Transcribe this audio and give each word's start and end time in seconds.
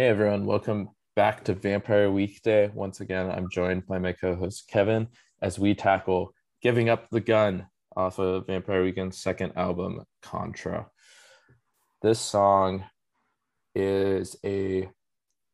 Hey 0.00 0.06
everyone, 0.06 0.46
welcome 0.46 0.88
back 1.14 1.44
to 1.44 1.52
Vampire 1.52 2.10
Weekday. 2.10 2.70
Once 2.72 3.02
again, 3.02 3.30
I'm 3.30 3.50
joined 3.50 3.86
by 3.86 3.98
my 3.98 4.12
co-host 4.12 4.66
Kevin 4.66 5.08
as 5.42 5.58
we 5.58 5.74
tackle 5.74 6.32
Giving 6.62 6.88
Up 6.88 7.10
the 7.10 7.20
Gun 7.20 7.66
off 7.94 8.18
of 8.18 8.46
Vampire 8.46 8.82
Weekend's 8.82 9.18
second 9.18 9.52
album, 9.56 10.02
Contra. 10.22 10.86
This 12.00 12.18
song 12.18 12.84
is 13.74 14.36
a 14.42 14.88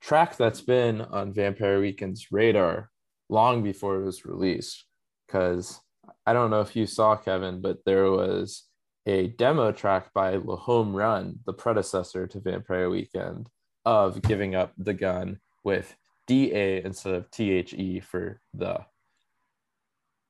track 0.01 0.37
that's 0.37 0.61
been 0.61 1.01
on 1.01 1.35
Vampire 1.35 1.81
Weekend's 1.81 2.29
radar 2.31 2.91
long 3.29 3.65
before 3.65 3.97
it 3.97 4.05
was 4.05 4.25
released. 4.25 4.85
Because 5.27 5.81
I 6.25 6.33
don't 6.33 6.51
know 6.51 6.61
if 6.61 6.77
you 6.77 6.87
saw 6.87 7.17
Kevin, 7.17 7.61
but 7.61 7.79
there 7.85 8.13
was 8.13 8.63
a 9.07 9.27
demo 9.27 9.73
track 9.73 10.15
by 10.15 10.37
L'Homme 10.37 10.95
Run, 10.95 11.41
the 11.47 11.53
predecessor 11.53 12.29
to 12.29 12.39
Vampire 12.39 12.89
Weekend, 12.89 13.49
of 13.87 14.21
giving 14.21 14.55
up 14.55 14.73
the 14.77 14.93
gun 14.93 15.39
with 15.65 15.95
DA 16.27 16.83
instead 16.85 17.15
of 17.15 17.31
THE 17.31 18.01
for 18.01 18.41
the. 18.53 18.81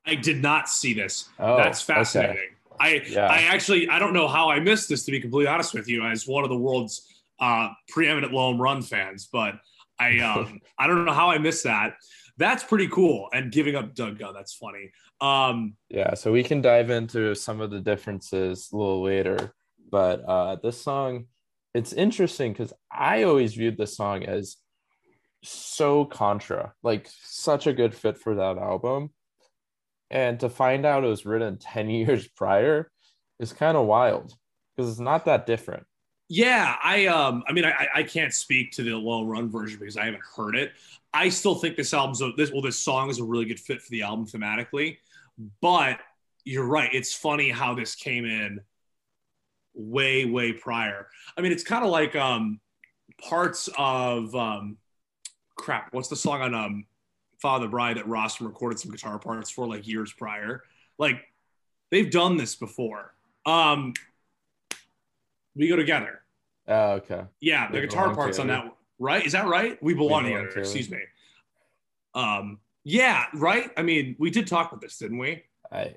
I 0.05 0.15
did 0.15 0.41
not 0.41 0.69
see 0.69 0.95
this. 0.95 1.29
Oh, 1.41 1.57
That's 1.57 1.83
fascinating. 1.83 2.37
okay. 2.37 2.45
I 2.79 3.03
Yeah. 3.09 3.27
I 3.27 3.39
actually 3.39 3.89
I 3.89 3.99
don't 3.99 4.13
know 4.13 4.29
how 4.29 4.51
I 4.51 4.61
missed 4.61 4.89
this 4.89 5.05
to 5.07 5.11
be 5.11 5.19
completely 5.19 5.49
honest 5.49 5.75
with 5.75 5.89
you 5.89 6.05
as 6.07 6.29
one 6.29 6.45
of 6.45 6.51
the 6.51 6.57
world's 6.57 7.23
uh, 7.41 7.71
preeminent 7.89 8.33
L'Homme 8.33 8.61
Run 8.61 8.83
fans, 8.83 9.29
but 9.33 9.55
I 9.99 10.19
um 10.31 10.61
I 10.79 10.87
don't 10.87 11.05
know 11.07 11.13
how 11.13 11.31
I 11.31 11.39
missed 11.39 11.65
that. 11.65 11.95
That's 12.37 12.63
pretty 12.63 12.89
cool. 12.89 13.29
And 13.33 13.51
giving 13.51 13.75
up 13.75 13.95
Doug 13.95 14.19
Gunn, 14.19 14.35
that's 14.35 14.53
funny. 14.55 14.93
Um 15.23 15.77
Yeah, 15.89 16.13
so 16.15 16.31
we 16.31 16.45
can 16.45 16.61
dive 16.61 16.91
into 16.91 17.35
some 17.35 17.63
of 17.63 17.71
the 17.71 17.81
differences 17.81 18.69
a 18.73 18.77
little 18.77 19.03
later. 19.03 19.55
But 19.91 20.23
uh, 20.29 20.57
this 20.57 20.83
song, 20.83 21.27
it's 21.77 21.93
interesting 21.93 22.53
because 22.53 22.73
I 22.91 23.25
always 23.25 23.53
viewed 23.53 23.77
this 23.77 23.99
song 23.99 24.23
as 24.25 24.57
so 25.43 26.07
contra, 26.07 26.73
like 26.83 27.07
such 27.23 27.67
a 27.67 27.75
good 27.75 27.95
fit 27.95 28.17
for 28.17 28.37
that 28.37 28.57
album. 28.57 29.11
And 30.11 30.41
to 30.41 30.49
find 30.49 30.87
out 30.87 31.05
it 31.05 31.09
was 31.09 31.27
written 31.27 31.59
10 31.61 31.91
years 31.91 32.27
prior 32.29 32.91
is 33.39 33.53
kind 33.53 33.77
of 33.77 33.87
wild 33.87 34.33
because 34.75 34.91
it's 34.91 35.01
not 35.01 35.27
that 35.27 35.47
different. 35.47 35.85
Yeah, 36.29 36.75
I 36.83 37.07
um, 37.07 37.45
I 37.47 37.53
mean, 37.53 37.65
I 37.65 37.87
I 37.95 38.03
can't 38.03 38.35
speak 38.35 38.73
to 38.73 38.83
the 38.83 38.97
L'Homme 38.97 39.29
Run 39.29 39.49
version 39.49 39.79
because 39.79 39.97
I 39.97 40.07
haven't 40.07 40.25
heard 40.37 40.57
it. 40.57 40.73
I 41.15 41.29
still 41.29 41.55
think 41.55 41.77
this 41.77 41.95
album's 41.95 42.21
a, 42.21 42.33
this 42.37 42.51
well, 42.51 42.63
this 42.63 42.81
song 42.81 43.11
is 43.11 43.21
a 43.21 43.25
really 43.25 43.45
good 43.45 43.61
fit 43.61 43.81
for 43.81 43.91
the 43.91 44.03
album 44.03 44.27
thematically, 44.27 44.97
but 45.61 46.01
you're 46.45 46.67
right. 46.67 46.91
It's 46.93 47.15
funny 47.15 47.51
how 47.51 47.75
this 47.75 47.95
came 47.95 48.25
in 48.25 48.61
way 49.77 50.25
way 50.25 50.53
prior. 50.53 51.09
I 51.37 51.41
mean, 51.41 51.53
it's 51.53 51.63
kind 51.63 51.85
of 51.85 51.91
like 51.91 52.17
um, 52.17 52.61
parts 53.29 53.69
of 53.79 54.35
um, 54.35 54.79
crap. 55.55 55.93
What's 55.93 56.09
the 56.09 56.17
song 56.17 56.41
on 56.41 56.55
um, 56.55 56.87
Father 57.41 57.69
Bride 57.69 57.99
that 57.99 58.07
Rostam 58.07 58.47
recorded 58.47 58.79
some 58.79 58.91
guitar 58.91 59.19
parts 59.19 59.51
for 59.51 59.67
like 59.67 59.87
years 59.87 60.13
prior? 60.13 60.63
Like 60.99 61.23
they've 61.91 62.11
done 62.11 62.37
this 62.37 62.57
before. 62.57 63.15
Um, 63.45 63.93
we 65.55 65.69
go 65.69 65.77
together. 65.77 66.21
Oh, 66.69 66.93
okay. 66.93 67.23
Yeah, 67.41 67.71
the 67.71 67.81
We 67.81 67.87
guitar 67.87 68.05
belong 68.05 68.17
parts 68.17 68.39
on 68.39 68.49
that, 68.49 68.75
right? 68.99 69.25
Is 69.25 69.33
that 69.33 69.47
right? 69.47 69.81
We 69.83 69.95
belong 69.95 70.25
belong 70.25 70.25
together. 70.25 70.49
together. 70.49 70.61
Excuse 70.61 70.91
me. 70.91 70.99
Um, 72.15 72.59
yeah, 72.83 73.27
right. 73.35 73.71
I 73.77 73.83
mean, 73.83 74.17
we 74.19 74.31
did 74.31 74.47
talk 74.47 74.73
with 74.73 74.81
this, 74.81 74.99
didn't 74.99 75.19
we? 75.19 75.45
I 75.71 75.95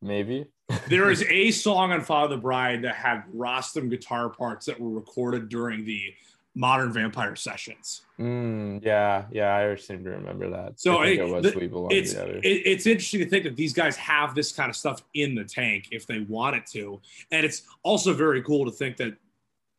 maybe. 0.00 0.46
There 0.88 1.10
is 1.10 1.22
a 1.24 1.50
song 1.50 1.92
on 1.92 2.02
Father 2.02 2.36
the 2.36 2.40
Bride 2.40 2.82
that 2.82 2.94
had 2.94 3.24
Rostam 3.34 3.88
guitar 3.88 4.28
parts 4.28 4.66
that 4.66 4.78
were 4.78 4.90
recorded 4.90 5.48
during 5.48 5.84
the 5.84 6.14
Modern 6.54 6.92
Vampire 6.92 7.36
sessions. 7.36 8.02
Mm, 8.18 8.84
yeah, 8.84 9.26
yeah, 9.30 9.54
I 9.56 9.76
seem 9.76 10.04
to 10.04 10.10
remember 10.10 10.50
that. 10.50 10.78
So 10.80 10.98
I 10.98 11.06
think 11.06 11.20
I- 11.20 11.24
it 11.24 11.28
was 11.32 11.52
the- 11.52 11.58
We 11.58 11.66
Belong 11.68 11.92
It's 11.92 12.12
Together. 12.12 12.38
it, 12.42 12.48
it's 12.66 12.86
interesting 12.86 13.20
to 13.20 13.26
think 13.26 13.44
that 13.44 13.56
these 13.56 13.72
guys 13.72 13.96
have 13.96 14.34
this 14.34 14.52
kind 14.52 14.68
of 14.68 14.76
stuff 14.76 15.02
in 15.14 15.34
the 15.34 15.44
tank 15.44 15.88
if 15.90 16.06
they 16.06 16.20
wanted 16.20 16.66
to, 16.72 17.00
and 17.30 17.46
it's 17.46 17.62
also 17.82 18.12
very 18.12 18.42
cool 18.42 18.64
to 18.64 18.70
think 18.70 18.96
that 18.98 19.14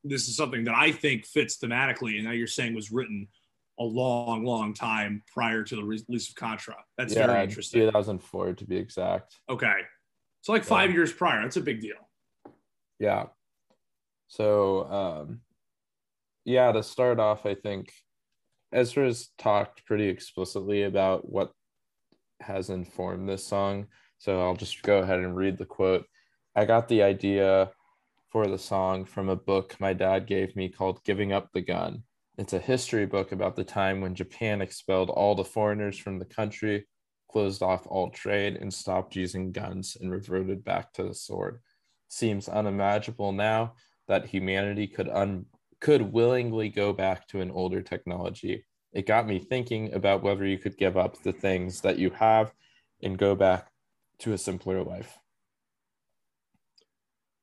this 0.03 0.27
is 0.29 0.35
something 0.37 0.63
that 0.63 0.75
I 0.75 0.91
think 0.91 1.25
fits 1.25 1.57
thematically. 1.57 2.15
And 2.15 2.23
now 2.23 2.31
you're 2.31 2.47
saying 2.47 2.73
was 2.73 2.91
written 2.91 3.27
a 3.77 3.83
long, 3.83 4.45
long 4.45 4.73
time 4.73 5.21
prior 5.31 5.63
to 5.63 5.75
the 5.75 5.83
release 5.83 6.29
of 6.29 6.35
Contra. 6.35 6.75
That's 6.97 7.13
yeah, 7.13 7.27
very 7.27 7.43
interesting. 7.43 7.81
2004 7.81 8.53
to 8.53 8.65
be 8.65 8.77
exact. 8.77 9.35
Okay, 9.49 9.81
so 10.41 10.51
like 10.51 10.63
five 10.63 10.91
years 10.91 11.11
prior. 11.11 11.41
That's 11.41 11.57
a 11.57 11.61
big 11.61 11.81
deal. 11.81 11.95
Yeah. 12.99 13.27
So, 14.27 14.89
um, 14.91 15.41
yeah, 16.45 16.71
to 16.71 16.83
start 16.83 17.19
off, 17.19 17.45
I 17.45 17.55
think 17.55 17.91
Ezra's 18.71 19.29
talked 19.37 19.85
pretty 19.85 20.07
explicitly 20.07 20.83
about 20.83 21.29
what 21.29 21.51
has 22.41 22.69
informed 22.69 23.27
this 23.27 23.45
song. 23.45 23.87
So 24.19 24.41
I'll 24.41 24.55
just 24.55 24.81
go 24.83 24.99
ahead 24.99 25.19
and 25.19 25.35
read 25.35 25.57
the 25.57 25.65
quote. 25.65 26.05
I 26.55 26.65
got 26.65 26.87
the 26.87 27.03
idea 27.03 27.71
for 28.29 28.47
the 28.47 28.57
song 28.57 29.05
from 29.05 29.29
a 29.29 29.35
book 29.35 29.75
my 29.79 29.93
dad 29.93 30.27
gave 30.27 30.55
me 30.55 30.69
called 30.69 31.03
Giving 31.03 31.33
Up 31.33 31.49
the 31.53 31.61
Gun. 31.61 32.03
It's 32.37 32.53
a 32.53 32.59
history 32.59 33.05
book 33.05 33.31
about 33.31 33.55
the 33.55 33.63
time 33.63 34.01
when 34.01 34.15
Japan 34.15 34.61
expelled 34.61 35.09
all 35.09 35.35
the 35.35 35.43
foreigners 35.43 35.97
from 35.97 36.19
the 36.19 36.25
country, 36.25 36.87
closed 37.29 37.61
off 37.61 37.87
all 37.87 38.09
trade, 38.09 38.57
and 38.57 38.73
stopped 38.73 39.15
using 39.15 39.51
guns 39.51 39.97
and 39.99 40.11
reverted 40.11 40.63
back 40.63 40.91
to 40.93 41.03
the 41.03 41.13
sword. 41.13 41.59
Seems 42.07 42.49
unimaginable 42.49 43.31
now 43.31 43.73
that 44.07 44.25
humanity 44.25 44.87
could 44.87 45.07
un- 45.09 45.45
could 45.79 46.01
willingly 46.01 46.67
go 46.69 46.91
back 46.91 47.27
to 47.27 47.39
an 47.39 47.51
older 47.51 47.81
technology. 47.81 48.65
It 48.91 49.05
got 49.05 49.27
me 49.27 49.39
thinking 49.39 49.93
about 49.93 50.23
whether 50.23 50.45
you 50.45 50.57
could 50.57 50.77
give 50.77 50.97
up 50.97 51.21
the 51.21 51.31
things 51.31 51.81
that 51.81 51.99
you 51.99 52.09
have 52.11 52.51
and 53.01 53.17
go 53.17 53.35
back 53.35 53.71
to 54.19 54.33
a 54.33 54.37
simpler 54.37 54.83
life. 54.83 55.17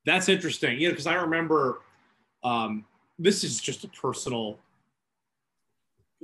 That's 0.04 0.28
interesting. 0.28 0.78
You 0.78 0.88
know, 0.88 0.92
because 0.92 1.06
I 1.06 1.14
remember 1.14 1.80
um, 2.44 2.84
this 3.18 3.44
is 3.44 3.60
just 3.60 3.84
a 3.84 3.88
personal. 3.88 4.58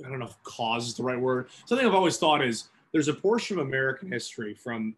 I 0.04 0.08
don't 0.08 0.18
know 0.18 0.26
if 0.26 0.42
cause 0.42 0.88
is 0.88 0.94
the 0.94 1.02
right 1.02 1.18
word. 1.20 1.48
Something 1.66 1.86
I've 1.86 1.94
always 1.94 2.18
thought 2.18 2.42
is 2.42 2.68
there's 2.92 3.08
a 3.08 3.14
portion 3.14 3.58
of 3.58 3.66
American 3.66 4.10
history 4.10 4.54
from 4.54 4.96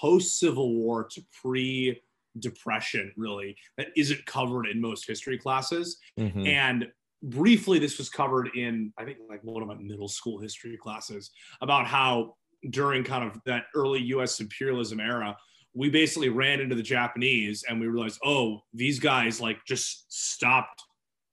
post 0.00 0.38
Civil 0.38 0.74
War 0.74 1.04
to 1.04 1.22
pre 1.40 2.00
Depression, 2.40 3.12
really, 3.16 3.56
that 3.78 3.88
isn't 3.96 4.26
covered 4.26 4.66
in 4.66 4.80
most 4.80 5.06
history 5.06 5.38
classes. 5.38 6.00
Mhm. 6.18 6.48
And 6.48 6.92
briefly, 7.22 7.78
this 7.78 7.96
was 7.96 8.10
covered 8.10 8.48
in, 8.56 8.92
I 8.98 9.04
think, 9.04 9.18
like 9.28 9.44
one 9.44 9.62
of 9.62 9.68
my 9.68 9.76
middle 9.76 10.08
school 10.08 10.40
history 10.40 10.76
classes 10.76 11.30
about 11.60 11.86
how 11.86 12.36
during 12.70 13.04
kind 13.04 13.24
of 13.24 13.40
that 13.44 13.66
early 13.76 14.00
US 14.00 14.40
imperialism 14.40 14.98
era, 14.98 15.36
we 15.74 15.90
basically 15.90 16.28
ran 16.28 16.60
into 16.60 16.74
the 16.74 16.82
Japanese 16.82 17.64
and 17.68 17.80
we 17.80 17.86
realized, 17.86 18.18
oh, 18.24 18.62
these 18.72 18.98
guys 18.98 19.40
like 19.40 19.64
just 19.64 20.12
stopped 20.12 20.82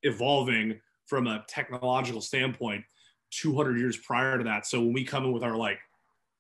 evolving 0.04 0.80
from 1.06 1.28
a 1.28 1.44
technological 1.48 2.22
standpoint 2.22 2.84
200 3.32 3.80
years 3.80 3.98
prior 3.98 4.38
to 4.38 4.44
that. 4.44 4.66
So 4.66 4.82
when 4.82 4.94
we 4.94 5.04
come 5.04 5.26
in 5.26 5.32
with 5.32 5.44
our 5.44 5.56
like 5.56 5.80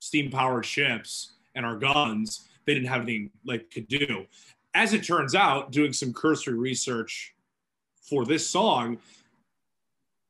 steam 0.01 0.31
powered 0.31 0.65
ships 0.65 1.33
and 1.55 1.65
our 1.65 1.77
guns, 1.77 2.47
they 2.65 2.73
didn't 2.73 2.89
have 2.89 3.01
anything 3.03 3.29
like 3.45 3.69
could 3.71 3.87
do. 3.87 4.25
As 4.73 4.93
it 4.93 5.03
turns 5.03 5.35
out, 5.35 5.71
doing 5.71 5.93
some 5.93 6.11
cursory 6.11 6.57
research 6.57 7.35
for 8.01 8.25
this 8.25 8.47
song, 8.47 8.97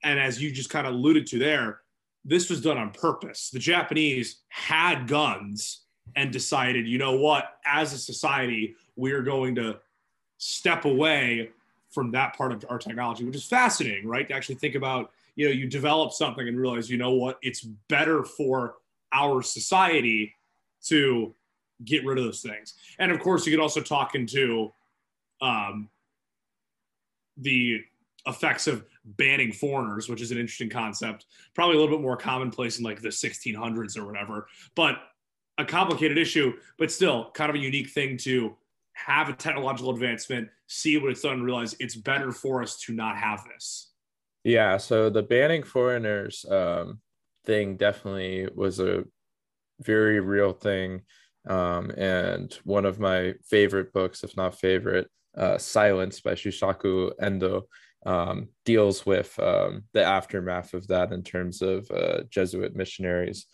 and 0.04 0.20
as 0.20 0.42
you 0.42 0.52
just 0.52 0.70
kind 0.70 0.86
of 0.86 0.94
alluded 0.94 1.26
to 1.28 1.40
there, 1.40 1.82
this 2.26 2.50
was 2.50 2.62
done 2.62 2.78
on 2.78 2.92
purpose. 2.92 3.50
The 3.50 3.60
Japanese 3.60 4.42
had 4.50 5.08
guns 5.08 5.86
and 6.16 6.32
decided, 6.32 6.86
you 6.88 6.98
know 6.98 7.16
what, 7.18 7.58
as 7.66 7.94
a 7.94 7.98
society, 7.98 8.76
we 8.96 9.14
are 9.14 9.22
going 9.22 9.56
to 9.56 9.80
step 10.38 10.86
away 10.86 11.50
from 11.92 12.12
that 12.12 12.36
part 12.36 12.52
of 12.52 12.66
our 12.70 12.78
technology, 12.78 13.24
which 13.24 13.36
is 13.36 13.46
fascinating, 13.46 14.08
right? 14.08 14.28
To 14.28 14.34
actually 14.34 14.56
think 14.56 14.76
about, 14.76 15.12
you 15.36 15.46
know, 15.46 15.52
you 15.52 15.68
develop 15.68 16.12
something 16.12 16.48
and 16.48 16.60
realize, 16.60 16.90
you 16.90 16.98
know 16.98 17.12
what, 17.14 17.38
it's 17.42 17.62
better 17.62 18.24
for 18.24 18.76
our 19.14 19.42
society 19.42 20.36
to 20.86 21.36
get 21.84 22.06
rid 22.06 22.18
of 22.18 22.24
those 22.24 22.42
things. 22.42 22.76
And 23.00 23.12
of 23.12 23.20
course, 23.20 23.46
you 23.46 23.52
could 23.52 23.62
also 23.62 23.82
talk 23.82 24.16
into 24.16 24.72
um, 25.42 25.90
the 27.38 27.82
effects 28.28 28.68
of 28.68 28.86
banning 29.04 29.52
foreigners, 29.52 30.08
which 30.08 30.22
is 30.22 30.32
an 30.32 30.38
interesting 30.38 30.70
concept, 30.70 31.26
probably 31.56 31.76
a 31.76 31.80
little 31.80 31.98
bit 31.98 32.04
more 32.04 32.18
commonplace 32.18 32.78
in 32.78 32.84
like 32.84 33.02
the 33.02 33.10
1600s 33.10 33.98
or 33.98 34.06
whatever, 34.06 34.48
but 34.76 35.00
a 35.58 35.66
complicated 35.66 36.18
issue, 36.18 36.54
but 36.78 36.92
still 36.92 37.32
kind 37.34 37.50
of 37.50 37.56
a 37.56 37.60
unique 37.60 37.90
thing 37.90 38.18
to 38.18 38.56
have 38.94 39.30
a 39.30 39.34
technological 39.34 39.92
advancement, 39.92 40.50
see 40.68 40.98
what 40.98 41.12
it's 41.12 41.22
done, 41.22 41.34
and 41.34 41.46
realize 41.46 41.76
it's 41.80 41.96
better 41.96 42.32
for 42.32 42.62
us 42.62 42.80
to 42.80 42.94
not 42.94 43.18
have 43.18 43.44
this. 43.46 43.92
Yeah, 44.44 44.78
so 44.78 45.10
the 45.10 45.24
banning 45.24 45.64
foreigners 45.64 46.46
um, 46.50 47.00
thing 47.46 47.78
definitely 47.78 48.48
was 48.54 48.80
a 48.80 49.04
very 49.80 50.20
real 50.20 50.54
thing. 50.54 51.02
Um, 51.48 51.90
and 51.92 52.54
one 52.64 52.86
of 52.86 53.00
my 53.00 53.34
favorite 53.46 53.94
books, 53.94 54.24
if 54.24 54.38
not 54.38 54.60
favorite, 54.60 55.10
uh, 55.38 55.58
Silence 55.58 56.22
by 56.22 56.34
Shusaku 56.34 57.12
Endo, 57.20 57.64
um, 58.06 58.50
deals 58.66 59.06
with 59.06 59.38
um, 59.40 59.84
the 59.94 60.04
aftermath 60.04 60.74
of 60.74 60.88
that 60.88 61.12
in 61.12 61.24
terms 61.24 61.62
of 61.62 61.90
uh, 61.92 62.24
Jesuit 62.30 62.76
missionaries. 62.76 63.46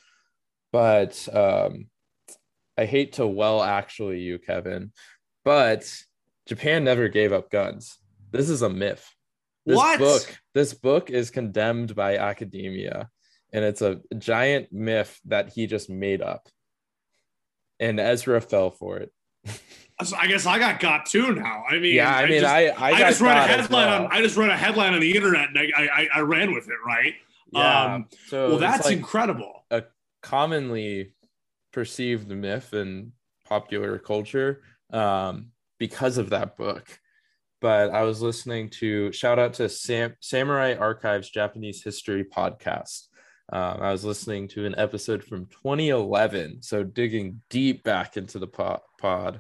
But 0.72 1.28
um, 1.34 1.88
I 2.78 2.86
hate 2.86 3.14
to 3.14 3.28
well 3.28 3.62
actually 3.62 4.20
you, 4.20 4.38
Kevin, 4.40 4.92
but 5.46 5.90
Japan 6.46 6.84
never 6.84 7.08
gave 7.08 7.34
up 7.34 7.50
guns. 7.50 7.98
This 8.32 8.50
is 8.50 8.62
a 8.62 8.70
myth. 8.70 9.08
This 9.66 9.76
what? 9.76 10.00
book, 10.00 10.38
this 10.54 10.74
book 10.74 11.10
is 11.10 11.30
condemned 11.30 11.96
by 11.96 12.18
academia, 12.18 13.10
and 13.58 13.66
it's 13.66 13.82
a 13.82 14.00
giant 14.18 14.72
myth 14.72 15.20
that 15.26 15.50
he 15.50 15.66
just 15.66 15.90
made 15.90 16.22
up. 16.22 16.48
And 17.80 18.00
Ezra 18.00 18.40
fell 18.40 18.72
for 18.72 18.98
it. 18.98 19.12
So 20.04 20.16
I 20.16 20.28
guess 20.28 20.46
I 20.46 20.60
got 20.60 20.80
got 20.80 21.08
too 21.08 21.34
now. 21.34 21.64
I 21.68 21.80
mean, 21.80 21.96
yeah, 21.96 22.16
I, 22.16 22.28
mean, 22.28 22.42
just, 22.42 22.54
I 22.54 22.68
I, 22.68 22.92
I 22.92 23.00
just 23.00 23.20
read 23.20 23.36
a 23.36 23.42
headline 23.42 23.88
well. 23.88 24.06
on 24.06 24.12
I 24.12 24.22
just 24.22 24.38
read 24.38 24.52
a 24.52 24.56
headline 24.56 24.94
on 24.94 25.00
the 25.00 25.16
internet 25.16 25.50
and 25.50 25.58
I 25.58 25.72
I, 25.76 26.08
I 26.18 26.20
ran 26.20 26.54
with 26.54 26.68
it, 26.68 26.76
right? 26.86 27.16
Yeah. 27.52 27.96
Um, 27.96 28.06
so 28.28 28.50
well, 28.50 28.58
that's 28.60 28.86
like 28.86 28.96
incredible. 28.96 29.66
a 29.72 29.86
commonly 30.22 31.16
perceived 31.74 32.28
myth 32.28 32.76
in 32.76 33.14
popular 33.48 33.98
culture 33.98 34.62
um, 34.94 35.48
because 35.80 36.20
of 36.20 36.30
that 36.30 36.58
book. 36.58 37.00
But 37.60 37.90
I 37.90 38.04
was 38.04 38.22
listening 38.22 38.70
to 38.82 39.12
shout 39.12 39.40
out 39.40 39.56
to 39.56 39.68
Sam, 39.68 40.16
Samurai 40.20 40.76
Archives 40.76 41.32
Japanese 41.32 41.84
History 41.84 42.24
podcast. 42.24 43.08
Um, 43.52 43.82
I 43.82 43.92
was 43.92 44.04
listening 44.04 44.50
to 44.50 44.66
an 44.66 44.76
episode 44.78 45.24
from 45.24 45.46
2011, 45.46 46.62
so 46.62 46.84
digging 46.84 47.42
deep 47.50 47.84
back 47.84 48.18
into 48.18 48.40
the 48.40 48.48
po- 48.48 48.82
pod, 49.00 49.40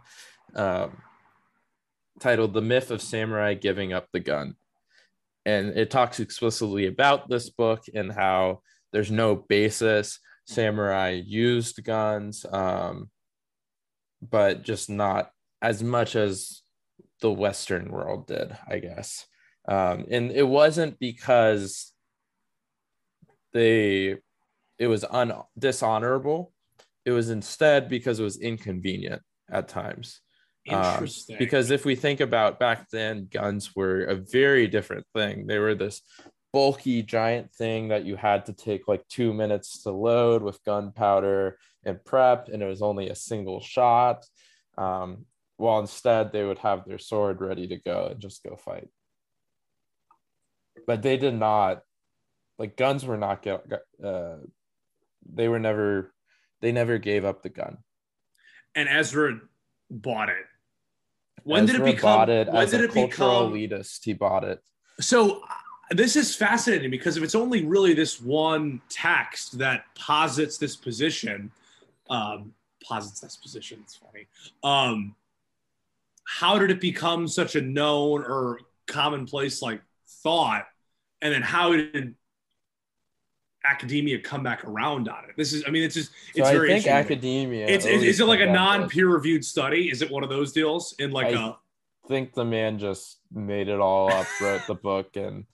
um, 0.55 1.01
titled 2.19 2.53
"The 2.53 2.61
Myth 2.61 2.89
of 2.89 3.01
Samurai 3.01 3.53
Giving 3.53 3.91
Up 3.91 4.07
the 4.13 4.21
Gun," 4.21 4.55
and 5.45 5.77
it 5.77 5.91
talks 5.91 6.19
explicitly 6.21 6.87
about 6.87 7.29
this 7.29 7.49
book 7.49 7.83
and 7.93 8.11
how 8.11 8.61
there's 8.93 9.11
no 9.11 9.35
basis. 9.35 10.19
Samurai 10.45 11.21
used 11.25 11.83
guns, 11.83 12.45
um, 12.49 13.09
but 14.21 14.63
just 14.63 14.89
not 14.89 15.31
as 15.61 15.83
much 15.83 16.15
as 16.15 16.61
the 17.19 17.31
Western 17.31 17.91
world 17.91 18.27
did, 18.27 18.55
I 18.67 18.79
guess. 18.79 19.25
Um, 19.67 20.05
and 20.09 20.31
it 20.31 20.47
wasn't 20.47 20.97
because 20.99 21.91
they 23.53 24.17
it 24.79 24.87
was 24.87 25.03
un 25.09 25.33
dishonorable. 25.57 26.53
It 27.05 27.11
was 27.11 27.29
instead 27.29 27.89
because 27.89 28.19
it 28.19 28.23
was 28.23 28.37
inconvenient 28.37 29.21
at 29.49 29.67
times. 29.67 30.21
Um, 30.69 30.83
Interesting. 30.83 31.37
because 31.39 31.71
if 31.71 31.85
we 31.85 31.95
think 31.95 32.19
about 32.19 32.59
back 32.59 32.89
then, 32.89 33.29
guns 33.31 33.75
were 33.75 34.03
a 34.03 34.15
very 34.15 34.67
different 34.67 35.05
thing. 35.15 35.47
They 35.47 35.59
were 35.59 35.75
this 35.75 36.01
bulky 36.51 37.01
giant 37.03 37.53
thing 37.53 37.89
that 37.89 38.05
you 38.05 38.15
had 38.15 38.45
to 38.47 38.53
take 38.53 38.87
like 38.87 39.07
two 39.07 39.33
minutes 39.33 39.83
to 39.83 39.91
load 39.91 40.41
with 40.41 40.63
gunpowder 40.65 41.57
and 41.85 42.03
prep, 42.03 42.49
and 42.49 42.61
it 42.61 42.65
was 42.65 42.81
only 42.81 43.09
a 43.09 43.15
single 43.15 43.61
shot. 43.61 44.25
Um, 44.77 45.25
while 45.57 45.79
instead 45.79 46.31
they 46.31 46.43
would 46.43 46.59
have 46.59 46.85
their 46.85 46.99
sword 46.99 47.41
ready 47.41 47.67
to 47.67 47.77
go 47.77 48.09
and 48.11 48.19
just 48.19 48.43
go 48.43 48.55
fight. 48.55 48.89
But 50.85 51.01
they 51.01 51.17
did 51.17 51.33
not, 51.33 51.81
like 52.57 52.75
guns 52.77 53.05
were 53.05 53.17
not 53.17 53.41
get, 53.41 53.63
uh, 54.03 54.37
they 55.31 55.47
were 55.47 55.59
never, 55.59 56.13
they 56.61 56.71
never 56.71 56.97
gave 56.97 57.25
up 57.25 57.43
the 57.43 57.49
gun. 57.49 57.77
and 58.75 58.87
Ezra 58.89 59.39
bought 59.89 60.29
it. 60.29 60.45
When 61.43 61.65
did 61.65 61.75
it 61.75 61.83
become? 61.83 62.17
Bought 62.17 62.29
it 62.29 62.51
when 62.51 62.69
did 62.69 62.81
a 62.81 62.83
it 62.85 62.93
become? 62.93 63.53
elitist. 63.53 64.03
He 64.03 64.13
bought 64.13 64.43
it. 64.43 64.61
So 64.99 65.41
uh, 65.43 65.45
this 65.91 66.15
is 66.15 66.35
fascinating 66.35 66.91
because 66.91 67.15
if 67.15 67.23
it's 67.23 67.35
only 67.35 67.63
really 67.65 67.93
this 67.93 68.19
one 68.21 68.81
text 68.89 69.57
that 69.59 69.85
posits 69.95 70.57
this 70.57 70.75
position, 70.75 71.51
um, 72.09 72.53
posits 72.83 73.19
this 73.21 73.37
position. 73.37 73.79
It's 73.83 73.95
funny. 73.95 74.27
Um, 74.63 75.15
how 76.25 76.59
did 76.59 76.71
it 76.71 76.81
become 76.81 77.27
such 77.27 77.55
a 77.55 77.61
known 77.61 78.21
or 78.23 78.59
commonplace 78.87 79.61
like 79.61 79.81
thought, 80.23 80.65
and 81.21 81.33
then 81.33 81.41
how 81.41 81.71
did 81.71 82.15
academia 83.65 84.19
come 84.19 84.43
back 84.43 84.63
around 84.63 85.09
on 85.09 85.25
it? 85.25 85.35
This 85.37 85.53
is, 85.53 85.63
I 85.67 85.71
mean, 85.71 85.83
it's 85.83 85.95
just 85.95 86.11
So 86.11 86.15
it's 86.35 86.49
I 86.49 86.53
very 86.53 86.69
think 86.69 86.87
academia. 86.87 87.67
It's, 87.67 87.85
is, 87.85 88.03
is 88.03 88.19
it 88.19 88.25
like 88.25 88.39
a 88.39 88.45
non-peer 88.45 89.07
reviewed 89.07 89.43
study? 89.43 89.89
Is 89.89 90.01
it 90.01 90.09
one 90.09 90.23
of 90.23 90.29
those 90.29 90.51
deals 90.53 90.95
in 90.99 91.11
like 91.11 91.27
I- 91.27 91.49
a 91.49 91.53
think 92.07 92.33
the 92.33 92.45
man 92.45 92.79
just 92.79 93.17
made 93.31 93.67
it 93.67 93.79
all 93.79 94.11
up, 94.11 94.25
wrote 94.39 94.61
the 94.67 94.75
book, 94.75 95.17
and 95.17 95.45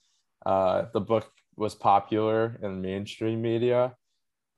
uh, 0.46 0.86
the 0.92 1.00
book 1.00 1.28
was 1.56 1.74
popular 1.74 2.58
in 2.62 2.80
mainstream 2.80 3.42
media. 3.42 3.96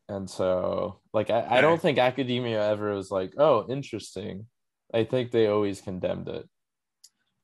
And 0.08 0.28
so, 0.28 1.00
like, 1.12 1.30
I, 1.30 1.46
I 1.48 1.60
don't 1.60 1.80
think 1.80 1.98
academia 1.98 2.70
ever 2.70 2.94
was 2.94 3.10
like, 3.10 3.32
oh, 3.38 3.66
interesting. 3.68 4.46
I 4.94 5.04
think 5.04 5.32
they 5.32 5.48
always 5.48 5.80
condemned 5.80 6.28
it, 6.28 6.48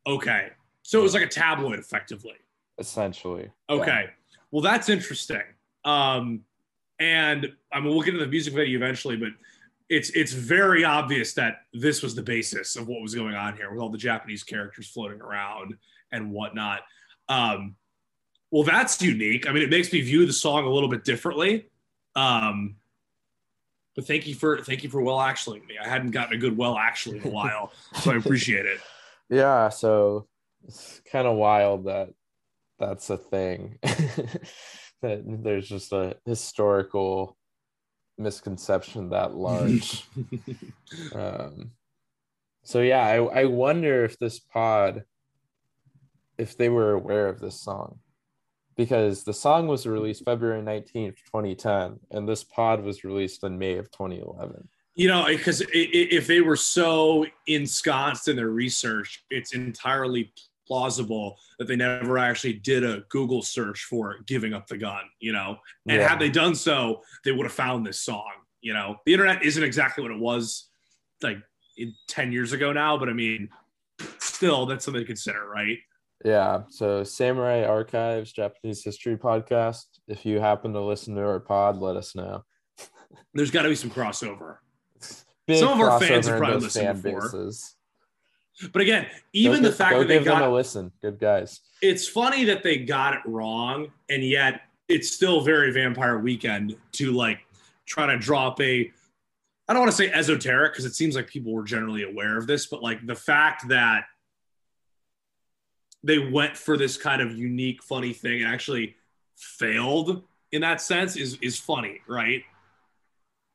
okay? 0.06 0.50
So 0.82 1.00
it 1.00 1.02
was 1.02 1.14
like 1.14 1.24
a 1.24 1.28
tabloid, 1.28 1.78
effectively. 1.78 2.34
essentially. 2.78 3.50
Okay. 3.68 4.10
Well, 4.50 4.62
that's 4.62 4.88
interesting. 4.88 5.42
Um, 5.84 6.40
and 6.98 7.52
I 7.72 7.80
mean, 7.80 7.90
we'll 7.90 8.02
get 8.02 8.14
into 8.14 8.24
the 8.24 8.30
music 8.30 8.54
video 8.54 8.76
eventually, 8.76 9.16
but 9.16 9.30
it's 9.88 10.10
it's 10.10 10.32
very 10.32 10.84
obvious 10.84 11.34
that 11.34 11.62
this 11.74 12.02
was 12.02 12.14
the 12.14 12.22
basis 12.22 12.76
of 12.76 12.88
what 12.88 13.02
was 13.02 13.14
going 13.14 13.34
on 13.34 13.56
here 13.56 13.70
with 13.70 13.80
all 13.80 13.90
the 13.90 13.98
Japanese 13.98 14.42
characters 14.42 14.88
floating 14.88 15.20
around 15.20 15.74
and 16.12 16.30
whatnot. 16.30 16.80
Um, 17.28 17.76
well, 18.50 18.62
that's 18.62 19.00
unique. 19.02 19.48
I 19.48 19.52
mean, 19.52 19.62
it 19.62 19.70
makes 19.70 19.92
me 19.92 20.00
view 20.00 20.26
the 20.26 20.32
song 20.32 20.64
a 20.64 20.70
little 20.70 20.88
bit 20.88 21.04
differently. 21.04 21.66
Um, 22.14 22.76
but 23.94 24.06
thank 24.06 24.26
you 24.26 24.34
for 24.34 24.58
thank 24.62 24.82
you 24.82 24.90
for 24.90 25.02
well 25.02 25.20
actually 25.20 25.60
me. 25.60 25.76
I 25.82 25.88
hadn't 25.88 26.12
gotten 26.12 26.34
a 26.34 26.38
good 26.38 26.56
well 26.56 26.76
actually 26.76 27.18
in 27.18 27.26
a 27.26 27.30
while, 27.30 27.72
so 28.00 28.12
I 28.12 28.16
appreciate 28.16 28.66
it. 28.66 28.80
Yeah. 29.28 29.70
So 29.70 30.26
it's 30.68 31.00
kind 31.10 31.26
of 31.26 31.36
wild 31.36 31.86
that 31.86 32.12
that's 32.78 33.08
a 33.08 33.16
thing. 33.16 33.78
that 35.02 35.22
there's 35.42 35.68
just 35.68 35.92
a 35.92 36.16
historical 36.24 37.36
misconception 38.18 39.10
that 39.10 39.34
large. 39.34 40.04
um, 41.14 41.72
so 42.64 42.80
yeah, 42.80 43.04
I, 43.04 43.42
I 43.42 43.44
wonder 43.46 44.04
if 44.04 44.18
this 44.18 44.38
pod, 44.38 45.04
if 46.38 46.56
they 46.56 46.68
were 46.68 46.92
aware 46.92 47.28
of 47.28 47.40
this 47.40 47.60
song, 47.60 47.98
because 48.76 49.24
the 49.24 49.34
song 49.34 49.66
was 49.66 49.86
released 49.86 50.24
February 50.24 50.62
19th, 50.62 51.16
2010, 51.26 51.98
and 52.10 52.28
this 52.28 52.44
pod 52.44 52.82
was 52.82 53.04
released 53.04 53.44
in 53.44 53.58
May 53.58 53.76
of 53.76 53.90
2011. 53.90 54.68
You 54.94 55.08
know, 55.08 55.26
because 55.26 55.62
if 55.72 56.26
they 56.26 56.42
were 56.42 56.56
so 56.56 57.26
ensconced 57.46 58.28
in 58.28 58.36
their 58.36 58.50
research, 58.50 59.24
it's 59.30 59.54
entirely 59.54 60.32
plausible 60.66 61.38
that 61.58 61.66
they 61.66 61.76
never 61.76 62.18
actually 62.18 62.54
did 62.54 62.84
a 62.84 63.02
Google 63.08 63.42
search 63.42 63.84
for 63.84 64.18
giving 64.26 64.54
up 64.54 64.66
the 64.66 64.76
gun, 64.78 65.02
you 65.20 65.32
know? 65.32 65.58
And 65.88 66.00
Yeah. 66.00 66.08
had 66.08 66.18
they 66.18 66.30
done 66.30 66.54
so, 66.54 67.02
they 67.24 67.32
would 67.32 67.44
have 67.44 67.52
found 67.52 67.86
this 67.86 68.00
song, 68.00 68.30
you 68.60 68.72
know? 68.72 68.96
The 69.06 69.12
internet 69.12 69.44
isn't 69.44 69.62
exactly 69.62 70.02
what 70.02 70.12
it 70.12 70.18
was 70.20 70.68
like 71.22 71.38
in 71.76 71.94
10 72.08 72.32
years 72.32 72.52
ago 72.52 72.72
now, 72.72 72.96
but 72.98 73.08
I 73.08 73.12
mean, 73.12 73.48
still, 74.18 74.66
that's 74.66 74.84
something 74.84 75.02
to 75.02 75.06
consider, 75.06 75.48
right? 75.48 75.78
Yeah. 76.24 76.62
So 76.68 77.02
Samurai 77.02 77.64
Archives, 77.64 78.32
Japanese 78.32 78.84
History 78.84 79.16
Podcast. 79.16 79.84
If 80.06 80.24
you 80.24 80.38
happen 80.40 80.72
to 80.74 80.80
listen 80.80 81.14
to 81.16 81.22
our 81.22 81.40
pod, 81.40 81.78
let 81.78 81.96
us 81.96 82.14
know. 82.14 82.44
There's 83.34 83.50
got 83.50 83.62
to 83.62 83.68
be 83.68 83.74
some 83.74 83.90
crossover. 83.90 84.58
Big 85.46 85.58
Some 85.58 85.72
of 85.72 85.80
our 85.80 85.98
fans 85.98 86.28
have 86.28 86.38
probably 86.38 86.60
listened 86.60 87.02
before. 87.02 87.22
bases. 87.22 87.74
But 88.72 88.82
again, 88.82 89.04
Go 89.04 89.10
even 89.32 89.62
the 89.62 89.70
give- 89.70 89.76
fact 89.78 89.92
go 89.92 89.98
that 90.00 90.08
they 90.08 90.18
them 90.18 90.36
a 90.36 90.40
got 90.40 90.52
listen. 90.52 90.92
Good 91.00 91.18
guys. 91.18 91.60
it's 91.80 92.06
funny 92.08 92.44
that 92.44 92.62
they 92.62 92.78
got 92.78 93.14
it 93.14 93.20
wrong 93.26 93.90
and 94.10 94.22
yet 94.22 94.62
it's 94.88 95.10
still 95.12 95.40
very 95.40 95.72
vampire 95.72 96.18
weekend 96.18 96.76
to 96.92 97.12
like 97.12 97.40
try 97.86 98.06
to 98.06 98.18
drop 98.18 98.60
a 98.60 98.90
i 99.68 99.72
don't 99.72 99.80
want 99.80 99.90
to 99.90 99.96
say 99.96 100.10
esoteric 100.12 100.72
because 100.72 100.84
it 100.84 100.94
seems 100.94 101.16
like 101.16 101.26
people 101.26 101.52
were 101.52 101.62
generally 101.64 102.02
aware 102.04 102.36
of 102.36 102.46
this 102.46 102.66
but 102.66 102.82
like 102.82 103.04
the 103.06 103.14
fact 103.14 103.68
that 103.68 104.04
they 106.04 106.18
went 106.18 106.56
for 106.56 106.76
this 106.76 106.96
kind 106.96 107.22
of 107.22 107.36
unique 107.36 107.82
funny 107.82 108.12
thing 108.12 108.42
and 108.42 108.52
actually 108.52 108.94
failed 109.36 110.22
in 110.52 110.60
that 110.60 110.80
sense 110.80 111.16
is 111.16 111.36
is 111.42 111.58
funny 111.58 112.00
right 112.06 112.42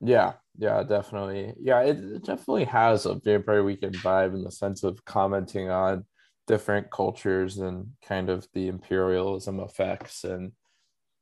Yeah, 0.01 0.33
yeah, 0.57 0.83
definitely. 0.83 1.53
Yeah, 1.59 1.81
it, 1.81 1.97
it 1.97 2.25
definitely 2.25 2.65
has 2.65 3.05
a 3.05 3.15
Vampire 3.15 3.63
Weekend 3.63 3.95
vibe 3.95 4.33
in 4.33 4.43
the 4.43 4.51
sense 4.51 4.83
of 4.83 5.03
commenting 5.05 5.69
on 5.69 6.05
different 6.47 6.89
cultures 6.89 7.57
and 7.57 7.91
kind 8.03 8.29
of 8.29 8.47
the 8.53 8.67
imperialism 8.67 9.59
effects. 9.59 10.23
And 10.23 10.53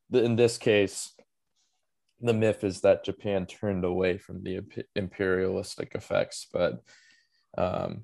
the, 0.09 0.23
in 0.23 0.35
this 0.35 0.57
case, 0.57 1.13
the 2.21 2.33
myth 2.33 2.63
is 2.63 2.81
that 2.81 3.03
Japan 3.03 3.45
turned 3.45 3.83
away 3.83 4.17
from 4.17 4.41
the 4.41 4.61
imperialistic 4.95 5.95
effects, 5.95 6.47
but 6.53 6.81
um, 7.57 8.03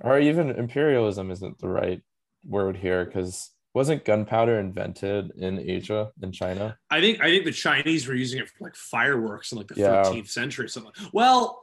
or 0.00 0.20
even 0.20 0.50
imperialism 0.50 1.30
isn't 1.30 1.58
the 1.58 1.68
right 1.68 2.02
word 2.44 2.76
here 2.76 3.04
because 3.04 3.50
wasn't 3.78 4.04
gunpowder 4.04 4.58
invented 4.58 5.30
in 5.36 5.60
Asia 5.60 6.10
in 6.20 6.32
China? 6.32 6.76
I 6.90 7.00
think 7.00 7.22
I 7.22 7.30
think 7.30 7.44
the 7.44 7.52
Chinese 7.52 8.08
were 8.08 8.14
using 8.14 8.40
it 8.40 8.48
for 8.48 8.64
like 8.64 8.74
fireworks 8.74 9.52
in 9.52 9.58
like 9.58 9.68
the 9.68 9.76
Yeah. 9.76 10.02
13th 10.02 10.28
century 10.28 10.64
or 10.64 10.68
something. 10.68 10.92
Well, 11.12 11.62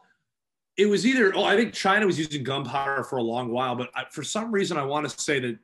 it 0.77 0.85
was 0.85 1.05
either 1.05 1.35
oh 1.35 1.43
I 1.43 1.57
think 1.57 1.73
China 1.73 2.05
was 2.05 2.17
using 2.17 2.41
gunpowder 2.43 3.03
for 3.03 3.17
a 3.17 3.21
long 3.21 3.51
while, 3.51 3.75
but 3.75 3.89
I, 3.93 4.05
for 4.11 4.23
some 4.23 4.53
reason 4.53 4.77
I 4.77 4.83
want 4.83 5.09
to 5.09 5.21
say 5.21 5.41
that 5.41 5.59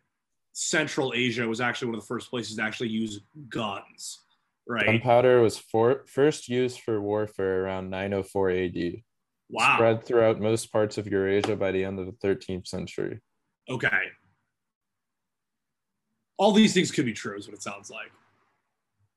Central 0.52 1.14
Asia 1.16 1.48
was 1.48 1.62
actually 1.62 1.88
one 1.88 1.96
of 1.96 2.02
the 2.02 2.08
first 2.08 2.30
places 2.30 2.58
to 2.58 2.64
actually 2.64 2.90
use 2.90 3.22
guns, 3.48 4.20
right? 4.68 4.86
Gunpowder 4.86 5.42
was 5.42 5.58
for, 5.58 6.04
first 6.06 6.50
used 6.50 6.82
for 6.82 7.00
warfare 7.00 7.64
around 7.64 7.90
904 7.90 8.50
AD. 8.52 8.78
Wow. 9.50 9.76
Spread 9.76 10.04
throughout 10.04 10.42
most 10.42 10.70
parts 10.70 10.98
of 10.98 11.08
Eurasia 11.08 11.56
by 11.56 11.72
the 11.72 11.86
end 11.86 12.00
of 12.00 12.06
the 12.06 12.28
13th 12.28 12.68
century. 12.68 13.22
Okay. 13.70 14.12
All 16.42 16.52
these 16.52 16.74
things 16.74 16.90
could 16.90 17.06
be 17.06 17.14
true, 17.14 17.38
is 17.38 17.48
what 17.48 17.54
it 17.54 17.62
sounds 17.62 17.92
like. 17.92 18.12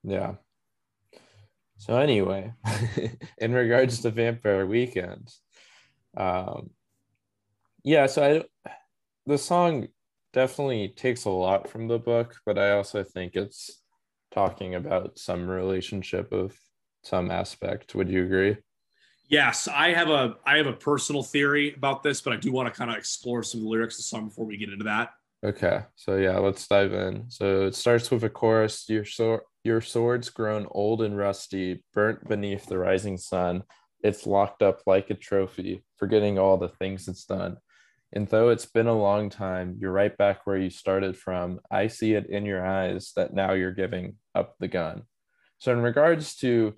Yeah. 0.02 0.34
So 1.78 1.96
anyway, 1.96 2.52
in 3.38 3.54
regards 3.54 4.00
to 4.00 4.10
Vampire 4.10 4.66
Weekend, 4.66 5.32
um, 6.18 6.68
yeah. 7.82 8.04
So 8.04 8.44
I, 8.66 8.70
the 9.24 9.38
song 9.38 9.88
definitely 10.34 10.88
takes 10.88 11.24
a 11.24 11.30
lot 11.30 11.66
from 11.66 11.88
the 11.88 11.98
book, 11.98 12.36
but 12.44 12.58
I 12.58 12.72
also 12.72 13.02
think 13.02 13.36
it's 13.36 13.80
talking 14.30 14.74
about 14.74 15.18
some 15.18 15.48
relationship 15.48 16.30
of 16.30 16.54
some 17.04 17.30
aspect. 17.30 17.94
Would 17.94 18.10
you 18.10 18.24
agree? 18.24 18.58
Yes, 19.30 19.66
I 19.66 19.94
have 19.94 20.10
a 20.10 20.34
I 20.44 20.58
have 20.58 20.66
a 20.66 20.74
personal 20.74 21.22
theory 21.22 21.72
about 21.72 22.02
this, 22.02 22.20
but 22.20 22.34
I 22.34 22.36
do 22.36 22.52
want 22.52 22.70
to 22.70 22.78
kind 22.78 22.90
of 22.90 22.98
explore 22.98 23.42
some 23.42 23.60
of 23.60 23.64
the 23.64 23.70
lyrics 23.70 23.94
of 23.94 24.00
the 24.00 24.02
song 24.02 24.28
before 24.28 24.44
we 24.44 24.58
get 24.58 24.68
into 24.68 24.84
that. 24.84 25.08
Okay, 25.44 25.82
so 25.94 26.16
yeah, 26.16 26.38
let's 26.38 26.66
dive 26.66 26.94
in. 26.94 27.26
So 27.28 27.66
it 27.66 27.74
starts 27.74 28.10
with 28.10 28.24
a 28.24 28.30
chorus. 28.30 28.88
Your 28.88 29.04
sword, 29.04 29.42
your 29.62 29.82
sword's 29.82 30.30
grown 30.30 30.66
old 30.70 31.02
and 31.02 31.18
rusty, 31.18 31.84
burnt 31.92 32.26
beneath 32.26 32.64
the 32.64 32.78
rising 32.78 33.18
sun. 33.18 33.62
It's 34.02 34.26
locked 34.26 34.62
up 34.62 34.80
like 34.86 35.10
a 35.10 35.14
trophy, 35.14 35.84
forgetting 35.98 36.38
all 36.38 36.56
the 36.56 36.70
things 36.70 37.08
it's 37.08 37.26
done. 37.26 37.58
And 38.14 38.26
though 38.26 38.48
it's 38.48 38.64
been 38.64 38.86
a 38.86 38.98
long 38.98 39.28
time, 39.28 39.76
you're 39.78 39.92
right 39.92 40.16
back 40.16 40.46
where 40.46 40.56
you 40.56 40.70
started 40.70 41.14
from. 41.14 41.60
I 41.70 41.88
see 41.88 42.14
it 42.14 42.30
in 42.30 42.46
your 42.46 42.64
eyes 42.64 43.12
that 43.16 43.34
now 43.34 43.52
you're 43.52 43.72
giving 43.72 44.16
up 44.34 44.54
the 44.60 44.68
gun. 44.68 45.02
So 45.58 45.72
in 45.72 45.82
regards 45.82 46.36
to 46.36 46.74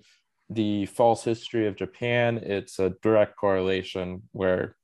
the 0.49 0.87
false 0.87 1.23
history 1.23 1.67
of 1.67 1.77
Japan, 1.77 2.39
it's 2.39 2.79
a 2.79 2.95
direct 3.01 3.37
correlation 3.37 4.23
where 4.33 4.75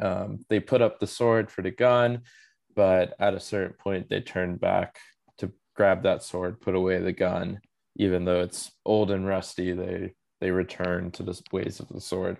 um, 0.00 0.46
they 0.48 0.60
put 0.60 0.80
up 0.80 0.98
the 0.98 1.06
sword 1.06 1.50
for 1.50 1.60
the 1.60 1.70
gun 1.70 2.22
but 2.74 3.14
at 3.18 3.34
a 3.34 3.40
certain 3.40 3.74
point 3.74 4.08
they 4.08 4.20
turn 4.20 4.56
back 4.56 4.98
to 5.38 5.50
grab 5.74 6.02
that 6.02 6.22
sword 6.22 6.60
put 6.60 6.74
away 6.74 6.98
the 6.98 7.12
gun 7.12 7.60
even 7.96 8.24
though 8.24 8.40
it's 8.40 8.70
old 8.84 9.10
and 9.10 9.26
rusty 9.26 9.72
they 9.72 10.12
they 10.40 10.50
return 10.50 11.10
to 11.10 11.22
the 11.22 11.38
ways 11.52 11.80
of 11.80 11.88
the 11.88 12.00
sword 12.00 12.36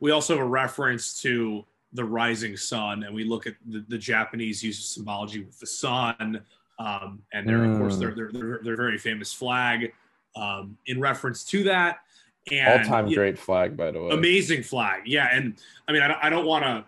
We 0.00 0.10
also 0.10 0.34
have 0.36 0.44
a 0.44 0.48
reference 0.48 1.20
to 1.22 1.64
the 1.92 2.04
rising 2.04 2.56
sun, 2.56 3.02
and 3.04 3.14
we 3.14 3.22
look 3.22 3.46
at 3.46 3.54
the, 3.66 3.84
the 3.86 3.98
Japanese 3.98 4.62
use 4.64 4.78
of 4.78 4.86
symbology 4.86 5.44
with 5.44 5.58
the 5.60 5.66
sun, 5.66 6.40
um, 6.78 7.22
and 7.32 7.50
of 7.50 7.78
course 7.78 7.96
Mm. 7.96 8.00
their, 8.00 8.14
their 8.14 8.32
their 8.32 8.60
their 8.64 8.76
very 8.76 8.98
famous 8.98 9.32
flag 9.32 9.92
um, 10.34 10.76
in 10.86 10.98
reference 11.00 11.44
to 11.44 11.64
that. 11.64 11.98
And 12.50 12.80
all-time 12.88 13.12
great 13.12 13.38
flag 13.38 13.76
by 13.76 13.92
the 13.92 14.02
way 14.02 14.10
amazing 14.10 14.64
flag 14.64 15.02
yeah 15.06 15.28
and 15.30 15.54
i 15.86 15.92
mean 15.92 16.02
i 16.02 16.08
don't, 16.08 16.18
I 16.24 16.28
don't 16.28 16.44
want 16.44 16.64
to 16.64 16.84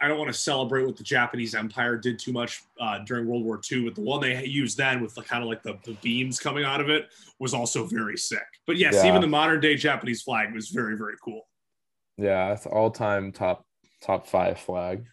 i 0.00 0.08
don't 0.08 0.18
want 0.18 0.28
to 0.32 0.38
celebrate 0.38 0.84
what 0.84 0.96
the 0.96 1.02
japanese 1.02 1.54
empire 1.54 1.96
did 1.96 2.18
too 2.18 2.32
much 2.32 2.62
uh, 2.80 2.98
during 3.00 3.26
world 3.26 3.44
war 3.44 3.60
ii 3.72 3.84
but 3.84 3.94
the 3.94 4.00
one 4.00 4.20
they 4.20 4.44
used 4.44 4.76
then 4.76 5.00
with 5.02 5.14
the 5.14 5.22
kind 5.22 5.42
of 5.42 5.48
like 5.48 5.62
the, 5.62 5.76
the 5.84 5.92
beams 6.02 6.38
coming 6.40 6.64
out 6.64 6.80
of 6.80 6.88
it 6.88 7.08
was 7.38 7.54
also 7.54 7.86
very 7.86 8.16
sick. 8.18 8.46
But 8.66 8.76
yes 8.76 8.94
Yeah. 8.94 9.08
even 9.08 9.20
the 9.20 9.26
modern 9.26 9.60
day 9.60 9.74
japanese 9.76 10.22
flag 10.22 10.52
was 10.54 10.68
very 10.68 10.96
very 10.96 11.14
cool. 11.24 11.48
Yeah 12.16 12.52
it's 12.52 12.66
all-time 12.66 13.32
top 13.32 13.64
top 14.02 14.26
five 14.26 14.58
flag. 14.58 15.06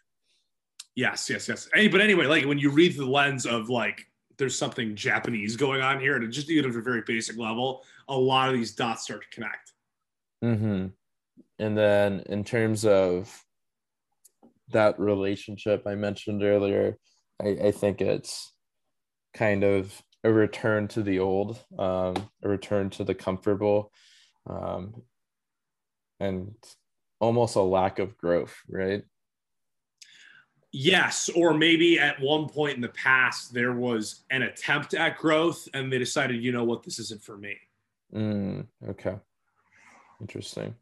Yes 0.95 1.29
yes 1.29 1.47
yes. 1.47 1.69
Any- 1.73 1.87
but 1.87 2.01
anyway 2.01 2.25
like 2.25 2.45
when 2.45 2.57
you 2.59 2.69
read 2.71 2.95
the 2.97 3.05
lens 3.05 3.45
of 3.45 3.69
like 3.69 4.01
there's 4.37 4.57
something 4.57 4.95
japanese 4.95 5.55
going 5.55 5.81
on 5.81 5.99
here 5.99 6.15
and 6.15 6.31
just 6.31 6.49
even 6.49 6.69
at 6.71 6.77
a 6.77 6.81
very 6.81 7.01
basic 7.05 7.37
level 7.37 7.83
a 8.07 8.17
lot 8.17 8.49
of 8.49 8.55
these 8.55 8.73
dots 8.73 9.03
start 9.03 9.21
to 9.23 9.29
connect. 9.35 9.73
Mm-hmm. 10.43 10.87
and 11.59 11.77
then 11.77 12.19
in 12.27 12.43
terms 12.43 12.85
of 12.85 13.43
that 14.71 14.99
relationship 14.99 15.83
i 15.85 15.95
mentioned 15.95 16.43
earlier 16.43 16.97
i, 17.41 17.47
I 17.65 17.71
think 17.71 18.01
it's 18.01 18.53
kind 19.33 19.63
of 19.63 20.01
a 20.23 20.31
return 20.31 20.87
to 20.89 21.03
the 21.03 21.19
old 21.19 21.63
um, 21.77 22.15
a 22.43 22.49
return 22.49 22.89
to 22.91 23.03
the 23.03 23.15
comfortable 23.15 23.91
um, 24.49 25.01
and 26.19 26.53
almost 27.19 27.55
a 27.55 27.61
lack 27.61 27.99
of 27.99 28.17
growth 28.17 28.55
right? 28.67 29.03
Yes, 30.73 31.29
or 31.33 31.53
maybe 31.53 31.97
at 31.97 32.19
one 32.19 32.49
point 32.49 32.75
in 32.75 32.81
the 32.81 32.89
past 32.89 33.53
there 33.53 33.73
was 33.73 34.25
an 34.29 34.41
attempt 34.43 34.93
at 34.93 35.17
growth 35.17 35.67
and 35.73 35.91
they 35.91 35.97
decided, 35.97 36.43
you 36.43 36.51
know 36.51 36.65
what, 36.65 36.83
this 36.83 36.99
isn't 36.99 37.23
for 37.23 37.37
me. 37.37 37.55
mm, 38.13 38.65
okay. 38.89 39.15
Interesting 40.19 40.75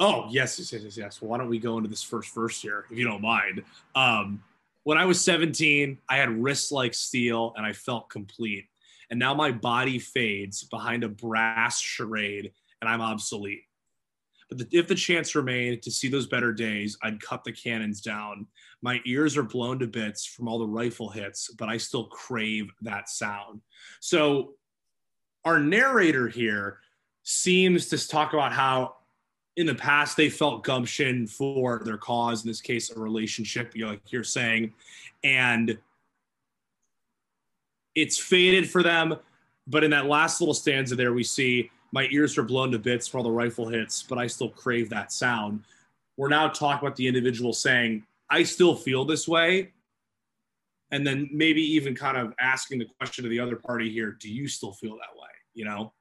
Oh, 0.00 0.26
yes, 0.30 0.58
yes, 0.58 0.72
yes, 0.72 0.96
yes. 0.96 1.20
Well, 1.20 1.30
why 1.30 1.38
don't 1.38 1.50
we 1.50 1.58
go 1.58 1.76
into 1.76 1.90
this 1.90 2.02
first 2.02 2.34
verse 2.34 2.60
here, 2.60 2.86
if 2.90 2.96
you 2.96 3.04
don't 3.04 3.20
mind? 3.20 3.62
Um, 3.94 4.42
when 4.84 4.96
I 4.96 5.04
was 5.04 5.20
17, 5.20 5.98
I 6.08 6.16
had 6.16 6.30
wrists 6.42 6.72
like 6.72 6.94
steel 6.94 7.52
and 7.56 7.66
I 7.66 7.74
felt 7.74 8.08
complete. 8.08 8.64
And 9.10 9.18
now 9.18 9.34
my 9.34 9.52
body 9.52 9.98
fades 9.98 10.64
behind 10.64 11.04
a 11.04 11.08
brass 11.08 11.78
charade 11.80 12.50
and 12.80 12.88
I'm 12.88 13.02
obsolete. 13.02 13.64
But 14.48 14.58
the, 14.58 14.78
if 14.78 14.88
the 14.88 14.94
chance 14.94 15.34
remained 15.34 15.82
to 15.82 15.90
see 15.90 16.08
those 16.08 16.26
better 16.26 16.52
days, 16.52 16.96
I'd 17.02 17.20
cut 17.20 17.44
the 17.44 17.52
cannons 17.52 18.00
down. 18.00 18.46
My 18.80 19.00
ears 19.04 19.36
are 19.36 19.42
blown 19.42 19.78
to 19.80 19.86
bits 19.86 20.24
from 20.24 20.48
all 20.48 20.58
the 20.58 20.66
rifle 20.66 21.10
hits, 21.10 21.50
but 21.58 21.68
I 21.68 21.76
still 21.76 22.06
crave 22.06 22.70
that 22.80 23.10
sound. 23.10 23.60
So, 24.00 24.54
our 25.44 25.58
narrator 25.58 26.28
here 26.28 26.80
seems 27.22 27.86
to 27.88 28.08
talk 28.08 28.32
about 28.32 28.52
how 28.52 28.96
in 29.56 29.66
the 29.66 29.74
past 29.74 30.16
they 30.16 30.30
felt 30.30 30.64
gumption 30.64 31.26
for 31.26 31.82
their 31.84 31.98
cause 31.98 32.44
in 32.44 32.48
this 32.48 32.60
case 32.60 32.90
a 32.90 32.98
relationship 32.98 33.74
you 33.74 33.84
know, 33.84 33.90
like 33.90 34.12
you're 34.12 34.24
saying. 34.24 34.72
And 35.24 35.78
it's 37.94 38.18
faded 38.18 38.70
for 38.70 38.82
them 38.82 39.16
but 39.66 39.84
in 39.84 39.90
that 39.90 40.06
last 40.06 40.40
little 40.40 40.54
stanza 40.54 40.94
there 40.94 41.12
we 41.12 41.24
see 41.24 41.70
my 41.92 42.06
ears 42.12 42.38
are 42.38 42.44
blown 42.44 42.70
to 42.70 42.78
bits 42.78 43.08
from 43.08 43.18
all 43.18 43.24
the 43.24 43.30
rifle 43.30 43.68
hits 43.68 44.04
but 44.04 44.16
i 44.16 44.26
still 44.26 44.48
crave 44.48 44.88
that 44.90 45.12
sound. 45.12 45.62
We're 46.16 46.28
now 46.28 46.48
talking 46.48 46.86
about 46.86 46.96
the 46.96 47.08
individual 47.08 47.52
saying 47.52 48.04
i 48.30 48.42
still 48.42 48.76
feel 48.76 49.04
this 49.04 49.26
way. 49.26 49.72
And 50.92 51.06
then 51.06 51.28
maybe 51.32 51.62
even 51.62 51.94
kind 51.94 52.16
of 52.16 52.34
asking 52.40 52.80
the 52.80 52.86
question 52.98 53.22
to 53.24 53.30
the 53.30 53.40
other 53.40 53.56
party 53.56 53.90
here 53.90 54.12
do 54.12 54.32
you 54.32 54.46
still 54.46 54.72
feel 54.72 54.92
that 54.92 55.20
way? 55.20 55.28
You 55.54 55.64
know 55.64 55.92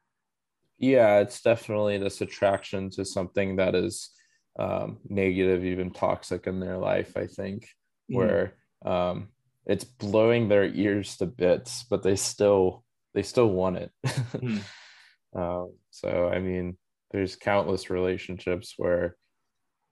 yeah 0.79 1.19
it's 1.19 1.41
definitely 1.41 1.97
this 1.97 2.21
attraction 2.21 2.89
to 2.89 3.05
something 3.05 3.57
that 3.57 3.75
is 3.75 4.11
um, 4.57 4.97
negative 5.07 5.63
even 5.63 5.91
toxic 5.91 6.47
in 6.47 6.59
their 6.59 6.77
life 6.77 7.15
i 7.15 7.27
think 7.27 7.67
Mhm. 8.09 8.15
where 8.15 8.53
um, 8.85 9.27
it's 9.65 9.83
blowing 9.83 10.47
their 10.47 10.65
ears 10.65 11.17
to 11.17 11.25
bits 11.27 11.83
but 11.89 12.01
they 12.01 12.15
still 12.15 12.83
they 13.13 13.21
still 13.23 13.49
want 13.49 13.77
it 13.77 13.91
Mhm. 14.05 14.61
um, 15.35 15.73
so 15.91 16.29
i 16.33 16.39
mean 16.39 16.77
there's 17.11 17.35
countless 17.35 17.89
relationships 17.89 18.73
where 18.77 19.15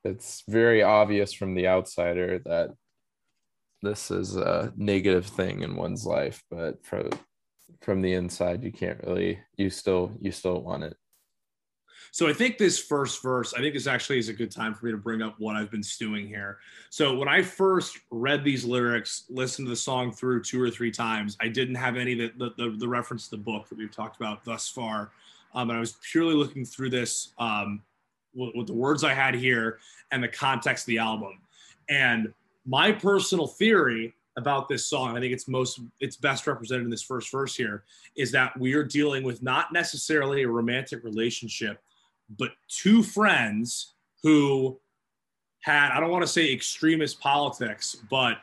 it's 0.04 0.44
very 0.48 0.82
obvious 0.84 1.34
from 1.34 1.54
the 1.56 1.68
outsider 1.68 2.40
that 2.46 2.70
this 3.84 4.10
is 4.10 4.36
a 4.36 4.74
negative 4.76 5.26
thing 5.26 5.62
in 5.62 5.76
one's 5.76 6.06
life 6.06 6.42
but 6.50 6.84
from 6.86 7.10
from 7.82 8.02
the 8.02 8.14
inside 8.14 8.64
you 8.64 8.72
can't 8.72 9.00
really 9.06 9.40
you 9.56 9.70
still 9.70 10.12
you 10.20 10.32
still 10.32 10.62
want 10.62 10.84
it 10.84 10.98
So 12.12 12.28
I 12.28 12.34
think 12.34 12.58
this 12.58 12.80
first 12.80 13.22
verse, 13.22 13.54
I 13.54 13.60
think 13.60 13.74
this 13.74 13.86
actually 13.86 14.18
is 14.18 14.30
a 14.30 14.34
good 14.34 14.52
time 14.52 14.74
for 14.74 14.86
me 14.86 14.92
to 14.92 14.98
bring 14.98 15.22
up 15.22 15.36
what 15.38 15.56
I've 15.56 15.70
been 15.70 15.84
stewing 15.84 16.28
here. 16.28 16.58
So 16.90 17.16
when 17.16 17.28
I 17.28 17.42
first 17.42 18.00
read 18.10 18.44
these 18.44 18.66
lyrics, 18.66 19.26
listened 19.30 19.68
to 19.68 19.70
the 19.70 19.76
song 19.76 20.12
through 20.12 20.42
two 20.44 20.60
or 20.60 20.72
three 20.72 20.90
times, 20.90 21.38
I 21.40 21.48
didn't 21.48 21.76
have 21.76 21.96
any 21.96 22.16
the, 22.16 22.32
the, 22.38 22.76
the 22.78 22.88
reference 22.88 23.26
to 23.26 23.32
the 23.36 23.44
book 23.44 23.70
that 23.70 23.78
we've 23.78 23.92
talked 23.92 24.16
about 24.16 24.44
thus 24.44 24.68
far. 24.68 25.12
Um, 25.54 25.70
and 25.70 25.78
I 25.78 25.80
was 25.80 25.98
purely 26.12 26.34
looking 26.34 26.66
through 26.66 26.90
this 26.90 27.34
um, 27.38 27.84
with, 28.34 28.56
with 28.56 28.68
the 28.68 28.74
words 28.74 29.04
I 29.04 29.14
had 29.14 29.36
here 29.36 29.80
and 30.12 30.24
the 30.24 30.28
context 30.28 30.84
of 30.84 30.88
the 30.88 30.98
album. 30.98 31.40
And 31.90 32.34
my 32.66 32.92
personal 32.92 33.48
theory 33.48 34.14
about 34.38 34.70
this 34.70 34.86
song, 34.86 35.18
I 35.18 35.20
think 35.20 35.34
it's 35.34 35.48
most 35.48 35.80
it's 36.00 36.16
best 36.16 36.48
represented 36.48 36.86
in 36.86 36.92
this 36.92 37.02
first 37.02 37.32
verse 37.32 37.56
here, 37.56 37.84
is 38.16 38.32
that 38.32 38.58
we 38.60 38.74
are 38.74 38.84
dealing 38.84 39.24
with 39.24 39.42
not 39.44 39.74
necessarily 39.74 40.44
a 40.44 40.48
romantic 40.48 41.04
relationship, 41.04 41.82
but 42.38 42.52
two 42.68 43.04
friends 43.04 43.94
who 44.24 44.80
had 45.62 45.92
I 45.92 46.00
don't 46.00 46.12
want 46.12 46.24
to 46.24 46.32
say 46.32 46.54
extremist 46.54 47.20
politics, 47.20 47.98
but 48.10 48.38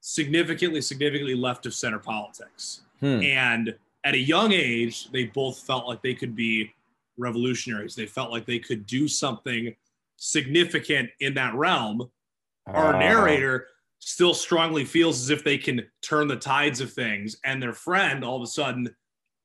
significantly, 0.00 0.80
significantly 0.80 1.34
left 1.34 1.64
of 1.66 1.74
center 1.74 1.98
politics. 1.98 2.82
Hmm. 3.00 3.22
And 3.22 3.74
at 4.04 4.14
a 4.14 4.18
young 4.18 4.52
age, 4.52 5.10
they 5.10 5.24
both 5.24 5.60
felt 5.60 5.86
like 5.88 6.02
they 6.02 6.14
could 6.14 6.36
be 6.36 6.72
revolutionaries. 7.16 7.94
They 7.94 8.06
felt 8.06 8.30
like 8.30 8.46
they 8.46 8.58
could 8.58 8.86
do 8.86 9.08
something 9.08 9.74
significant 10.16 11.10
in 11.20 11.34
that 11.34 11.54
realm. 11.54 12.10
Our 12.66 12.94
Ah. 12.94 12.98
narrator 12.98 13.68
still 14.04 14.34
strongly 14.34 14.84
feels 14.84 15.22
as 15.22 15.30
if 15.30 15.44
they 15.44 15.56
can 15.56 15.80
turn 16.02 16.26
the 16.26 16.36
tides 16.36 16.80
of 16.80 16.92
things, 16.92 17.36
and 17.44 17.62
their 17.62 17.72
friend 17.72 18.24
all 18.24 18.36
of 18.36 18.42
a 18.42 18.46
sudden 18.46 18.92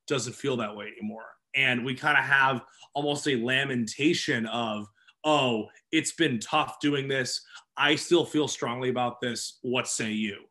doesn't 0.07 0.33
feel 0.33 0.57
that 0.57 0.75
way 0.75 0.91
anymore. 0.97 1.27
And 1.55 1.85
we 1.85 1.93
kind 1.93 2.17
of 2.17 2.23
have 2.23 2.61
almost 2.95 3.27
a 3.27 3.35
lamentation 3.35 4.47
of, 4.47 4.87
oh, 5.23 5.67
it's 5.91 6.13
been 6.13 6.39
tough 6.39 6.79
doing 6.81 7.07
this. 7.07 7.45
I 7.77 7.95
still 7.95 8.25
feel 8.25 8.47
strongly 8.47 8.89
about 8.89 9.21
this. 9.21 9.59
What 9.61 9.87
say 9.87 10.11
you? 10.11 10.45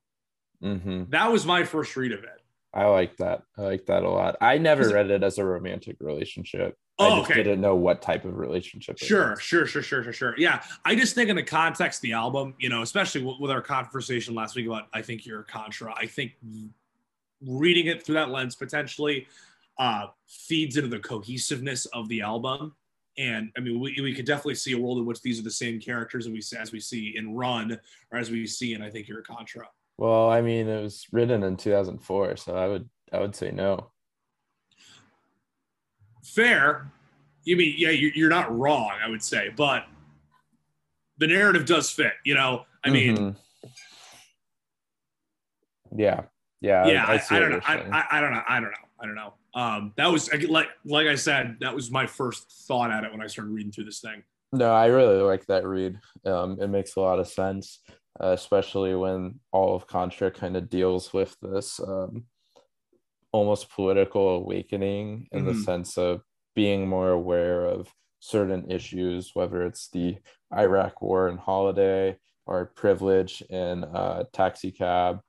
Mhm. 0.63 1.11
That 1.11 1.33
was 1.33 1.45
my 1.45 1.65
first 1.65 1.97
read 1.97 2.13
of 2.13 2.23
it. 2.23 2.43
I 2.73 2.87
like 2.87 3.17
that. 3.17 3.43
I 3.59 3.63
like 3.63 3.87
that 3.87 4.05
a 4.05 4.09
lot. 4.09 4.37
I 4.41 4.59
never 4.59 4.89
read 4.89 5.11
it 5.11 5.25
as 5.25 5.39
a 5.39 5.45
romantic 5.45 5.97
relationship. 5.99 6.77
Oh, 6.99 7.05
I 7.05 7.19
just 7.19 7.31
okay. 7.31 7.43
didn't 7.43 7.61
know 7.61 7.75
what 7.75 8.01
type 8.01 8.25
of 8.25 8.39
relationship. 8.39 8.97
it 9.01 9.05
Sure, 9.05 9.37
sure, 9.37 9.67
sure, 9.67 9.83
sure, 9.83 10.03
sure, 10.03 10.13
sure. 10.13 10.35
Yeah, 10.39 10.63
I 10.85 10.95
just 10.95 11.15
think 11.15 11.29
in 11.29 11.37
the 11.37 11.43
context 11.43 11.99
of 11.99 12.03
the 12.03 12.13
album, 12.13 12.55
you 12.59 12.71
know, 12.71 12.81
especially 12.81 13.23
with, 13.23 13.39
with 13.39 13.51
our 13.51 13.61
conversation 13.61 14.35
last 14.35 14.57
week 14.57 14.67
about 14.67 14.89
I 14.95 15.03
think 15.03 15.27
you're 15.27 15.41
a 15.41 15.45
Contra. 15.45 15.95
I 15.95 16.07
think 16.07 16.33
reading 17.47 17.87
it 17.87 18.03
through 18.03 18.15
that 18.15 18.31
lens 18.31 18.55
potentially 18.55 19.27
uh, 19.79 20.07
feeds 20.27 20.79
into 20.79 20.89
the 20.89 20.99
cohesiveness 20.99 21.85
of 21.87 22.09
the 22.09 22.23
album. 22.23 22.75
And 23.19 23.51
I 23.57 23.61
mean, 23.61 23.79
we, 23.79 23.95
we 24.01 24.15
could 24.15 24.27
definitely 24.27 24.55
see 24.55 24.73
a 24.73 24.79
world 24.79 24.99
in 24.99 25.05
which 25.07 25.21
these 25.21 25.39
are 25.39 25.45
the 25.45 25.51
same 25.51 25.79
characters 25.81 26.27
as 26.27 26.33
we 26.33 26.59
as 26.59 26.73
we 26.73 26.81
see 26.81 27.15
in 27.17 27.35
Run 27.35 27.79
or 28.11 28.19
as 28.19 28.31
we 28.31 28.47
see 28.47 28.73
in 28.73 28.83
I 28.83 28.91
think 28.91 29.07
you're 29.09 29.21
a 29.21 29.23
Contra. 29.23 29.69
Well, 29.99 30.31
I 30.31 30.41
mean, 30.41 30.69
it 30.69 30.83
was 30.83 31.07
written 31.13 31.43
in 31.43 31.57
2004, 31.57 32.37
so 32.37 32.57
I 32.57 32.69
would 32.69 32.89
I 33.13 33.21
would 33.21 33.35
say 33.35 33.51
no. 33.51 33.91
Fair. 36.35 36.91
You 37.45 37.57
mean 37.57 37.75
yeah, 37.77 37.91
you're, 37.91 38.13
you're 38.15 38.31
not 38.31 38.57
wrong, 38.57 38.93
I 39.03 39.09
would 39.09 39.23
say, 39.23 39.51
but 39.57 39.85
the 41.19 41.27
narrative 41.27 41.65
does 41.65 41.91
fit. 41.91 42.13
You 42.25 42.35
know, 42.35 42.65
I 42.85 42.91
mean. 42.91 43.17
Mhm. 43.17 43.37
yeah, 45.97 46.23
yeah, 46.61 46.87
yeah, 46.87 47.05
I, 47.07 47.19
see 47.19 47.37
I 47.37 47.39
don't 47.39 47.51
know. 47.51 47.61
I. 47.65 47.75
I, 47.77 48.05
I 48.19 48.21
don't 48.21 48.33
know. 48.33 48.43
I 48.49 48.61
don't 48.61 48.71
know. 48.71 48.77
I 49.01 49.07
don't 49.07 49.15
know. 49.15 49.35
Um, 49.55 49.93
that 49.97 50.11
was 50.11 50.31
like 50.49 50.69
like 50.85 51.07
I 51.07 51.15
said, 51.15 51.57
that 51.61 51.75
was 51.75 51.91
my 51.91 52.07
first 52.07 52.51
thought 52.67 52.91
at 52.91 53.05
it 53.05 53.13
when 53.13 53.23
I 53.23 53.27
started 53.27 53.53
reading 53.53 53.73
through 53.73 53.85
this 53.85 54.01
thing. 54.01 54.23
No, 54.53 54.73
I 54.73 54.87
really 54.87 55.21
like 55.23 55.47
that 55.47 55.67
read. 55.67 55.99
Um, 56.25 56.59
it 56.61 56.69
makes 56.69 56.97
a 56.97 57.01
lot 57.01 57.19
of 57.19 57.29
sense, 57.29 57.81
uh, 58.23 58.29
especially 58.29 58.95
when 58.95 59.41
all 59.53 59.75
of 59.75 59.87
Contra 59.87 60.31
kind 60.31 60.57
of 60.57 60.69
deals 60.69 61.13
with 61.13 61.37
this 61.43 61.81
um, 61.81 62.25
almost 63.37 63.69
political 63.71 64.31
awakening 64.41 65.29
in 65.33 65.45
the 65.45 65.53
Mhm. 65.53 65.65
sense 65.69 65.99
of 65.99 66.23
being 66.55 66.89
more 66.89 67.11
aware 67.11 67.67
of 67.67 67.93
certain 68.19 68.71
issues, 68.71 69.35
whether 69.35 69.59
it's 69.69 69.89
the 69.91 70.19
Iraq 70.55 71.03
War 71.03 71.29
and 71.29 71.39
Holiday 71.39 72.19
or 72.47 72.73
privilege 72.83 73.43
in 73.43 73.85
a 73.85 74.27
Taxi 74.33 74.73
Cab. 74.73 75.21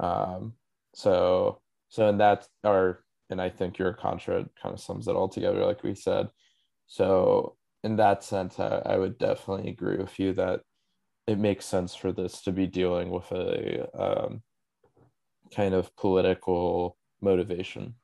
Um, 0.00 0.54
so, 0.94 1.60
so 1.88 2.08
in 2.08 2.18
that, 2.18 2.48
or 2.64 3.04
and 3.30 3.40
I 3.40 3.48
think 3.48 3.78
your 3.78 3.94
Contra 3.94 4.36
kind 4.60 4.74
of 4.74 4.80
sums 4.80 5.06
it 5.08 5.16
all 5.16 5.28
together, 5.28 5.64
like 5.64 5.82
we 5.84 5.94
said. 5.94 6.28
So 6.86 7.56
in 7.84 7.96
that 7.96 8.24
sense, 8.24 8.58
I, 8.58 8.82
I 8.94 8.96
would 8.98 9.16
definitely 9.18 9.70
agree 9.70 9.98
with 9.98 10.18
you 10.18 10.34
that 10.34 10.60
it 11.26 11.38
makes 11.38 11.64
sense 11.64 11.94
for 11.94 12.12
this 12.12 12.42
to 12.42 12.52
be 12.52 12.66
dealing 12.66 13.08
with 13.10 13.30
a 13.32 13.88
um, 13.96 14.42
kind 15.54 15.74
of 15.74 15.94
political 15.96 16.96
motivation. 17.22 17.94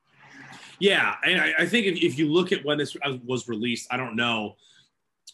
Yeah, 0.81 1.16
and 1.24 1.40
I, 1.40 1.52
I 1.61 1.66
think 1.66 1.87
if, 1.87 2.02
if 2.02 2.18
you 2.18 2.31
look 2.33 2.52
at 2.52 2.64
when 2.64 2.78
this 2.78 2.96
was 3.24 3.48
released, 3.48 3.88
I 3.90 3.96
don't 3.96 4.16
know. 4.16 4.57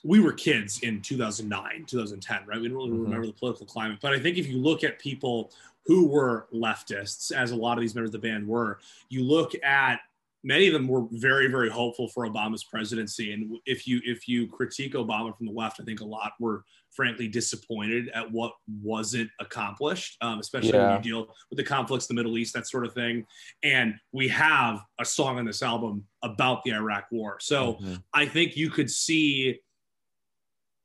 We 0.02 0.20
were 0.20 0.32
kids 0.32 0.80
in 0.80 1.00
2009, 1.00 1.84
2010, 1.86 2.46
right? 2.46 2.60
We 2.60 2.68
don't 2.68 2.76
really 2.76 2.90
Mhm. 2.90 3.02
remember 3.04 3.26
the 3.26 3.32
political 3.32 3.66
climate. 3.66 3.98
But 4.02 4.12
I 4.12 4.18
think 4.18 4.36
if 4.38 4.46
you 4.48 4.58
look 4.58 4.84
at 4.84 4.98
people 4.98 5.52
who 5.86 6.06
were 6.08 6.46
leftists, 6.52 7.30
as 7.30 7.50
a 7.52 7.56
lot 7.56 7.76
of 7.78 7.82
these 7.82 7.94
members 7.94 8.08
of 8.14 8.20
the 8.20 8.26
band 8.26 8.46
were, 8.46 8.80
you 9.10 9.22
look 9.22 9.52
at 9.62 10.00
many 10.44 10.66
of 10.66 10.74
them 10.74 10.86
were 10.86 11.06
very, 11.10 11.48
very 11.48 11.70
hopeful 11.70 12.06
for 12.08 12.28
Obama's 12.28 12.64
presidency. 12.64 13.32
And 13.32 13.58
if 13.64 13.86
you 13.86 14.00
if 14.04 14.28
you 14.28 14.46
critique 14.46 14.92
Obama 14.94 15.36
from 15.36 15.46
the 15.46 15.52
left, 15.52 15.80
I 15.80 15.84
think 15.84 16.00
a 16.00 16.04
lot 16.04 16.32
were 16.38 16.64
frankly 16.94 17.26
disappointed 17.26 18.10
at 18.10 18.30
what 18.30 18.52
wasn't 18.82 19.28
accomplished, 19.40 20.16
um, 20.20 20.38
especially 20.38 20.78
when 20.78 20.92
you 20.92 21.02
deal 21.02 21.26
with 21.50 21.56
the 21.56 21.64
conflicts 21.64 22.08
in 22.08 22.14
the 22.14 22.22
Middle 22.22 22.38
East, 22.38 22.54
that 22.54 22.68
sort 22.68 22.86
of 22.86 22.92
thing. 22.94 23.26
And 23.64 23.94
we 24.12 24.28
have 24.28 24.80
a 25.00 25.04
song 25.04 25.38
on 25.38 25.44
this 25.44 25.62
album 25.62 26.04
about 26.22 26.62
the 26.62 26.72
Iraq 26.72 27.06
War. 27.10 27.38
So 27.40 27.74
Mhm. 27.74 28.02
I 28.12 28.26
think 28.26 28.56
you 28.56 28.70
could 28.70 28.90
see 28.90 29.58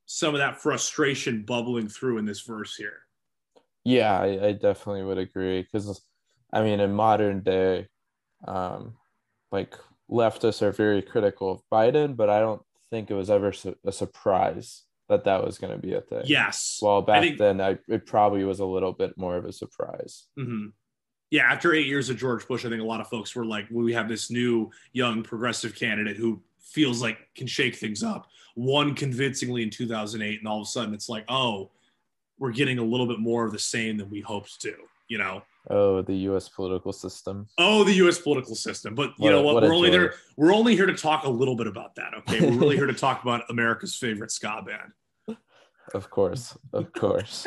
some 0.08 0.34
of 0.34 0.40
that 0.40 0.60
frustration 0.60 1.44
bubbling 1.44 1.88
through 1.88 2.18
in 2.18 2.26
this 2.26 2.42
verse 2.42 2.76
here. 2.76 3.06
Yeah, 3.84 4.20
I, 4.20 4.48
I 4.48 4.52
definitely 4.54 5.04
would 5.04 5.20
agree 5.20 5.62
because, 5.62 6.02
I 6.52 6.64
mean, 6.64 6.80
in 6.80 6.94
modern 6.94 7.44
day, 7.44 7.88
um, 8.48 8.98
like 9.52 9.76
leftists 10.10 10.62
are 10.62 10.72
very 10.72 11.02
critical 11.02 11.52
of 11.52 11.62
Biden, 11.72 12.16
but 12.16 12.30
I 12.30 12.40
don't 12.40 12.62
think 12.90 13.12
it 13.12 13.16
was 13.16 13.30
ever 13.30 13.52
su- 13.54 13.78
a 13.86 13.92
surprise 13.92 14.84
that 15.08 15.24
that 15.24 15.44
was 15.44 15.58
going 15.58 15.74
to 15.74 15.80
be 15.80 15.94
a 15.94 16.02
thing. 16.02 16.24
Yes. 16.26 16.80
Well, 16.82 17.02
back 17.02 17.22
think- 17.22 17.38
then, 17.38 17.60
I 17.62 17.78
it 17.88 18.06
probably 18.06 18.44
was 18.44 18.60
a 18.60 18.66
little 18.66 18.94
bit 18.94 19.18
more 19.18 19.36
of 19.38 19.46
a 19.46 19.52
surprise. 19.52 20.28
hmm 20.38 20.68
Yeah, 21.32 21.44
after 21.52 21.74
eight 21.74 21.88
years 21.88 22.10
of 22.10 22.18
George 22.18 22.48
Bush, 22.48 22.66
I 22.66 22.70
think 22.70 22.82
a 22.82 22.86
lot 22.86 23.02
of 23.02 23.08
folks 23.08 23.36
were 23.36 23.46
like, 23.46 23.68
well, 23.72 23.84
we 23.86 23.94
have 23.94 24.08
this 24.08 24.30
new 24.32 24.70
young 24.94 25.24
progressive 25.24 25.76
candidate 25.76 26.18
who 26.18 26.42
feels 26.60 27.02
like 27.02 27.18
can 27.36 27.48
shake 27.48 27.76
things 27.76 28.04
up. 28.04 28.28
Won 28.56 28.94
convincingly 28.94 29.64
in 29.64 29.70
2008, 29.70 30.40
and 30.40 30.48
all 30.48 30.62
of 30.62 30.64
a 30.64 30.70
sudden 30.70 30.94
it's 30.94 31.10
like, 31.10 31.26
oh, 31.30 31.72
we're 32.38 32.52
getting 32.52 32.78
a 32.80 32.84
little 32.84 33.06
bit 33.08 33.20
more 33.20 33.46
of 33.46 33.52
the 33.52 33.60
same 33.60 33.98
than 33.98 34.10
we 34.10 34.22
hoped 34.22 34.62
to. 34.62 34.74
You 35.10 35.18
know, 35.18 35.42
Oh, 35.70 36.02
the 36.02 36.16
U.S. 36.30 36.48
political 36.50 36.94
system. 36.94 37.48
oh, 37.58 37.84
the 37.84 37.94
U.S. 37.96 38.18
political 38.20 38.56
system. 38.56 38.96
But 38.96 39.10
you 39.18 39.26
What 39.26 39.34
a- 39.34 39.36
know 39.36 39.42
what? 39.44 39.56
what 39.56 39.64
we're 39.64 39.74
only 39.74 39.90
joy. 39.90 39.98
there. 39.98 40.14
We're 40.38 40.54
only 40.54 40.76
here 40.76 40.86
to 40.86 40.96
talk 40.96 41.26
a 41.26 41.30
little 41.30 41.56
bit 41.56 41.68
about 41.68 41.96
that. 41.96 42.14
Okay, 42.20 42.40
we're 42.50 42.58
really 42.58 42.78
here 42.78 42.88
to 42.88 42.94
talk 43.08 43.22
about 43.24 43.42
America's 43.50 43.96
favorite 43.96 44.32
ska 44.32 44.64
band. 44.66 45.38
Of 45.94 46.10
course, 46.10 46.58
of 46.74 46.94
course. 46.94 47.46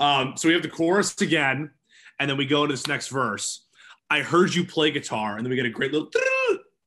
Um, 0.00 0.34
so 0.36 0.48
we 0.48 0.54
have 0.54 0.62
the 0.62 0.68
chorus 0.68 1.18
again, 1.20 1.70
and 2.18 2.28
then 2.28 2.36
we 2.36 2.46
go 2.46 2.64
into 2.64 2.74
this 2.74 2.86
next 2.86 3.08
verse. 3.08 3.66
I 4.10 4.20
heard 4.20 4.54
you 4.54 4.64
play 4.64 4.90
guitar, 4.90 5.36
and 5.36 5.44
then 5.46 5.50
we 5.50 5.56
get 5.56 5.66
a 5.66 5.70
great 5.70 5.92
little. 5.92 6.10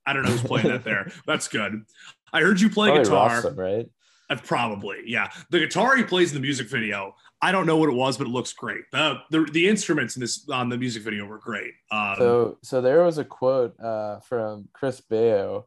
I 0.06 0.14
don't 0.14 0.24
know 0.24 0.30
who's 0.32 0.44
playing 0.44 0.68
that 0.68 0.84
there. 0.84 1.12
That's 1.28 1.48
good. 1.48 1.84
I 2.32 2.42
heard 2.42 2.60
you 2.62 2.70
play 2.70 2.90
Probably 2.90 3.04
guitar. 3.06 3.42
Rostam, 3.42 3.58
right? 3.58 3.90
Uh, 4.30 4.36
probably, 4.44 4.98
yeah. 5.06 5.30
The 5.50 5.60
guitar 5.60 5.96
he 5.96 6.04
plays 6.04 6.32
in 6.32 6.36
the 6.36 6.42
music 6.42 6.70
video. 6.70 7.16
I 7.46 7.52
don't 7.52 7.68
know 7.68 7.78
what 7.78 7.90
it 7.90 7.96
was, 7.96 8.18
but 8.18 8.26
it 8.26 8.32
looks 8.32 8.54
great. 8.54 8.86
The 8.92 9.20
the, 9.30 9.48
the 9.52 9.68
instruments 9.68 10.16
in 10.16 10.22
this 10.22 10.50
on 10.50 10.68
the 10.68 10.80
music 10.80 11.04
video 11.04 11.26
were 11.26 11.38
great. 11.38 11.74
Um, 11.92 12.16
So, 12.18 12.58
so 12.64 12.82
there 12.82 13.04
was 13.04 13.20
a 13.20 13.24
quote 13.24 13.80
uh, 13.80 14.20
from 14.22 14.68
Chris 14.74 15.00
Baio, 15.00 15.66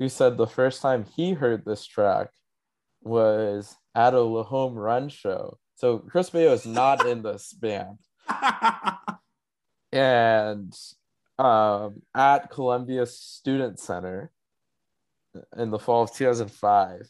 who 0.00 0.08
said 0.08 0.36
the 0.36 0.48
first 0.48 0.82
time 0.82 1.04
he 1.04 1.34
heard 1.34 1.64
this 1.64 1.86
track 1.86 2.30
was 3.02 3.76
at 3.94 4.12
a 4.14 4.20
L'Homme 4.20 4.74
Run 4.74 5.08
show. 5.08 5.58
So 5.76 5.98
Chris 5.98 6.30
Baio 6.30 6.52
is 6.52 6.66
not 6.66 7.06
in 7.06 7.22
this 7.22 7.52
band, 7.52 7.98
and 9.92 10.74
um, 11.38 12.02
at 12.12 12.50
Columbia 12.50 13.06
Student 13.06 13.78
Center 13.78 14.32
in 15.56 15.70
the 15.70 15.78
fall 15.78 16.02
of 16.02 16.12
2005, 16.12 17.08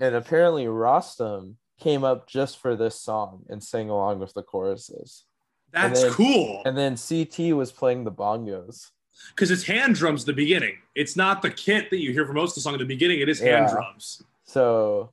and 0.00 0.14
apparently 0.14 0.66
Rostam 0.66 1.54
came 1.84 2.02
up 2.02 2.26
just 2.26 2.58
for 2.58 2.74
this 2.74 2.98
song 2.98 3.44
and 3.50 3.62
sang 3.62 3.90
along 3.90 4.18
with 4.18 4.32
the 4.34 4.42
choruses. 4.42 5.24
that's 5.72 6.02
then- 6.02 6.12
cool 6.12 6.62
And 6.64 6.76
then 6.78 6.96
CT 6.96 7.52
was 7.54 7.70
playing 7.72 8.04
the 8.04 8.12
bongos. 8.12 8.90
because 9.30 9.50
it's 9.50 9.64
hand 9.64 9.94
drums 9.96 10.24
the 10.24 10.32
beginning. 10.32 10.76
It's 10.94 11.14
not 11.16 11.42
the 11.42 11.50
kit 11.50 11.90
that 11.90 11.98
you 11.98 12.12
hear 12.12 12.26
for 12.26 12.32
most 12.32 12.52
of 12.52 12.54
the 12.56 12.60
song 12.62 12.72
at 12.74 12.78
the 12.80 12.84
beginning. 12.96 13.20
It 13.20 13.28
is 13.28 13.38
hand 13.40 13.66
Yeah. 13.68 13.72
drums. 13.74 14.22
So, 14.44 15.10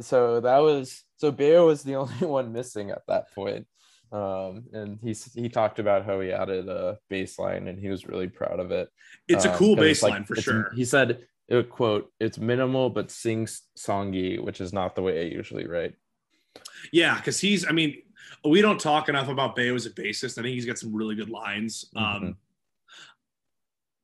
so 0.00 0.40
that 0.40 0.58
was 0.58 1.04
so 1.16 1.32
Baio 1.32 1.66
was 1.66 1.82
the 1.82 1.96
only 2.02 2.26
one 2.26 2.52
missing 2.52 2.90
at 2.90 3.02
that 3.08 3.32
point. 3.34 3.66
Um, 4.12 4.64
and 4.72 4.98
he 5.02 5.12
he 5.34 5.48
talked 5.48 5.78
about 5.78 6.04
how 6.04 6.20
he 6.20 6.32
added 6.32 6.68
a 6.68 6.98
bass 7.10 7.38
line 7.38 7.68
and 7.68 7.78
he 7.78 7.88
was 7.88 8.06
really 8.06 8.28
proud 8.28 8.58
of 8.60 8.70
it. 8.70 8.88
It's 9.26 9.44
a 9.44 9.54
cool 9.54 9.74
bass 9.76 9.98
it's 9.98 10.02
like- 10.02 10.12
line 10.12 10.24
for 10.24 10.36
sure. 10.36 10.70
He 10.74 10.84
said, 10.84 11.26
it, 11.48 11.70
"quote 11.70 12.12
It's 12.20 12.38
minimal 12.38 12.90
but 12.90 13.10
sings 13.10 13.62
songy, 13.76 14.40
which 14.40 14.60
is 14.60 14.72
not 14.72 14.94
the 14.94 15.02
way 15.02 15.20
I 15.20 15.24
usually 15.34 15.66
write." 15.66 15.94
Yeah, 16.92 17.16
because 17.16 17.40
he's. 17.40 17.66
I 17.66 17.72
mean, 17.72 18.02
we 18.44 18.60
don't 18.60 18.80
talk 18.80 19.08
enough 19.08 19.28
about 19.28 19.56
Baio 19.56 19.74
as 19.74 19.86
a 19.86 19.90
bassist. 19.90 20.38
I 20.38 20.42
think 20.42 20.54
he's 20.54 20.66
got 20.66 20.78
some 20.78 20.94
really 20.94 21.14
good 21.14 21.30
lines. 21.30 21.86
Um, 21.96 22.36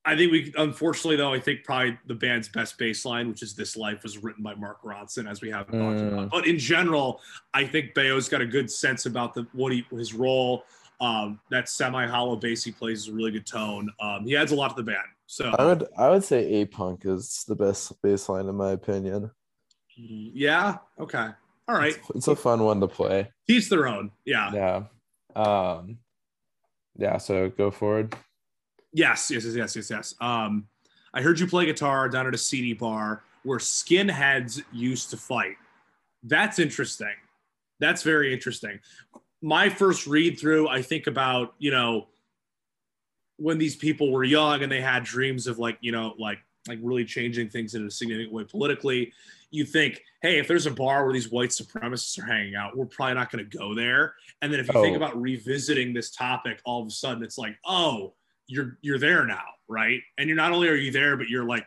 I 0.06 0.16
think 0.16 0.32
we, 0.32 0.52
unfortunately, 0.58 1.16
though, 1.16 1.32
I 1.32 1.40
think 1.40 1.64
probably 1.64 1.98
the 2.06 2.14
band's 2.14 2.48
best 2.48 2.76
bass 2.76 3.06
line, 3.06 3.28
which 3.28 3.42
is 3.42 3.54
"This 3.54 3.74
Life," 3.76 4.02
was 4.02 4.22
written 4.22 4.42
by 4.42 4.54
Mark 4.54 4.82
Ronson, 4.82 5.28
as 5.28 5.40
we 5.40 5.50
have 5.50 5.66
talked 5.66 5.76
Mm. 6.00 6.12
about. 6.12 6.30
But 6.30 6.46
in 6.46 6.58
general, 6.58 7.22
I 7.54 7.64
think 7.64 7.94
Baio's 7.94 8.28
got 8.28 8.42
a 8.42 8.46
good 8.46 8.70
sense 8.70 9.06
about 9.06 9.32
the 9.34 9.46
what 9.52 9.72
he 9.72 9.86
his 9.90 10.12
role. 10.12 10.64
Um, 11.00 11.40
that 11.50 11.68
semi-hollow 11.68 12.36
bass 12.36 12.62
he 12.62 12.70
plays 12.70 13.00
is 13.00 13.08
a 13.08 13.12
really 13.12 13.32
good 13.32 13.46
tone. 13.46 13.90
Um, 13.98 14.24
he 14.26 14.36
adds 14.36 14.52
a 14.52 14.54
lot 14.54 14.68
to 14.68 14.76
the 14.76 14.82
band. 14.82 15.06
So 15.34 15.52
I 15.58 15.64
would 15.64 15.88
I 15.98 16.10
would 16.10 16.22
say 16.22 16.44
A 16.60 16.64
Punk 16.64 17.04
is 17.04 17.44
the 17.48 17.56
best 17.56 18.00
baseline 18.02 18.48
in 18.48 18.54
my 18.54 18.70
opinion. 18.70 19.32
yeah, 19.96 20.76
okay, 21.00 21.30
all 21.66 21.74
right. 21.74 21.96
It's, 21.96 22.10
it's 22.14 22.28
a 22.28 22.36
fun 22.36 22.62
one 22.62 22.80
to 22.80 22.86
play. 22.86 23.32
Teach 23.48 23.68
their 23.68 23.88
own. 23.88 24.12
Yeah. 24.24 24.52
Yeah. 24.54 24.82
Um, 25.34 25.98
yeah. 26.96 27.18
So 27.18 27.50
go 27.50 27.72
forward. 27.72 28.14
Yes, 28.92 29.28
yes, 29.28 29.44
yes, 29.44 29.56
yes, 29.56 29.74
yes, 29.74 29.90
yes. 29.90 30.14
Um, 30.20 30.68
I 31.12 31.20
heard 31.20 31.40
you 31.40 31.48
play 31.48 31.66
guitar 31.66 32.08
down 32.08 32.28
at 32.28 32.34
a 32.34 32.38
seedy 32.38 32.72
bar 32.72 33.24
where 33.42 33.58
skinheads 33.58 34.62
used 34.72 35.10
to 35.10 35.16
fight. 35.16 35.56
That's 36.22 36.60
interesting. 36.60 37.16
That's 37.80 38.04
very 38.04 38.32
interesting. 38.32 38.78
My 39.42 39.68
first 39.68 40.06
read 40.06 40.38
through, 40.38 40.68
I 40.68 40.80
think 40.80 41.08
about, 41.08 41.54
you 41.58 41.72
know, 41.72 42.06
when 43.36 43.58
these 43.58 43.76
people 43.76 44.10
were 44.12 44.24
young 44.24 44.62
and 44.62 44.70
they 44.70 44.80
had 44.80 45.04
dreams 45.04 45.46
of 45.46 45.58
like, 45.58 45.78
you 45.80 45.92
know, 45.92 46.14
like 46.18 46.38
like 46.68 46.78
really 46.82 47.04
changing 47.04 47.48
things 47.50 47.74
in 47.74 47.86
a 47.86 47.90
significant 47.90 48.32
way 48.32 48.44
politically. 48.44 49.12
You 49.50 49.64
think, 49.66 50.00
hey, 50.22 50.38
if 50.38 50.48
there's 50.48 50.66
a 50.66 50.70
bar 50.70 51.04
where 51.04 51.12
these 51.12 51.30
white 51.30 51.50
supremacists 51.50 52.18
are 52.18 52.24
hanging 52.24 52.54
out, 52.54 52.76
we're 52.76 52.86
probably 52.86 53.14
not 53.14 53.30
going 53.30 53.48
to 53.48 53.58
go 53.58 53.74
there. 53.74 54.14
And 54.42 54.50
then 54.52 54.58
if 54.60 54.66
you 54.66 54.72
think 54.80 54.94
Oh. 54.94 54.96
about 54.96 55.20
revisiting 55.20 55.92
this 55.92 56.10
topic, 56.10 56.60
all 56.64 56.80
of 56.82 56.88
a 56.88 56.90
sudden 56.90 57.22
it's 57.22 57.36
like, 57.38 57.56
oh, 57.66 58.14
you're 58.46 58.78
you're 58.82 58.98
there 58.98 59.24
now, 59.26 59.44
right? 59.68 60.00
And 60.18 60.26
you're 60.28 60.36
not 60.36 60.52
only 60.52 60.68
are 60.68 60.74
you 60.74 60.90
there, 60.90 61.16
but 61.16 61.28
you're 61.28 61.44
like 61.44 61.66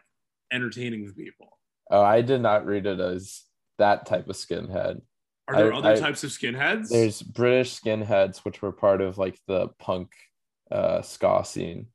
entertaining 0.52 1.06
the 1.06 1.14
people. 1.14 1.58
Oh, 1.92 2.02
I 2.02 2.22
did 2.22 2.42
not 2.42 2.66
read 2.66 2.86
it 2.86 3.00
as 3.00 3.44
that 3.78 4.06
type 4.06 4.28
of 4.28 4.36
skinhead. 4.36 5.02
Are 5.48 5.56
there 5.56 5.74
I- 5.74 5.78
other 5.78 5.90
I- 5.92 6.00
types 6.00 6.24
of 6.24 6.32
skinheads? 6.32 6.90
There's 6.90 7.22
British 7.22 7.80
skinheads, 7.80 8.40
which 8.40 8.62
were 8.62 8.72
part 8.72 9.00
of 9.02 9.18
like 9.18 9.40
the 9.48 9.70
punk 9.80 10.10
uh, 10.72 11.02
ska 11.02 11.44
scene. 11.46 11.88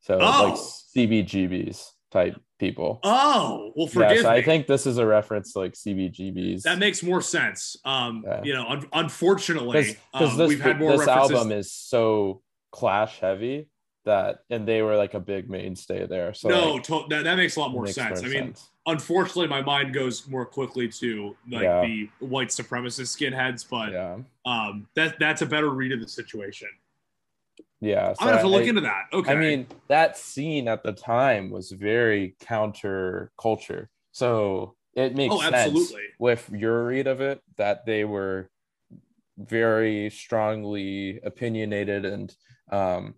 So 0.00 0.18
Oh. 0.20 0.44
like 0.44 0.58
CBGBs 0.58 1.90
type 2.10 2.40
people. 2.58 3.00
oh, 3.04 3.72
well, 3.76 3.86
yeah, 3.86 3.92
forgive 3.92 4.22
so 4.22 4.30
me. 4.30 4.36
I 4.38 4.42
think 4.42 4.66
this 4.66 4.86
is 4.86 4.98
a 4.98 5.06
reference 5.06 5.52
to 5.52 5.60
like 5.60 5.72
CBGBs. 5.74 6.62
that 6.62 6.78
makes 6.78 7.02
more 7.02 7.22
sense. 7.22 7.76
Um, 7.84 8.24
Yeah. 8.26 8.42
you 8.42 8.52
know, 8.54 8.66
un- 8.66 8.88
unfortunately, 8.92 9.96
because 10.12 10.32
um, 10.32 10.38
this, 10.38 10.48
we've 10.48 10.60
had 10.60 10.78
more 10.78 10.92
this 10.96 11.06
references. 11.06 11.36
album 11.36 11.52
is 11.52 11.72
so 11.72 12.42
clash 12.72 13.18
heavy 13.20 13.68
that 14.04 14.40
and 14.50 14.66
they 14.66 14.80
were 14.82 14.96
like 14.96 15.14
a 15.14 15.20
big 15.20 15.48
mainstay 15.50 16.06
there. 16.06 16.32
So 16.34 16.48
no, 16.48 16.72
like, 16.74 16.82
to- 16.84 17.04
that, 17.10 17.24
that 17.24 17.36
makes 17.36 17.56
a 17.56 17.60
lot 17.60 17.70
more 17.70 17.86
sense. 17.86 18.20
I 18.20 18.22
more 18.22 18.30
mean, 18.30 18.42
sense. 18.54 18.68
unfortunately, 18.86 19.46
my 19.48 19.62
mind 19.62 19.92
goes 19.94 20.26
more 20.28 20.44
quickly 20.46 20.88
to 20.88 21.36
like 21.50 21.62
Yeah. 21.62 21.82
the 21.82 22.08
white 22.20 22.48
supremacist 22.48 23.14
skinheads, 23.16 23.64
but 23.68 23.92
yeah, 23.92 24.18
um, 24.46 24.86
that 24.96 25.18
that's 25.18 25.42
a 25.42 25.46
better 25.46 25.70
read 25.70 25.92
of 25.92 26.00
the 26.00 26.08
situation. 26.08 26.68
Yeah. 27.80 28.08
I'm 28.08 28.26
gonna 28.26 28.32
have 28.32 28.40
to 28.42 28.48
look 28.48 28.62
I- 28.64 28.66
into 28.68 28.80
that. 28.82 29.04
Okay. 29.12 29.32
I 29.32 29.36
mean, 29.36 29.66
that 29.88 30.16
scene 30.16 30.68
at 30.68 30.82
the 30.82 30.92
time 30.92 31.50
was 31.50 31.70
very 31.72 32.36
counter 32.40 33.32
culture. 33.40 33.88
So 34.12 34.74
it 34.94 35.14
makes 35.14 35.34
Oh, 35.34 35.40
sense 35.40 35.54
absolutely. 35.54 36.02
with 36.18 36.50
your 36.50 36.86
read 36.86 37.06
of 37.06 37.20
it 37.20 37.40
that 37.56 37.86
they 37.86 38.04
were 38.04 38.50
very 39.38 40.10
strongly 40.10 41.20
opinionated 41.22 42.04
and 42.04 42.34
um, 42.70 43.14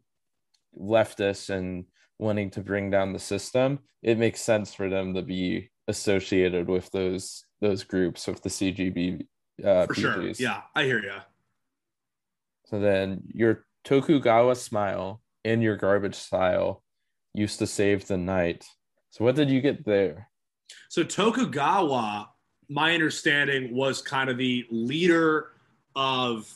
leftist 0.79 1.51
and 1.51 1.87
wanting 2.19 2.51
to 2.51 2.61
bring 2.61 2.91
down 2.91 3.13
the 3.13 3.19
system. 3.19 3.81
It 4.03 4.19
makes 4.19 4.41
sense 4.41 4.75
for 4.75 4.89
them 4.89 5.15
to 5.15 5.23
be 5.23 5.71
associated 5.89 6.69
with 6.69 6.91
those 6.93 7.45
those 7.61 7.85
groups 7.85 8.27
with 8.27 8.43
the 8.43 8.49
CGB 8.49 9.27
uh, 9.65 9.87
for 9.87 9.95
sure. 9.95 10.23
Yeah, 10.39 10.63
I 10.75 10.85
hear 10.85 11.03
you. 11.03 11.15
So 12.67 12.79
then 12.81 13.23
your 13.33 13.65
Tokugawa 13.85 14.55
smile 14.57 15.21
and 15.45 15.63
your 15.63 15.77
garbage 15.77 16.15
style 16.15 16.83
used 17.35 17.59
to 17.59 17.67
save 17.67 18.07
the 18.07 18.17
night. 18.17 18.65
So 19.11 19.25
what 19.25 19.35
did 19.35 19.51
you 19.51 19.61
get 19.61 19.85
there? 19.85 20.29
So 20.89 21.03
Tokugawa, 21.03 22.31
my 22.69 22.95
understanding 22.95 23.75
was 23.75 24.01
kind 24.01 24.31
of 24.31 24.39
the 24.39 24.67
leader 24.71 25.53
of. 25.97 26.53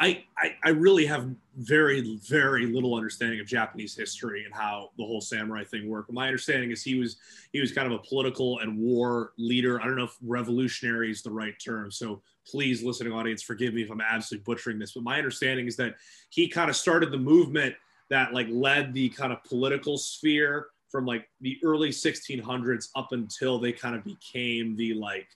I, 0.00 0.24
I 0.36 0.56
I 0.64 0.70
really 0.70 1.06
have 1.06 1.30
very 1.58 2.18
very 2.28 2.66
little 2.66 2.94
understanding 2.94 3.40
of 3.40 3.46
Japanese 3.46 3.96
history 3.96 4.44
and 4.44 4.54
how 4.54 4.90
the 4.98 5.04
whole 5.04 5.20
samurai 5.20 5.64
thing 5.64 5.88
worked. 5.88 6.12
My 6.12 6.26
understanding 6.26 6.70
is 6.70 6.82
he 6.82 6.96
was 6.96 7.16
he 7.52 7.60
was 7.60 7.72
kind 7.72 7.86
of 7.86 7.92
a 7.92 8.02
political 8.02 8.58
and 8.60 8.78
war 8.78 9.32
leader. 9.38 9.80
I 9.80 9.84
don't 9.84 9.96
know 9.96 10.04
if 10.04 10.16
revolutionary 10.22 11.10
is 11.10 11.22
the 11.22 11.30
right 11.30 11.54
term. 11.64 11.90
So 11.90 12.22
please, 12.46 12.82
listening 12.82 13.12
audience, 13.12 13.42
forgive 13.42 13.74
me 13.74 13.82
if 13.82 13.90
I'm 13.90 14.00
absolutely 14.00 14.44
butchering 14.44 14.78
this. 14.78 14.92
But 14.92 15.04
my 15.04 15.18
understanding 15.18 15.66
is 15.66 15.76
that 15.76 15.94
he 16.30 16.48
kind 16.48 16.68
of 16.68 16.76
started 16.76 17.10
the 17.10 17.18
movement 17.18 17.74
that 18.10 18.32
like 18.34 18.48
led 18.50 18.92
the 18.92 19.08
kind 19.10 19.32
of 19.32 19.42
political 19.44 19.96
sphere 19.96 20.68
from 20.90 21.06
like 21.06 21.28
the 21.40 21.58
early 21.64 21.90
1600s 21.90 22.88
up 22.94 23.12
until 23.12 23.58
they 23.58 23.72
kind 23.72 23.96
of 23.96 24.04
became 24.04 24.76
the 24.76 24.94
like 24.94 25.28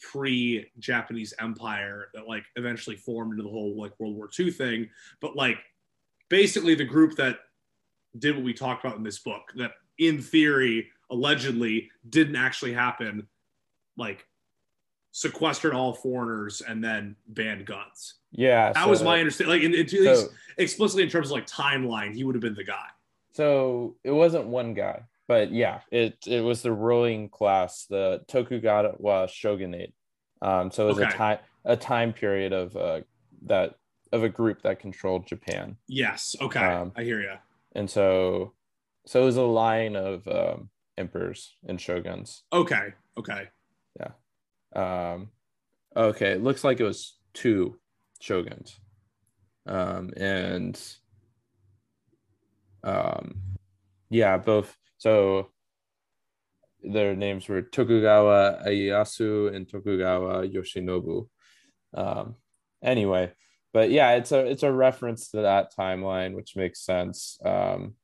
pre-Japanese 0.00 1.34
empire 1.40 2.08
that 2.14 2.28
like 2.28 2.44
eventually 2.56 2.96
formed 2.96 3.32
into 3.32 3.42
the 3.42 3.48
whole 3.48 3.76
like 3.76 3.92
World 3.98 4.16
War 4.16 4.28
II 4.38 4.50
thing. 4.50 4.88
But 5.20 5.36
like 5.36 5.58
basically 6.28 6.74
the 6.74 6.84
group 6.84 7.16
that 7.16 7.38
did 8.18 8.34
what 8.34 8.44
we 8.44 8.54
talked 8.54 8.84
about 8.84 8.96
in 8.96 9.02
this 9.02 9.18
book 9.18 9.52
that 9.56 9.72
in 9.98 10.20
theory 10.20 10.88
allegedly 11.10 11.90
didn't 12.08 12.36
actually 12.36 12.72
happen 12.72 13.26
like 13.96 14.26
sequestered 15.12 15.72
all 15.72 15.94
foreigners 15.94 16.60
and 16.60 16.84
then 16.84 17.16
banned 17.28 17.64
guns. 17.64 18.14
Yeah, 18.32 18.72
that 18.72 18.84
so- 18.84 18.90
was 18.90 19.02
my 19.02 19.18
understanding 19.18 19.56
like 19.56 19.62
in, 19.62 19.74
in, 19.74 19.88
So, 19.88 20.28
explicitly 20.58 21.02
in 21.02 21.08
terms 21.08 21.28
of 21.28 21.32
like 21.32 21.46
timeline 21.46 22.14
he 22.14 22.24
would 22.24 22.34
have 22.34 22.42
been 22.42 22.54
the 22.54 22.64
guy. 22.64 22.86
So 23.32 23.96
it 24.04 24.10
wasn't 24.10 24.46
one 24.46 24.74
guy, 24.74 25.02
but 25.28 25.52
yeah, 25.52 25.80
it 25.90 26.16
it 26.26 26.40
was 26.42 26.62
the 26.62 26.72
ruling 26.72 27.28
class, 27.28 27.86
the 27.86 28.20
Tokugawa 28.28 29.28
shogunate. 29.28 29.92
Um, 30.42 30.70
so 30.70 30.84
it 30.84 30.88
was 30.88 30.98
a 30.98 31.06
time 31.16 31.38
a 31.64 31.76
time 31.76 32.12
period 32.12 32.52
of 32.52 32.76
uh 32.76 33.00
that 33.46 33.74
of 34.12 34.22
a 34.22 34.28
group 34.28 34.62
that 34.62 34.78
controlled 34.80 35.26
Japan. 35.26 35.76
yes 35.88 36.36
okay 36.40 36.60
Um, 36.60 36.92
i 36.96 37.02
hear 37.02 37.20
you 37.20 37.34
and 37.74 37.90
so 37.90 38.54
so 39.06 39.22
it 39.22 39.24
was 39.24 39.36
a 39.36 39.42
line 39.42 39.96
of 39.96 40.26
um, 40.28 40.70
emperors 40.96 41.56
and 41.66 41.78
shoguns 41.80 42.42
okay 42.52 42.94
okay 43.18 43.48
Yeah. 43.98 44.12
um 44.74 45.30
okay 45.96 46.32
it 46.32 46.42
looks 46.42 46.62
like 46.64 46.78
it 46.80 46.84
was 46.84 47.18
two 47.34 47.78
shoguns 48.20 48.78
um 49.66 50.10
and 50.16 50.80
um 52.84 53.42
yeah 54.10 54.36
both 54.38 54.76
so 54.98 55.50
their 56.82 57.16
names 57.16 57.48
were 57.48 57.62
tokugawa 57.62 58.62
ieyasu 58.66 59.54
and 59.54 59.68
tokugawa 59.68 60.46
yoshinobu. 60.46 61.28
Um 61.94 62.36
anyway 62.82 63.32
but 63.72 63.90
yeah 63.90 64.12
it's 64.12 64.32
a 64.32 64.46
it's 64.46 64.62
a 64.62 64.72
reference 64.72 65.30
to 65.30 65.42
that 65.42 65.74
timeline 65.76 66.34
which 66.34 66.56
makes 66.56 66.80
sense. 66.84 67.38
Um 67.44 67.94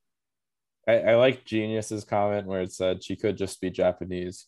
I, 0.89 0.99
I 0.99 1.15
like 1.15 1.45
Genius's 1.45 2.05
comment 2.05 2.47
where 2.47 2.63
it 2.63 2.73
said 2.73 3.05
she 3.05 3.15
could 3.15 3.37
just 3.37 3.61
be 3.61 3.71
Japanese. 3.71 4.47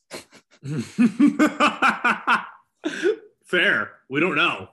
fair. 3.45 3.93
We 4.09 4.21
don't 4.21 4.35
know. 4.35 4.69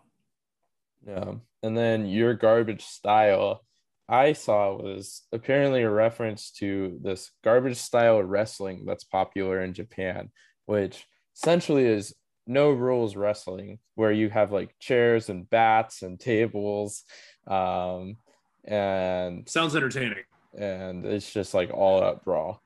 Yeah. 1.06 1.34
And 1.64 1.78
then 1.78 2.08
your 2.08 2.34
garbage 2.34 2.84
style, 2.84 3.64
I 4.12 4.34
saw 4.34 4.76
was 4.76 5.24
apparently 5.32 5.84
a 5.84 5.90
reference 5.90 6.52
to 6.60 7.00
this 7.02 7.32
garbage 7.44 7.78
style 7.78 8.22
wrestling 8.22 8.86
that's 8.86 9.06
popular 9.06 9.62
in 9.62 9.74
Japan, 9.74 10.30
which 10.66 11.06
essentially 11.36 11.86
is 11.86 12.14
no 12.46 12.72
rules 12.72 13.16
wrestling, 13.16 13.80
where 13.96 14.12
you 14.12 14.30
have 14.30 14.52
like 14.52 14.76
chairs 14.80 15.30
and 15.30 15.50
bats 15.50 16.02
and 16.02 16.20
tables. 16.20 17.04
Um, 17.48 18.18
and 18.66 19.50
sounds 19.50 19.76
entertaining 19.76 20.24
and 20.58 21.06
it's 21.06 21.32
just 21.32 21.54
like 21.54 21.72
all 21.74 22.04
out 22.04 22.24
brawl. 22.24 22.62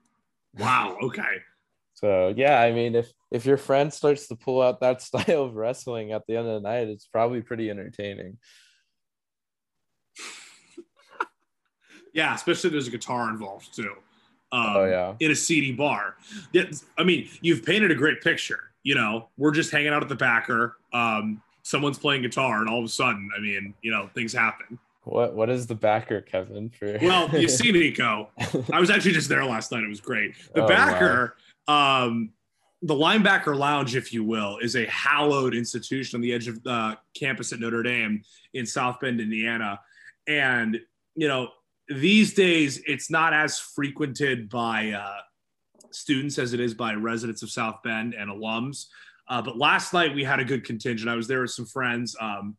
wow 0.58 0.98
okay 1.02 1.42
So 1.94 2.34
yeah, 2.36 2.60
I 2.60 2.72
mean, 2.72 2.96
if 2.96 3.12
if 3.32 3.46
your 3.46 3.58
friend 3.58 3.94
starts 3.94 4.28
to 4.28 4.36
pull 4.36 4.62
out 4.62 4.82
that 4.82 5.02
style 5.08 5.44
of 5.44 5.56
wrestling 5.56 6.12
at 6.12 6.24
the 6.28 6.38
end 6.38 6.48
of 6.48 6.62
the 6.62 6.68
night, 6.70 6.88
it's 6.88 7.08
probably 7.08 7.42
pretty 7.42 7.70
entertaining. 7.70 8.38
Yeah 12.16 12.34
especially 12.34 12.70
if 12.70 12.72
there's 12.72 12.88
a 12.88 12.92
guitar 12.92 13.30
involved 13.30 13.76
too 13.76 13.94
um, 14.52 14.74
Oh, 14.78 14.86
yeah. 14.86 15.14
in 15.20 15.30
a 15.32 15.36
seedy 15.36 15.72
bar 15.72 16.16
yeah, 16.54 16.64
i 16.98 17.04
mean 17.04 17.30
you've 17.42 17.64
painted 17.64 17.92
a 17.92 17.96
great 17.96 18.22
picture 18.22 18.72
you 18.84 18.96
know 18.96 19.30
we're 19.38 19.52
just 19.52 19.70
hanging 19.72 19.90
out 19.94 20.02
at 20.02 20.10
the 20.10 20.16
backer 20.16 20.78
um, 20.94 21.42
someone's 21.62 22.00
playing 22.00 22.24
guitar 22.24 22.60
and 22.62 22.70
all 22.70 22.80
of 22.80 22.86
a 22.86 22.90
sudden 22.90 23.30
i 23.38 23.40
mean 23.40 23.74
you 23.84 23.92
know 23.92 24.10
things 24.16 24.34
happen 24.34 24.80
What 25.04 25.36
what 25.36 25.50
is 25.52 25.68
the 25.68 25.76
backer, 25.76 26.22
Kevin? 26.22 26.70
For 26.72 26.98
Well, 27.02 27.30
you 27.40 27.48
see, 27.48 27.72
Nico, 27.72 28.30
I 28.74 28.80
was 28.80 28.90
actually 28.90 29.12
just 29.14 29.30
there 29.30 29.46
last 29.46 29.72
night. 29.72 29.84
It 29.84 29.88
was 29.88 30.02
great. 30.02 30.34
The 30.56 30.64
Oh, 30.64 30.68
backer, 30.68 31.36
um, 31.68 32.32
the 32.82 32.96
linebacker 32.96 33.56
lounge, 33.56 33.96
if 33.96 34.12
you 34.12 34.24
will, 34.24 34.58
is 34.66 34.76
a 34.76 34.86
hallowed 34.88 35.54
institution 35.54 36.18
on 36.18 36.22
the 36.22 36.34
edge 36.34 36.48
of 36.48 36.58
the 36.64 36.98
campus 37.14 37.54
at 37.54 37.60
Notre 37.60 37.84
Dame 37.84 38.24
in 38.56 38.66
South 38.66 39.00
Bend, 39.00 39.22
Indiana. 39.22 39.80
And, 40.28 40.80
you 41.16 41.28
know, 41.28 41.50
these 41.88 42.34
days 42.34 42.82
it's 42.88 43.10
not 43.12 43.34
as 43.34 43.60
frequented 43.60 44.50
by 44.50 44.92
uh, 44.92 45.18
students 45.92 46.38
as 46.40 46.54
it 46.54 46.60
is 46.60 46.74
by 46.74 46.94
residents 46.94 47.44
of 47.44 47.50
South 47.52 47.76
Bend 47.84 48.14
and 48.14 48.30
alums. 48.30 48.86
Uh, 49.28 49.42
but 49.42 49.58
last 49.58 49.94
night 49.94 50.14
we 50.14 50.24
had 50.24 50.40
a 50.40 50.46
good 50.46 50.64
contingent. 50.64 51.10
I 51.10 51.16
was 51.16 51.28
there 51.28 51.42
with 51.42 51.52
some 51.52 51.66
friends. 51.66 52.16
Um, 52.20 52.58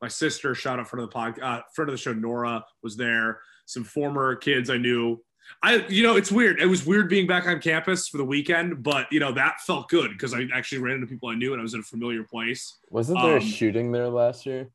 my 0.00 0.08
sister, 0.08 0.54
shout 0.54 0.78
out 0.78 0.88
front 0.88 1.02
of 1.02 1.10
the 1.10 1.12
pod, 1.14 1.40
uh, 1.40 1.60
front 1.74 1.88
of 1.88 1.92
the 1.92 1.98
show, 1.98 2.12
Nora 2.12 2.64
was 2.82 2.96
there. 2.96 3.40
Some 3.66 3.84
former 3.84 4.36
kids 4.36 4.70
I 4.70 4.76
knew. 4.78 5.20
I, 5.62 5.76
you 5.88 6.02
know, 6.02 6.16
it's 6.16 6.30
weird. 6.30 6.60
It 6.60 6.66
was 6.66 6.84
weird 6.86 7.08
being 7.08 7.26
back 7.26 7.46
on 7.46 7.58
campus 7.60 8.06
for 8.06 8.18
the 8.18 8.24
weekend, 8.24 8.82
but 8.82 9.10
you 9.10 9.18
know 9.18 9.32
that 9.32 9.60
felt 9.62 9.88
good 9.88 10.10
because 10.10 10.34
I 10.34 10.46
actually 10.54 10.78
ran 10.78 10.96
into 10.96 11.06
people 11.06 11.30
I 11.30 11.34
knew 11.34 11.52
and 11.52 11.60
I 11.60 11.62
was 11.62 11.72
in 11.74 11.80
a 11.80 11.84
familiar 11.84 12.22
place. 12.22 12.78
Wasn't 12.90 13.18
there 13.20 13.38
Um, 13.38 13.38
a 13.38 13.40
shooting 13.40 13.90
there 13.90 14.08
last 14.08 14.44
year? 14.44 14.68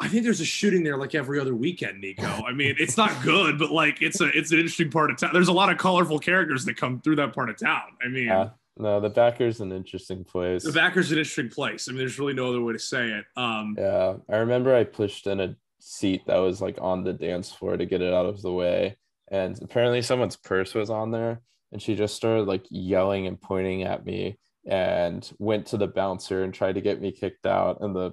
I 0.00 0.08
think 0.08 0.24
there's 0.24 0.40
a 0.40 0.44
shooting 0.44 0.82
there 0.82 0.96
like 0.96 1.14
every 1.14 1.38
other 1.40 1.54
weekend, 1.54 2.00
Nico. 2.00 2.26
I 2.26 2.52
mean, 2.52 2.74
it's 2.78 2.96
not 2.96 3.22
good, 3.22 3.58
but 3.58 3.70
like 3.70 4.02
it's 4.02 4.20
a 4.20 4.26
it's 4.36 4.52
an 4.52 4.58
interesting 4.58 4.90
part 4.90 5.10
of 5.10 5.16
town. 5.18 5.30
There's 5.32 5.48
a 5.48 5.52
lot 5.52 5.70
of 5.70 5.78
colorful 5.78 6.18
characters 6.18 6.64
that 6.64 6.76
come 6.76 7.00
through 7.00 7.16
that 7.16 7.34
part 7.34 7.50
of 7.50 7.58
town. 7.58 7.82
I 8.04 8.08
mean, 8.08 8.26
Yeah. 8.26 8.50
No, 8.78 9.00
the 9.00 9.08
backer's 9.08 9.60
an 9.60 9.72
interesting 9.72 10.22
place. 10.22 10.62
the 10.62 10.70
backer's 10.72 11.10
an 11.10 11.16
interesting 11.16 11.48
place. 11.48 11.88
I 11.88 11.92
mean, 11.92 11.98
there's 11.98 12.18
really 12.18 12.34
no 12.34 12.50
other 12.50 12.60
way 12.60 12.74
to 12.74 12.78
say 12.78 13.08
it. 13.08 13.24
Um, 13.34 13.74
Yeah, 13.78 14.16
I 14.30 14.36
remember 14.36 14.74
I 14.74 14.84
pushed 14.84 15.26
in 15.26 15.40
a 15.40 15.56
seat 15.80 16.26
that 16.26 16.36
was 16.36 16.60
like 16.60 16.76
on 16.80 17.02
the 17.02 17.14
dance 17.14 17.50
floor 17.50 17.76
to 17.78 17.86
get 17.86 18.02
it 18.02 18.12
out 18.12 18.26
of 18.26 18.42
the 18.42 18.52
way, 18.52 18.98
and 19.30 19.58
apparently 19.62 20.02
someone's 20.02 20.36
purse 20.36 20.74
was 20.74 20.90
on 20.90 21.10
there, 21.10 21.40
and 21.72 21.80
she 21.80 21.94
just 21.94 22.16
started 22.16 22.46
like 22.46 22.66
yelling 22.68 23.26
and 23.26 23.40
pointing 23.40 23.82
at 23.84 24.04
me, 24.04 24.38
and 24.66 25.32
went 25.38 25.66
to 25.68 25.78
the 25.78 25.86
bouncer 25.86 26.42
and 26.42 26.52
tried 26.52 26.74
to 26.74 26.82
get 26.82 27.00
me 27.00 27.12
kicked 27.12 27.46
out, 27.46 27.78
and 27.80 27.96
the 27.96 28.12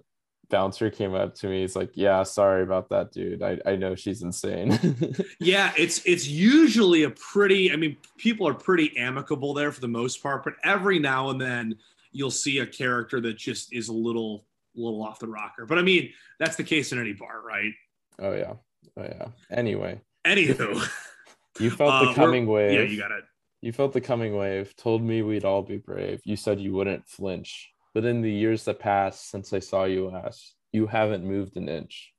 bouncer 0.53 0.89
came 0.91 1.15
up 1.15 1.33
to 1.35 1.47
me. 1.47 1.61
He's 1.61 1.75
like, 1.75 1.91
"Yeah, 1.95 2.21
sorry 2.23 2.61
about 2.63 2.89
that, 2.89 3.11
dude. 3.11 3.41
I 3.41 3.59
I 3.65 3.75
know 3.75 3.95
she's 3.95 4.21
insane." 4.21 4.69
Yeah, 5.39 5.73
it's 5.77 6.01
it's 6.05 6.27
usually 6.27 7.03
a 7.03 7.09
pretty. 7.09 7.71
I 7.73 7.75
mean, 7.75 7.97
people 8.17 8.47
are 8.47 8.53
pretty 8.53 8.95
amicable 8.97 9.53
there 9.53 9.71
for 9.71 9.81
the 9.81 9.87
most 9.87 10.21
part, 10.23 10.43
but 10.43 10.53
every 10.63 10.99
now 10.99 11.29
and 11.31 11.41
then 11.41 11.75
you'll 12.11 12.31
see 12.31 12.59
a 12.59 12.65
character 12.65 13.19
that 13.21 13.37
just 13.37 13.73
is 13.73 13.89
a 13.89 13.93
little 13.93 14.45
little 14.75 15.03
off 15.03 15.19
the 15.19 15.27
rocker. 15.27 15.65
But 15.65 15.79
I 15.79 15.81
mean, 15.81 16.13
that's 16.39 16.55
the 16.55 16.63
case 16.63 16.91
in 16.93 16.99
any 16.99 17.13
bar, 17.13 17.41
right? 17.45 17.73
oh 18.19 18.33
yeah, 18.33 18.53
oh 18.95 19.03
yeah. 19.03 19.27
Anyway, 19.49 19.99
Anywho, 20.25 20.87
you 21.59 21.69
felt 21.71 21.91
uh, 21.91 21.99
the 21.99 22.05
we're- 22.05 22.15
coming 22.15 22.45
wave. 22.45 22.73
Yeah, 22.73 22.85
you 22.85 22.97
got 22.99 23.11
it. 23.11 23.23
You 23.61 23.71
felt 23.71 23.93
the 23.93 24.01
coming 24.01 24.35
wave, 24.35 24.75
told 24.75 25.01
me 25.01 25.21
we'd 25.23 25.45
all 25.45 25.61
be 25.63 25.77
brave. 25.77 26.21
You 26.25 26.35
said 26.35 26.59
you 26.59 26.73
wouldn't 26.73 27.07
flinch. 27.07 27.72
But 27.93 28.05
in 28.05 28.21
the 28.21 28.31
years 28.31 28.63
that 28.65 28.79
passed 28.79 29.29
since 29.29 29.53
I 29.53 29.59
saw 29.59 29.83
you 29.83 30.09
last, 30.09 30.55
you 30.71 30.87
haven't 30.87 31.23
moved 31.23 31.57
an 31.57 31.69
inch. 31.69 32.13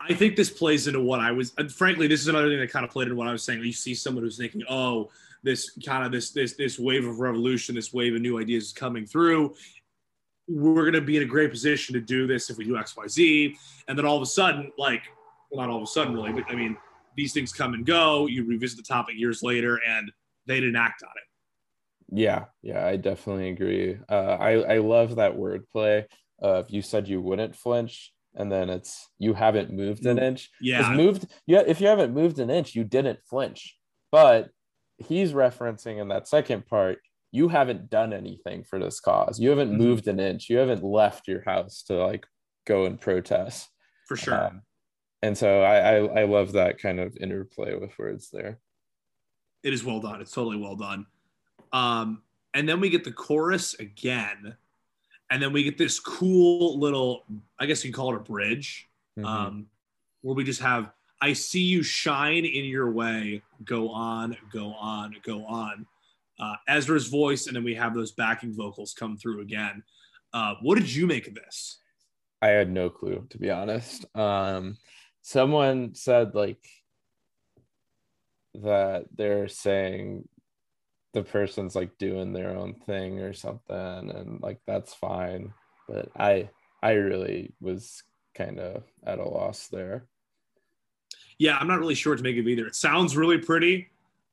I 0.00 0.14
think 0.14 0.36
this 0.36 0.50
plays 0.50 0.86
into 0.86 1.00
what 1.00 1.20
I 1.20 1.32
was. 1.32 1.52
Frankly, 1.76 2.06
this 2.06 2.20
is 2.20 2.28
another 2.28 2.48
thing 2.48 2.58
that 2.60 2.70
kind 2.70 2.84
of 2.84 2.90
played 2.90 3.04
into 3.04 3.16
what 3.16 3.28
I 3.28 3.32
was 3.32 3.42
saying. 3.42 3.62
You 3.62 3.72
see 3.72 3.94
someone 3.94 4.24
who's 4.24 4.38
thinking, 4.38 4.62
"Oh, 4.68 5.10
this 5.42 5.70
kind 5.84 6.04
of 6.04 6.12
this 6.12 6.30
this 6.30 6.54
this 6.54 6.78
wave 6.78 7.06
of 7.06 7.20
revolution, 7.20 7.74
this 7.74 7.92
wave 7.92 8.14
of 8.14 8.20
new 8.20 8.38
ideas 8.38 8.66
is 8.66 8.72
coming 8.72 9.06
through. 9.06 9.54
We're 10.48 10.82
going 10.82 10.94
to 10.94 11.00
be 11.00 11.16
in 11.16 11.22
a 11.22 11.26
great 11.26 11.50
position 11.50 11.94
to 11.94 12.00
do 12.00 12.26
this 12.26 12.48
if 12.48 12.56
we 12.56 12.64
do 12.64 12.76
X, 12.76 12.96
Y, 12.96 13.06
Z." 13.08 13.56
And 13.88 13.98
then 13.98 14.06
all 14.06 14.16
of 14.16 14.22
a 14.22 14.26
sudden, 14.26 14.72
like, 14.78 15.02
well, 15.50 15.60
not 15.60 15.70
all 15.70 15.78
of 15.78 15.82
a 15.82 15.86
sudden, 15.86 16.14
really, 16.14 16.32
but 16.32 16.44
I 16.48 16.54
mean, 16.54 16.76
these 17.16 17.32
things 17.32 17.52
come 17.52 17.74
and 17.74 17.84
go. 17.84 18.26
You 18.26 18.44
revisit 18.44 18.78
the 18.78 18.84
topic 18.84 19.16
years 19.16 19.42
later, 19.42 19.80
and 19.86 20.10
they 20.46 20.60
didn't 20.60 20.76
act 20.76 21.02
on 21.02 21.10
it. 21.10 21.27
Yeah, 22.10 22.46
yeah, 22.62 22.86
I 22.86 22.96
definitely 22.96 23.50
agree. 23.50 23.98
Uh, 24.08 24.36
I 24.40 24.74
I 24.74 24.78
love 24.78 25.16
that 25.16 25.36
wordplay. 25.36 26.06
Uh, 26.42 26.62
if 26.64 26.72
you 26.72 26.80
said 26.82 27.08
you 27.08 27.20
wouldn't 27.20 27.54
flinch, 27.56 28.12
and 28.34 28.50
then 28.50 28.70
it's 28.70 29.08
you 29.18 29.34
haven't 29.34 29.70
moved 29.72 30.06
an 30.06 30.18
inch. 30.18 30.50
Yeah, 30.60 30.94
moved. 30.94 31.26
Yeah, 31.46 31.62
if 31.66 31.80
you 31.80 31.86
haven't 31.88 32.14
moved 32.14 32.38
an 32.38 32.48
inch, 32.50 32.74
you 32.74 32.84
didn't 32.84 33.20
flinch. 33.28 33.76
But 34.10 34.50
he's 34.96 35.32
referencing 35.32 36.00
in 36.00 36.08
that 36.08 36.26
second 36.28 36.66
part, 36.66 36.98
you 37.30 37.48
haven't 37.48 37.90
done 37.90 38.12
anything 38.14 38.64
for 38.64 38.78
this 38.78 39.00
cause. 39.00 39.38
You 39.38 39.50
haven't 39.50 39.72
Mhm. 39.74 39.76
moved 39.78 40.08
an 40.08 40.18
inch. 40.18 40.48
You 40.48 40.56
haven't 40.58 40.82
left 40.82 41.28
your 41.28 41.42
house 41.42 41.82
to 41.84 41.94
like 42.04 42.26
go 42.66 42.86
and 42.86 42.98
protest. 43.00 43.68
for 44.06 44.16
sure. 44.16 44.46
Um, 44.46 44.62
and 45.20 45.36
so 45.36 45.60
I, 45.60 45.76
I 45.96 46.20
I 46.20 46.24
love 46.24 46.52
that 46.52 46.78
kind 46.78 46.98
of 47.00 47.14
interplay 47.20 47.74
with 47.74 47.98
words 47.98 48.30
there. 48.30 48.60
it 49.62 49.74
is 49.74 49.84
well 49.84 50.00
done. 50.00 50.20
It's 50.22 50.30
totally 50.30 50.56
well 50.56 50.76
done. 50.76 51.04
Um, 51.72 52.22
and 52.54 52.68
then 52.68 52.80
we 52.80 52.90
get 52.90 53.04
the 53.04 53.12
chorus 53.12 53.74
again, 53.74 54.56
and 55.30 55.42
then 55.42 55.52
we 55.52 55.62
get 55.62 55.76
this 55.78 56.00
cool 56.00 56.78
little, 56.78 57.24
I 57.58 57.66
guess 57.66 57.84
you 57.84 57.90
can 57.90 57.96
call 57.96 58.14
it 58.14 58.16
a 58.16 58.20
bridge, 58.20 58.88
Mhm. 59.18 59.24
um, 59.24 59.70
where 60.22 60.34
we 60.34 60.44
just 60.44 60.60
have, 60.60 60.90
I 61.20 61.32
see 61.32 61.62
you 61.62 61.82
shine 61.82 62.44
in 62.44 62.64
your 62.64 62.90
way, 62.90 63.42
go 63.64 63.90
on, 63.90 64.36
go 64.50 64.72
on, 64.74 65.16
go 65.22 65.44
on. 65.44 65.86
Uh, 66.38 66.54
Ezra's 66.68 67.08
voice, 67.08 67.48
and 67.48 67.56
then 67.56 67.64
we 67.64 67.74
have 67.74 67.94
those 67.94 68.12
backing 68.12 68.52
vocals 68.54 68.94
come 68.94 69.16
through 69.16 69.40
again. 69.40 69.82
Uh, 70.32 70.54
what 70.62 70.78
did 70.78 70.92
you 70.94 71.06
make 71.06 71.26
of 71.26 71.34
this? 71.34 71.78
I 72.40 72.48
had 72.48 72.70
no 72.70 72.88
clue 72.88 73.26
to 73.30 73.38
be 73.38 73.50
honest. 73.50 74.04
Um, 74.16 74.78
someone 75.22 75.94
said 75.94 76.34
like 76.36 76.64
that 78.54 79.06
they're 79.14 79.48
saying 79.48 80.28
the 81.14 81.22
person's 81.22 81.74
like 81.74 81.96
doing 81.98 82.32
their 82.32 82.50
own 82.50 82.74
thing 82.74 83.18
or 83.20 83.32
something, 83.32 83.76
and 84.10 84.40
like 84.42 84.60
that's 84.66 84.94
fine. 84.94 85.52
But 85.88 86.10
I 86.16 86.50
I 86.82 86.92
really 86.92 87.54
was 87.60 88.02
kind 88.34 88.60
of 88.60 88.84
at 89.04 89.18
a 89.18 89.24
loss 89.24 89.68
there. 89.68 90.06
Yeah, 91.38 91.56
I'm 91.56 91.68
not 91.68 91.78
really 91.78 91.94
sure 91.94 92.12
what 92.12 92.18
to 92.18 92.22
make 92.22 92.36
of 92.38 92.48
either. 92.48 92.66
It 92.66 92.74
sounds 92.74 93.16
really 93.16 93.38
pretty, 93.38 93.88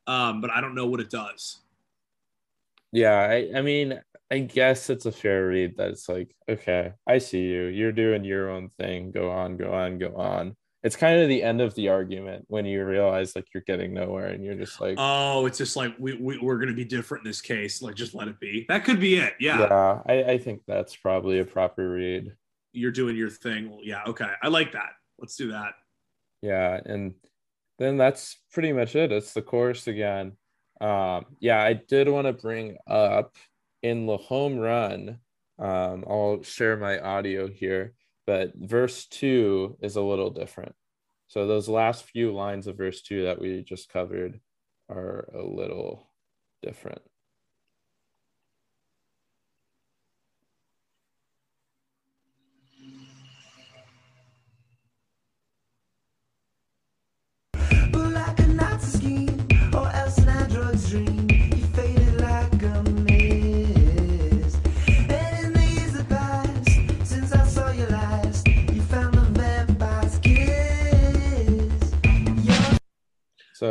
um, 0.08 0.42
but 0.42 0.50
I 0.50 0.60
don't 0.60 0.76
know 0.76 0.88
what 0.88 1.00
it 1.00 1.10
does. 1.10 1.60
Yeah, 2.92 3.20
I, 3.20 3.50
I 3.56 3.62
mean, 3.62 4.00
I 4.32 4.40
guess 4.40 4.90
it's 4.90 5.06
a 5.06 5.12
fair 5.12 5.48
read 5.48 5.78
that 5.78 5.92
it's 5.92 6.10
like, 6.10 6.36
okay, 6.50 6.94
I 7.08 7.20
see 7.20 7.42
you. 7.42 7.66
You're 7.66 7.92
doing 7.92 8.24
your 8.24 8.50
own 8.50 8.70
thing. 8.80 9.12
Go 9.12 9.30
on, 9.30 9.58
go 9.58 9.74
on, 9.74 10.00
go 10.00 10.16
on. 10.16 10.56
It's 10.86 10.96
kind 10.96 11.20
of 11.20 11.28
the 11.28 11.42
end 11.42 11.62
of 11.62 11.74
the 11.74 11.90
argument 11.90 12.46
when 12.48 12.64
you 12.66 12.86
realize 12.86 13.36
like 13.36 13.48
you're 13.54 13.64
getting 13.66 13.92
nowhere 13.92 14.28
and 14.28 14.46
you're 14.46 14.54
just 14.56 14.80
like, 14.80 14.96
Oh, 15.00 15.48
it's 15.48 15.58
just 15.58 15.76
like 15.76 15.96
we, 15.98 16.14
we 16.14 16.38
we're 16.38 16.60
gonna 16.60 16.74
be 16.74 16.86
different 16.86 17.26
in 17.26 17.30
this 17.30 17.42
case. 17.42 17.82
Like 17.82 17.96
just 17.96 18.14
let 18.14 18.28
it 18.28 18.40
be. 18.40 18.66
That 18.70 18.86
could 18.86 19.00
be 19.00 19.16
it. 19.16 19.34
Yeah, 19.40 19.62
yeah, 19.62 20.02
I, 20.06 20.24
I 20.34 20.38
think 20.38 20.62
that's 20.68 20.96
probably 20.96 21.40
a 21.40 21.46
proper 21.46 21.90
read. 21.90 22.32
you're 22.72 22.92
doing 22.92 23.16
your 23.16 23.32
thing. 23.32 23.70
Well, 23.70 23.80
yeah, 23.84 24.04
okay. 24.06 24.30
I 24.44 24.48
like 24.50 24.74
that. 24.74 24.92
Let's 25.18 25.36
do 25.36 25.52
that. 25.52 25.74
Yeah, 26.44 26.80
and 26.86 27.16
then 27.80 27.98
that's 27.98 28.38
pretty 28.54 28.72
much 28.72 28.96
it. 28.96 29.12
It's 29.12 29.34
the 29.34 29.42
chorus 29.42 29.88
again. 29.88 30.34
Um, 30.80 31.26
yeah, 31.40 31.62
I 31.64 31.74
did 31.74 32.08
want 32.10 32.28
to 32.28 32.34
bring 32.34 32.78
up 32.88 33.36
in 33.82 34.06
the 34.06 34.18
home 34.18 34.58
run. 34.60 35.20
Um, 35.58 36.04
I'll 36.08 36.44
share 36.44 36.78
my 36.78 37.00
audio 37.00 37.48
here, 37.48 37.94
but 38.26 38.54
verse 38.56 39.06
two 39.06 39.78
is 39.82 39.96
a 39.96 40.02
little 40.02 40.30
different. 40.30 40.76
So 41.28 41.48
those 41.48 41.68
last 41.68 42.04
few 42.04 42.34
lines 42.34 42.68
of 42.68 42.78
verse 42.78 43.02
two 43.02 43.24
that 43.24 43.40
we 43.40 43.64
just 43.64 43.90
covered 43.90 44.40
are 44.90 45.28
a 45.34 45.42
little 45.42 46.12
different. 46.62 47.02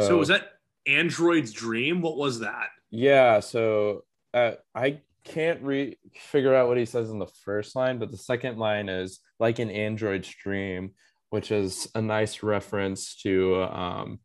So, 0.00 0.08
So 0.08 0.16
was 0.18 0.28
that 0.28 0.52
Android's 0.86 1.52
dream? 1.52 2.00
What 2.00 2.16
was 2.16 2.40
that? 2.40 2.68
Yeah, 2.90 3.40
so 3.40 4.04
uh, 4.32 4.52
I 4.74 5.00
can't 5.24 5.62
re 5.62 5.96
figure 6.14 6.54
out 6.54 6.68
what 6.68 6.76
he 6.76 6.84
says 6.84 7.10
in 7.10 7.18
the 7.18 7.26
first 7.44 7.74
line, 7.74 7.98
but 7.98 8.10
the 8.10 8.18
second 8.18 8.58
line 8.58 8.88
is 8.88 9.20
like 9.40 9.58
an 9.58 9.70
android 9.70 10.24
stream, 10.24 10.92
which 11.30 11.50
is 11.50 11.88
a 11.94 12.02
nice 12.02 12.42
reference 12.42 13.16
to 13.16 13.62
um, 13.64 14.20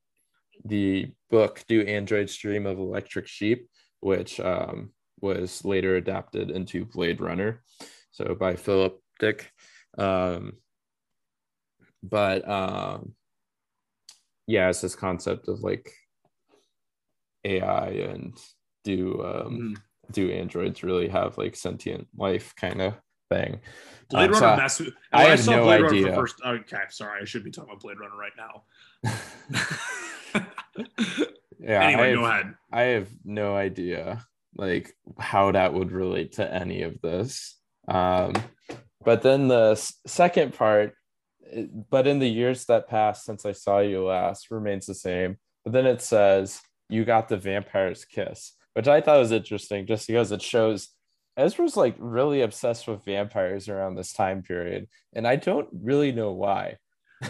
the 0.65 1.11
book 1.29 1.63
"Do 1.67 1.81
Androids 1.81 2.37
Dream 2.37 2.65
of 2.65 2.77
Electric 2.77 3.27
Sheep," 3.27 3.69
which 4.01 4.39
um, 4.39 4.91
was 5.21 5.63
later 5.65 5.95
adapted 5.95 6.51
into 6.51 6.85
Blade 6.85 7.21
Runner, 7.21 7.63
so 8.11 8.35
by 8.35 8.55
Philip 8.55 8.99
Dick. 9.19 9.51
Um, 9.97 10.53
but 12.03 12.47
um, 12.47 13.13
yeah, 14.49 14.69
it's 14.69 14.81
this 14.81 14.95
concept 14.95 15.47
of 15.47 15.59
like 15.61 15.91
AI 17.45 17.87
and 17.89 18.35
do 18.83 19.23
um, 19.23 19.59
Mhm. 19.59 19.75
do 20.11 20.31
androids 20.31 20.81
really 20.83 21.07
have 21.07 21.37
like 21.37 21.55
sentient 21.55 22.07
life 22.17 22.53
kind 22.55 22.81
of 22.81 22.95
thing? 23.29 23.59
Blade 24.09 24.29
Um, 24.29 24.33
so 24.33 24.41
Runner 24.41 24.53
I- 24.53 24.57
mess 24.63 24.79
with. 24.79 24.93
I 25.11 25.21
I 25.25 25.29
have 25.29 25.39
saw 25.39 25.51
no 25.55 25.63
Blade 25.65 25.85
idea. 25.85 26.15
first. 26.15 26.35
Okay, 26.43 26.83
sorry, 26.89 27.21
I 27.21 27.25
should 27.25 27.43
be 27.43 27.51
talking 27.51 27.69
about 27.71 27.81
Blade 27.81 27.99
Runner 27.99 28.17
right 28.17 28.35
now. 28.37 28.63
yeah, 31.59 31.83
anyway, 31.83 32.03
I 32.03 32.07
have, 32.07 32.15
go 32.17 32.25
ahead. 32.25 32.53
I 32.71 32.81
have 32.81 33.07
no 33.23 33.55
idea 33.55 34.25
like 34.55 34.93
how 35.19 35.51
that 35.51 35.73
would 35.73 35.91
relate 35.91 36.33
to 36.33 36.53
any 36.53 36.81
of 36.81 36.99
this. 37.01 37.55
Um, 37.87 38.33
but 39.05 39.21
then 39.21 39.47
the 39.47 39.71
s- 39.71 39.93
second 40.07 40.53
part, 40.55 40.93
but 41.89 42.07
in 42.07 42.19
the 42.19 42.27
years 42.29 42.65
that 42.65 42.87
passed 42.89 43.25
since 43.25 43.45
I 43.45 43.51
saw 43.51 43.79
you 43.79 44.05
last, 44.05 44.51
remains 44.51 44.85
the 44.85 44.93
same. 44.95 45.37
But 45.63 45.73
then 45.73 45.85
it 45.85 46.01
says 46.01 46.61
you 46.89 47.05
got 47.05 47.27
the 47.29 47.37
vampire's 47.37 48.05
kiss, 48.05 48.53
which 48.73 48.87
I 48.87 49.01
thought 49.01 49.19
was 49.19 49.31
interesting, 49.31 49.85
just 49.85 50.07
because 50.07 50.31
it 50.31 50.41
shows 50.41 50.89
Ezra's 51.37 51.77
like 51.77 51.95
really 51.97 52.41
obsessed 52.41 52.87
with 52.87 53.05
vampires 53.05 53.69
around 53.69 53.95
this 53.95 54.13
time 54.13 54.41
period, 54.43 54.87
and 55.13 55.27
I 55.27 55.35
don't 55.37 55.69
really 55.71 56.11
know 56.11 56.31
why. 56.33 56.77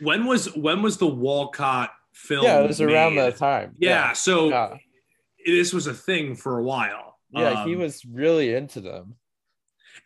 When 0.00 0.26
was 0.26 0.54
when 0.56 0.82
was 0.82 0.98
the 0.98 1.06
Walcott 1.06 1.90
film? 2.14 2.44
yeah, 2.44 2.60
it 2.60 2.68
was 2.68 2.80
around 2.80 3.16
that 3.16 3.36
time. 3.36 3.74
Yeah, 3.78 4.12
so 4.12 4.48
yeah, 4.50 4.76
this 5.44 5.72
was 5.72 5.86
a 5.86 5.94
thing 5.94 6.36
for 6.36 6.58
a 6.58 6.62
while. 6.62 7.18
yeah. 7.30 7.64
he 7.64 7.74
Um, 7.74 7.80
was 7.80 8.04
really 8.04 8.54
into 8.54 8.80
them. 8.80 9.16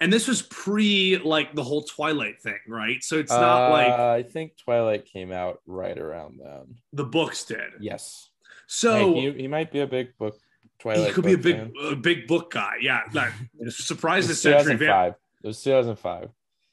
And 0.00 0.12
this 0.12 0.26
was 0.28 0.42
pre 0.42 1.18
like 1.18 1.54
the 1.54 1.62
whole 1.64 1.82
Twilight 1.82 2.40
thing, 2.42 2.58
right? 2.68 3.02
So 3.02 3.16
it's 3.18 3.30
not 3.32 3.68
Uh, 3.68 3.70
like 3.70 3.92
I 3.92 4.22
think 4.22 4.56
Twilight 4.56 5.04
came 5.06 5.32
out 5.32 5.60
right 5.66 5.96
around 5.98 6.40
then. 6.42 6.76
the 6.92 7.04
books 7.04 7.44
did. 7.44 7.72
Yes. 7.80 8.30
So 8.66 9.14
Hey, 9.14 9.20
he, 9.32 9.42
he 9.42 9.48
might 9.48 9.70
be 9.70 9.80
a 9.80 9.86
big 9.86 10.16
book. 10.18 10.34
he 10.62 10.68
Twilight. 10.82 11.14
could 11.14 11.24
be 11.24 11.32
a 11.34 11.38
big 11.38 11.56
fan. 11.56 11.72
a 11.92 11.96
big 11.96 12.26
book 12.26 12.50
guy. 12.50 12.76
Yeah, 12.80 13.02
like, 13.12 13.32
surprise 13.68 14.26
the 14.28 14.34
century. 14.34 14.76
Vamp- 14.76 14.80
2005. 14.80 15.14
It 15.44 15.46
was 15.46 15.62
2005. 15.62 16.30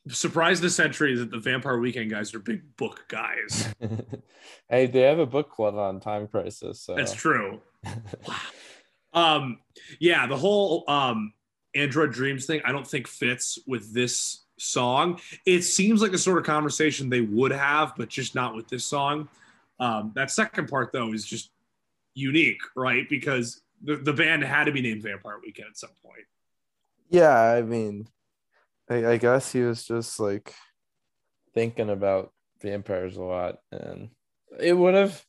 surprise 0.09 0.59
the 0.59 0.69
century 0.69 1.15
that 1.15 1.29
the 1.31 1.37
Vampire 1.39 1.77
Weekend 1.79 2.09
guys 2.11 2.33
are 2.33 2.39
big 2.39 2.75
book 2.77 3.05
guys. 3.07 3.73
hey, 4.69 4.87
they 4.87 5.01
have 5.01 5.19
a 5.19 5.25
book 5.25 5.49
club 5.51 5.75
on 5.75 5.99
Time 5.99 6.27
Crisis. 6.27 6.81
So 6.81 6.95
That's 6.95 7.13
true. 7.13 7.61
Um, 9.13 9.59
yeah, 9.99 10.25
the 10.25 10.35
whole 10.37 10.83
um 10.89 11.33
Android 11.75 12.11
Dreams 12.11 12.45
thing, 12.45 12.61
I 12.65 12.71
don't 12.71 12.87
think 12.87 13.07
fits 13.07 13.59
with 13.67 13.93
this 13.93 14.43
song. 14.57 15.19
It 15.45 15.63
seems 15.63 16.01
like 16.01 16.11
the 16.11 16.17
sort 16.17 16.37
of 16.37 16.45
conversation 16.45 17.09
they 17.09 17.21
would 17.21 17.51
have, 17.51 17.93
but 17.97 18.09
just 18.09 18.35
not 18.35 18.55
with 18.55 18.67
this 18.67 18.85
song. 18.85 19.27
Um, 19.79 20.11
that 20.15 20.31
second 20.31 20.67
part 20.67 20.91
though 20.91 21.13
is 21.13 21.25
just 21.25 21.51
unique, 22.13 22.61
right? 22.75 23.07
Because 23.09 23.61
the, 23.83 23.95
the 23.95 24.13
band 24.13 24.43
had 24.43 24.65
to 24.65 24.71
be 24.71 24.81
named 24.81 25.03
Vampire 25.03 25.39
Weekend 25.43 25.69
at 25.69 25.77
some 25.77 25.89
point. 26.03 26.25
Yeah, 27.09 27.37
I 27.37 27.61
mean, 27.61 28.07
I, 28.89 29.05
I 29.05 29.17
guess 29.17 29.51
he 29.51 29.61
was 29.61 29.85
just 29.85 30.19
like 30.19 30.53
thinking 31.53 31.89
about 31.89 32.31
vampires 32.61 33.17
a 33.17 33.23
lot, 33.23 33.57
and 33.71 34.09
it 34.59 34.73
would 34.73 34.93
have 34.93 35.23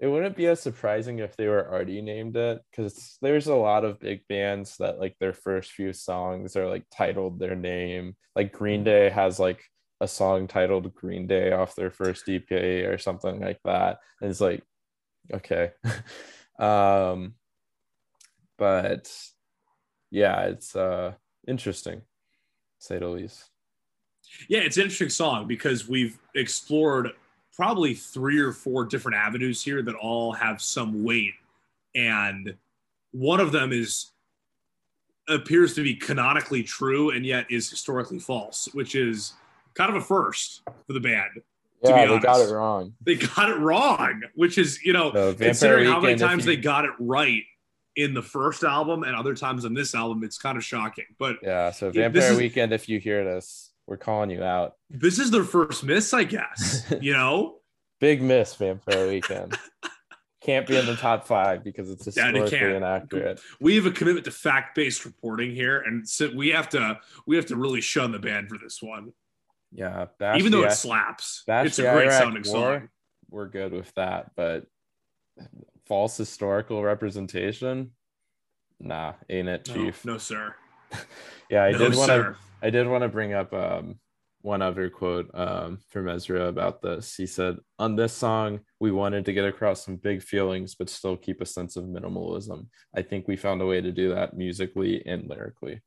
it 0.00 0.06
wouldn't 0.06 0.36
be 0.36 0.46
as 0.46 0.60
surprising 0.60 1.18
if 1.18 1.36
they 1.36 1.48
were 1.48 1.70
already 1.70 2.00
named 2.00 2.36
it 2.36 2.62
because 2.70 3.18
there's 3.20 3.48
a 3.48 3.54
lot 3.54 3.84
of 3.84 3.98
big 3.98 4.20
bands 4.28 4.76
that 4.78 5.00
like 5.00 5.16
their 5.18 5.32
first 5.32 5.72
few 5.72 5.92
songs 5.92 6.56
are 6.56 6.68
like 6.68 6.84
titled 6.92 7.38
their 7.38 7.56
name. 7.56 8.14
Like 8.36 8.52
Green 8.52 8.84
Day 8.84 9.10
has 9.10 9.40
like 9.40 9.64
a 10.00 10.06
song 10.06 10.46
titled 10.46 10.94
Green 10.94 11.26
Day 11.26 11.50
off 11.50 11.74
their 11.74 11.90
first 11.90 12.28
EP 12.28 12.48
or 12.52 12.98
something 12.98 13.40
like 13.40 13.58
that. 13.64 13.98
And 14.20 14.30
it's 14.30 14.40
like, 14.40 14.62
okay. 15.32 15.72
um 16.60 17.34
but 18.56 19.12
yeah, 20.10 20.42
it's 20.42 20.76
uh 20.76 21.14
interesting, 21.48 22.02
say 22.78 22.98
the 22.98 23.08
least. 23.08 23.50
Yeah, 24.48 24.60
it's 24.60 24.76
an 24.76 24.84
interesting 24.84 25.08
song 25.08 25.48
because 25.48 25.88
we've 25.88 26.18
explored 26.36 27.10
probably 27.58 27.92
three 27.92 28.38
or 28.38 28.52
four 28.52 28.84
different 28.84 29.16
avenues 29.18 29.60
here 29.62 29.82
that 29.82 29.94
all 29.96 30.32
have 30.32 30.62
some 30.62 31.02
weight. 31.02 31.34
And 31.94 32.54
one 33.10 33.40
of 33.40 33.50
them 33.50 33.72
is 33.72 34.12
appears 35.28 35.74
to 35.74 35.82
be 35.82 35.94
canonically 35.94 36.62
true 36.62 37.10
and 37.10 37.26
yet 37.26 37.46
is 37.50 37.68
historically 37.68 38.20
false, 38.20 38.68
which 38.72 38.94
is 38.94 39.34
kind 39.74 39.90
of 39.90 39.96
a 39.96 40.00
first 40.00 40.62
for 40.86 40.92
the 40.94 41.00
band. 41.00 41.30
To 41.84 41.90
Yeah, 41.90 42.06
they 42.06 42.18
got 42.20 42.40
it 42.40 42.52
wrong. 42.52 42.94
They 43.04 43.16
got 43.16 43.50
it 43.50 43.58
wrong, 43.58 44.22
which 44.34 44.56
is, 44.56 44.82
you 44.84 44.92
know, 44.92 45.12
So 45.12 45.30
Vampire 45.32 45.48
considering 45.48 45.86
how 45.86 46.00
many 46.00 46.16
times 46.16 46.46
you- 46.46 46.52
they 46.54 46.60
got 46.62 46.84
it 46.84 46.92
right 46.98 47.42
in 47.96 48.14
the 48.14 48.22
first 48.22 48.62
album 48.62 49.02
and 49.02 49.14
other 49.16 49.34
times 49.34 49.64
on 49.64 49.74
this 49.74 49.94
album, 49.94 50.22
it's 50.24 50.38
kind 50.38 50.56
of 50.56 50.64
shocking. 50.64 51.04
But 51.18 51.38
Yeah, 51.42 51.72
so 51.72 51.90
Vampire 51.90 52.30
is- 52.32 52.38
Weekend, 52.38 52.72
if 52.72 52.88
you 52.88 52.98
hear 53.00 53.24
this, 53.24 53.67
we're 53.88 53.96
calling 53.96 54.28
you 54.30 54.42
out. 54.44 54.74
this 54.90 55.18
is 55.18 55.30
their 55.30 55.44
first 55.44 55.82
miss, 55.82 56.12
I 56.12 56.24
guess. 56.24 56.84
You 57.00 57.14
know? 57.14 57.56
Big 58.00 58.22
miss, 58.22 58.54
Vampire 58.54 59.08
Weekend. 59.08 59.58
Can't 60.42 60.66
be 60.66 60.76
in 60.76 60.86
the 60.86 60.94
top 60.94 61.26
five 61.26 61.64
because 61.64 61.90
it's 61.90 62.06
Yeah, 62.16 62.26
historically 62.26 62.58
can't. 62.58 62.76
inaccurate. 62.76 63.40
we 63.60 63.74
have 63.76 63.86
a 63.86 63.90
commitment 63.90 64.24
to 64.26 64.30
fact-based 64.30 65.04
reporting 65.04 65.54
here, 65.54 65.80
and 65.80 66.08
so 66.08 66.30
we 66.34 66.50
have 66.50 66.68
to 66.70 66.98
we 67.26 67.34
have 67.36 67.46
to 67.46 67.56
really 67.56 67.80
shun 67.80 68.12
the 68.12 68.18
band 68.18 68.48
for 68.48 68.56
this 68.56 68.80
one, 68.80 69.12
Yeah, 69.72 70.06
even 70.36 70.52
though 70.52 70.60
the, 70.62 70.68
it 70.68 70.72
slaps. 70.72 71.42
It's 71.48 71.78
a 71.80 71.82
great 71.82 72.06
Iraq 72.06 72.12
sounding 72.22 72.44
War, 72.46 72.78
song. 72.78 72.88
We're 73.28 73.48
good 73.48 73.72
with 73.72 73.92
that, 73.96 74.30
but 74.36 74.66
false 75.86 76.16
historical 76.16 76.82
representation, 76.82 77.90
nah, 78.78 79.14
ain't 79.28 79.48
it, 79.48 79.68
No, 79.68 79.74
Chief? 79.74 80.04
no, 80.04 80.18
sir. 80.18 80.54
Yeah, 81.50 81.64
I 81.64 81.72
no, 81.72 81.78
did 81.78 81.96
want 81.96 82.10
to. 82.10 82.36
I 82.60 82.70
did 82.70 82.88
want 82.88 83.02
to 83.02 83.08
bring 83.08 83.34
up 83.34 83.52
um, 83.52 83.98
one 84.42 84.62
other 84.62 84.88
quote 84.88 85.30
um, 85.34 85.78
from 85.88 86.08
Ezra 86.08 86.46
about 86.46 86.80
this. 86.82 87.14
He 87.14 87.26
said, 87.26 87.56
On 87.78 87.96
this 87.96 88.12
song, 88.12 88.60
we 88.80 88.90
wanted 88.90 89.24
to 89.26 89.32
get 89.32 89.44
across 89.44 89.84
some 89.84 89.96
big 89.96 90.22
feelings, 90.22 90.74
but 90.74 90.88
still 90.88 91.16
keep 91.16 91.40
a 91.40 91.46
sense 91.46 91.76
of 91.76 91.84
minimalism. 91.84 92.66
I 92.96 93.02
think 93.02 93.26
we 93.26 93.36
found 93.36 93.62
a 93.62 93.66
way 93.66 93.80
to 93.80 93.92
do 93.92 94.14
that 94.14 94.36
musically 94.36 95.04
and 95.06 95.28
lyrically. 95.28 95.80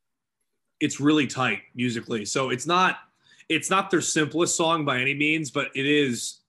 It's 0.80 1.00
really 1.00 1.28
tight 1.28 1.60
musically, 1.76 2.26
so 2.26 2.50
it's 2.50 2.66
not 2.66 2.98
it's 3.50 3.70
not 3.70 3.92
their 3.92 4.02
simplest 4.02 4.56
song 4.56 4.86
by 4.86 5.00
any 5.00 5.14
means, 5.14 5.52
but 5.52 5.68
it 5.76 5.86
is. 5.86 6.40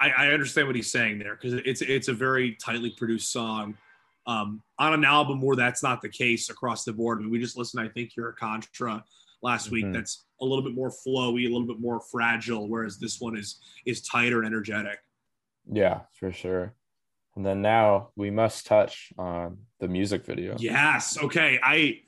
I, 0.00 0.10
I 0.10 0.26
understand 0.28 0.66
what 0.66 0.74
he's 0.74 0.90
saying 0.90 1.18
there 1.18 1.36
because 1.36 1.54
it's 1.64 1.80
it's 1.80 2.08
a 2.08 2.12
very 2.12 2.56
tightly 2.56 2.90
produced 2.90 3.32
song. 3.32 3.76
Um, 4.26 4.62
on 4.78 4.92
an 4.94 5.04
album 5.04 5.40
where 5.42 5.56
that's 5.56 5.82
not 5.82 6.00
the 6.00 6.08
case 6.08 6.48
across 6.48 6.84
the 6.84 6.92
board. 6.92 7.18
I 7.18 7.22
mean, 7.22 7.30
we 7.30 7.40
just 7.40 7.56
listened, 7.56 7.84
I 7.84 7.88
think, 7.88 8.16
you're 8.16 8.28
a 8.28 8.34
Contra 8.34 9.02
last 9.42 9.70
week. 9.70 9.84
Mhm. 9.86 9.92
That's 9.92 10.26
a 10.40 10.44
little 10.44 10.62
bit 10.62 10.74
more 10.74 10.90
flowy, 10.90 11.46
a 11.46 11.48
little 11.48 11.66
bit 11.66 11.80
more 11.80 12.00
fragile, 12.00 12.68
whereas 12.68 12.98
this 12.98 13.20
one 13.20 13.36
is 13.36 13.60
is 13.84 14.00
tighter 14.02 14.38
and 14.38 14.46
energetic. 14.46 15.00
Yeah, 15.70 16.02
for 16.12 16.32
sure. 16.32 16.74
And 17.34 17.44
then 17.46 17.62
now 17.62 18.10
we 18.14 18.30
must 18.30 18.66
touch 18.66 19.12
on 19.18 19.58
the 19.80 19.88
music 19.88 20.24
video. 20.24 20.56
Yes. 20.58 21.18
Okay. 21.18 21.58
I 21.62 22.02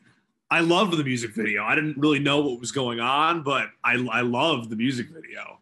I 0.51 0.61
loved 0.61 0.97
the 0.97 1.05
music 1.05 1.35
video. 1.35 1.65
I 1.65 1.75
didn't 1.75 1.97
really 1.97 2.19
know 2.19 2.41
what 2.41 2.61
was 2.61 2.71
going 2.71 3.01
on, 3.01 3.43
but 3.43 3.71
I 3.83 3.95
I 4.13 4.21
loved 4.21 4.71
the 4.71 4.77
music 4.77 5.09
video. 5.09 5.61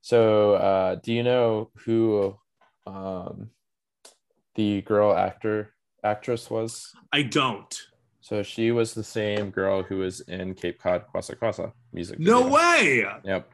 So, 0.00 0.54
uh, 0.54 0.94
do 0.96 1.12
you 1.12 1.22
know 1.22 1.70
who 1.84 2.36
um, 2.86 3.50
the 4.54 4.82
girl 4.82 5.14
actor 5.14 5.74
actress 6.04 6.50
was? 6.50 6.92
I 7.12 7.22
don't. 7.22 7.80
So 8.20 8.42
she 8.42 8.70
was 8.70 8.94
the 8.94 9.02
same 9.04 9.50
girl 9.50 9.82
who 9.82 9.98
was 9.98 10.20
in 10.20 10.54
Cape 10.54 10.78
Cod 10.80 11.04
Kwassa 11.12 11.36
Kwassa 11.36 11.72
music. 11.92 12.18
No 12.20 12.42
video. 12.44 12.54
way. 12.54 13.04
Yep. 13.24 13.50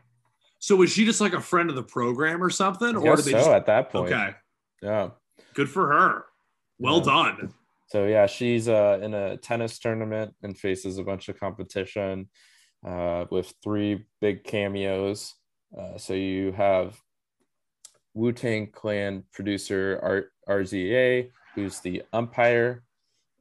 So 0.58 0.76
was 0.76 0.92
she 0.92 1.04
just 1.04 1.20
like 1.20 1.32
a 1.32 1.40
friend 1.40 1.70
of 1.70 1.76
the 1.76 1.82
program 1.82 2.42
or 2.42 2.50
something, 2.50 2.96
or 2.96 3.16
did 3.16 3.24
they 3.24 3.30
so 3.32 3.38
just? 3.38 3.50
at 3.50 3.66
that 3.66 3.90
point. 3.90 4.12
Okay. 4.12 4.30
Yeah. 4.82 5.10
Good 5.54 5.70
for 5.70 5.88
her. 5.88 6.24
Well 6.78 6.98
Yeah. 6.98 7.04
done. 7.04 7.54
So 7.86 8.04
yeah, 8.06 8.26
she's 8.26 8.68
uh, 8.68 8.98
in 9.02 9.14
a 9.14 9.38
tennis 9.38 9.78
tournament 9.78 10.34
and 10.42 10.56
faces 10.58 10.98
a 10.98 11.02
bunch 11.02 11.28
of 11.30 11.40
competition 11.40 12.28
uh, 12.86 13.24
with 13.30 13.54
three 13.64 14.04
big 14.20 14.44
cameos. 14.44 15.34
Uh, 15.76 15.96
so 15.96 16.12
you 16.12 16.52
have 16.52 17.00
Wu 18.12 18.32
Tang 18.32 18.66
Clan 18.70 19.24
producer 19.32 19.98
R- 20.48 20.58
RZA, 20.60 21.30
who's 21.58 21.80
the 21.80 22.02
umpire, 22.12 22.84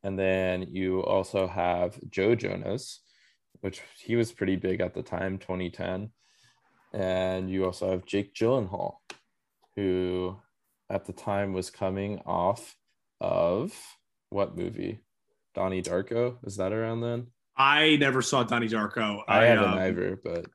and 0.04 0.18
then 0.18 0.64
you 0.72 1.04
also 1.04 1.48
have 1.48 2.00
Joe 2.10 2.34
Jonas, 2.34 3.02
which 3.62 3.82
he 4.00 4.16
was 4.16 4.32
pretty 4.32 4.56
big 4.56 4.82
at 4.82 4.96
the 4.96 5.04
time, 5.04 5.38
2010, 5.38 6.10
and 6.94 7.50
you 7.50 7.66
also 7.66 7.92
have 7.92 8.06
Jake 8.06 8.34
Gyllenhaal, 8.34 8.96
who 9.76 10.36
at 10.90 11.06
the 11.06 11.14
time 11.14 11.54
was 11.54 11.70
coming 11.70 12.20
off 12.26 12.76
of 13.22 13.72
what 14.30 14.58
movie? 14.58 15.04
Donnie 15.54 15.84
Darko? 15.84 16.38
Is 16.44 16.58
that 16.58 16.74
around 16.74 17.02
then? 17.02 17.28
I 17.56 17.98
never 17.98 18.24
saw 18.24 18.44
Donnie 18.44 18.70
Darko. 18.70 19.22
I, 19.28 19.46
haven't 19.46 19.74
um, 19.74 19.80
either, 19.80 20.20
but 20.24 20.46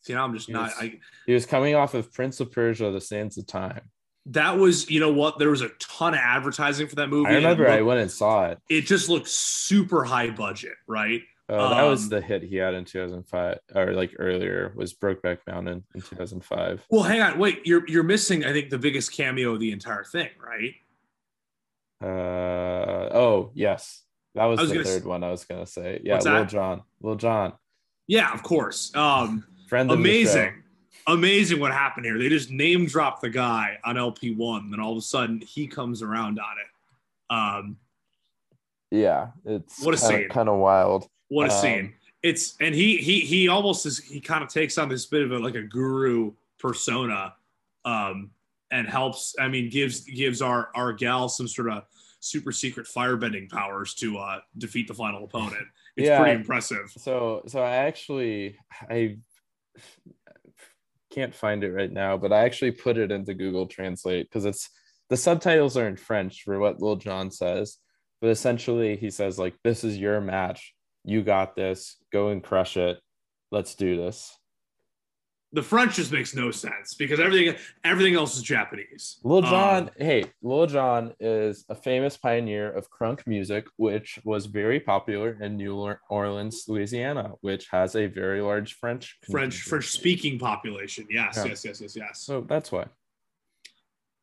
See, 0.00 0.14
now 0.14 0.24
I'm 0.24 0.32
just 0.32 0.48
not. 0.48 0.70
Yes. 0.70 0.76
I 0.80 0.98
He 1.26 1.34
was 1.34 1.44
coming 1.44 1.74
off 1.74 1.92
of 1.92 2.12
Prince 2.12 2.40
of 2.40 2.50
Persia: 2.50 2.90
The 2.90 3.00
Sands 3.00 3.36
of 3.36 3.46
Time. 3.46 3.90
That 4.32 4.58
was, 4.58 4.90
you 4.90 5.00
know 5.00 5.12
what? 5.12 5.38
There 5.38 5.50
was 5.50 5.62
a 5.62 5.70
ton 5.78 6.12
of 6.14 6.20
advertising 6.22 6.86
for 6.86 6.96
that 6.96 7.08
movie. 7.08 7.30
I 7.30 7.34
remember 7.36 7.64
it 7.66 7.70
I 7.70 7.82
went 7.82 8.00
and 8.00 8.10
saw 8.10 8.46
it. 8.46 8.58
It 8.68 8.82
just 8.82 9.08
looked 9.08 9.28
super 9.28 10.04
high 10.04 10.30
budget, 10.30 10.74
right? 10.86 11.22
Oh, 11.50 11.70
that 11.70 11.82
was 11.84 12.02
Um, 12.04 12.08
the 12.10 12.20
hit 12.20 12.42
he 12.42 12.56
had 12.56 12.74
in 12.74 12.84
2005, 12.84 13.58
or 13.74 13.94
like 13.94 14.12
earlier 14.18 14.70
was 14.76 14.92
Brokeback 14.92 15.38
Mountain 15.46 15.82
in 15.94 16.00
2005. 16.02 16.84
Well, 16.90 17.04
hang 17.04 17.22
on, 17.22 17.38
wait. 17.38 17.62
You're 17.64 17.88
you're 17.88 18.02
missing, 18.02 18.44
I 18.44 18.52
think, 18.52 18.68
the 18.68 18.76
biggest 18.78 19.12
cameo 19.12 19.54
of 19.54 19.60
the 19.60 19.72
entire 19.72 20.04
thing, 20.04 20.28
right? 20.46 20.74
Uh 22.02 23.08
oh, 23.12 23.50
yes, 23.54 24.02
that 24.34 24.44
was, 24.44 24.60
was 24.60 24.68
the 24.68 24.74
gonna 24.76 24.86
s- 24.86 24.94
third 24.94 25.04
one 25.06 25.24
I 25.24 25.30
was 25.30 25.44
gonna 25.46 25.66
say. 25.66 26.00
Yeah, 26.04 26.18
Lil? 26.20 26.44
Jon, 26.44 26.82
Lil 27.00 27.16
Jon, 27.16 27.54
Yeah, 28.06 28.32
of 28.32 28.42
course. 28.42 28.94
Um, 28.94 29.44
friend 29.68 29.90
of 29.90 29.96
the 29.98 30.04
show. 30.04 30.08
amazing, 30.10 30.62
amazing 31.06 31.60
what 31.60 31.72
happened 31.72 32.06
here. 32.06 32.18
They 32.18 32.28
just 32.28 32.50
name 32.50 32.86
dropped 32.86 33.22
the 33.22 33.30
guy 33.30 33.78
on 33.84 33.96
LP 33.96 34.34
one, 34.34 34.70
then 34.70 34.80
all 34.80 34.92
of 34.92 34.98
a 34.98 35.02
sudden 35.02 35.40
he 35.40 35.66
comes 35.66 36.02
around 36.02 36.38
on 36.38 36.56
it. 36.58 37.34
Um, 37.34 37.76
Yeah, 38.90 39.28
it's 39.44 39.82
What 39.84 39.94
a 39.94 39.98
kinda, 39.98 40.18
scene. 40.20 40.28
kind 40.30 40.48
of 40.48 40.58
wild. 40.58 41.08
what 41.28 41.46
a 41.48 41.52
Um, 41.52 41.60
scene! 41.60 41.94
It's 42.22 42.56
and 42.60 42.74
he 42.74 42.96
he 42.96 43.20
he 43.20 43.48
almost 43.48 43.84
is 43.86 43.98
he 43.98 44.18
kind 44.20 44.42
of 44.42 44.48
takes 44.48 44.78
on 44.78 44.88
this 44.88 45.04
bit 45.06 45.22
of 45.22 45.30
a 45.32 45.38
like 45.38 45.54
a 45.54 45.62
guru 45.62 46.32
persona, 46.58 47.34
um, 47.84 48.30
and 48.70 48.88
helps. 48.88 49.34
I 49.38 49.48
mean, 49.48 49.68
gives 49.70 50.00
gives 50.00 50.40
our 50.42 50.70
our 50.74 50.92
gal 50.94 51.28
some 51.28 51.46
sort 51.46 51.70
of 51.70 51.84
super 52.20 52.50
secret 52.50 52.86
firebending 52.86 53.48
powers 53.50 53.94
to 53.94 54.18
uh 54.18 54.40
defeat 54.56 54.88
the 54.88 54.94
final 54.94 55.22
opponent. 55.24 55.66
It's 55.96 56.08
Yeah. 56.08 56.18
pretty 56.18 56.36
impressive. 56.40 56.90
So, 56.96 57.42
so 57.46 57.60
I 57.60 57.76
actually 57.76 58.56
I 58.90 59.18
can't 61.18 61.34
find 61.34 61.64
it 61.64 61.72
right 61.72 61.92
now, 61.92 62.16
but 62.16 62.32
I 62.32 62.44
actually 62.44 62.70
put 62.70 62.96
it 62.96 63.10
into 63.10 63.34
Google 63.34 63.66
Translate 63.66 64.28
because 64.28 64.44
it's 64.44 64.70
the 65.10 65.16
subtitles 65.16 65.76
are 65.76 65.88
in 65.88 65.96
French 65.96 66.42
for 66.44 66.58
what 66.60 66.80
Lil 66.80 66.96
Jon 66.96 67.30
says, 67.30 67.78
but 68.20 68.30
essentially 68.30 68.96
he 68.96 69.10
says 69.10 69.38
like, 69.38 69.56
"This 69.64 69.82
is 69.82 69.98
your 69.98 70.20
match. 70.20 70.74
You 71.04 71.22
got 71.22 71.56
this. 71.56 71.96
Go 72.12 72.28
and 72.28 72.42
crush 72.42 72.76
it. 72.76 73.00
Let's 73.50 73.74
do 73.74 73.96
this." 73.96 74.37
The 75.52 75.62
French 75.62 75.96
just 75.96 76.12
makes 76.12 76.34
no 76.34 76.50
sense 76.50 76.94
because 76.94 77.20
everything 77.20 77.54
everything 77.82 78.14
else 78.14 78.36
is 78.36 78.42
Japanese. 78.42 79.18
Lil 79.24 79.38
Um, 79.38 79.50
Jon, 79.50 79.90
hey, 79.96 80.24
Lil 80.42 80.66
Jon 80.66 81.14
is 81.20 81.64
a 81.70 81.74
famous 81.74 82.18
pioneer 82.18 82.70
of 82.70 82.90
crunk 82.90 83.26
music, 83.26 83.66
which 83.76 84.18
was 84.24 84.44
very 84.44 84.78
popular 84.78 85.38
in 85.42 85.56
New 85.56 85.96
Orleans, 86.10 86.64
Louisiana, 86.68 87.32
which 87.40 87.66
has 87.70 87.96
a 87.96 88.06
very 88.06 88.42
large 88.42 88.74
French 88.74 89.16
French. 89.30 89.62
French 89.62 89.86
speaking 89.88 90.38
population. 90.38 91.06
Yes, 91.08 91.34
Yeah. 91.36 91.44
yes, 91.46 91.64
yes, 91.64 91.80
yes, 91.80 91.96
yes. 91.96 92.20
So 92.20 92.42
that's 92.42 92.70
why. 92.70 92.86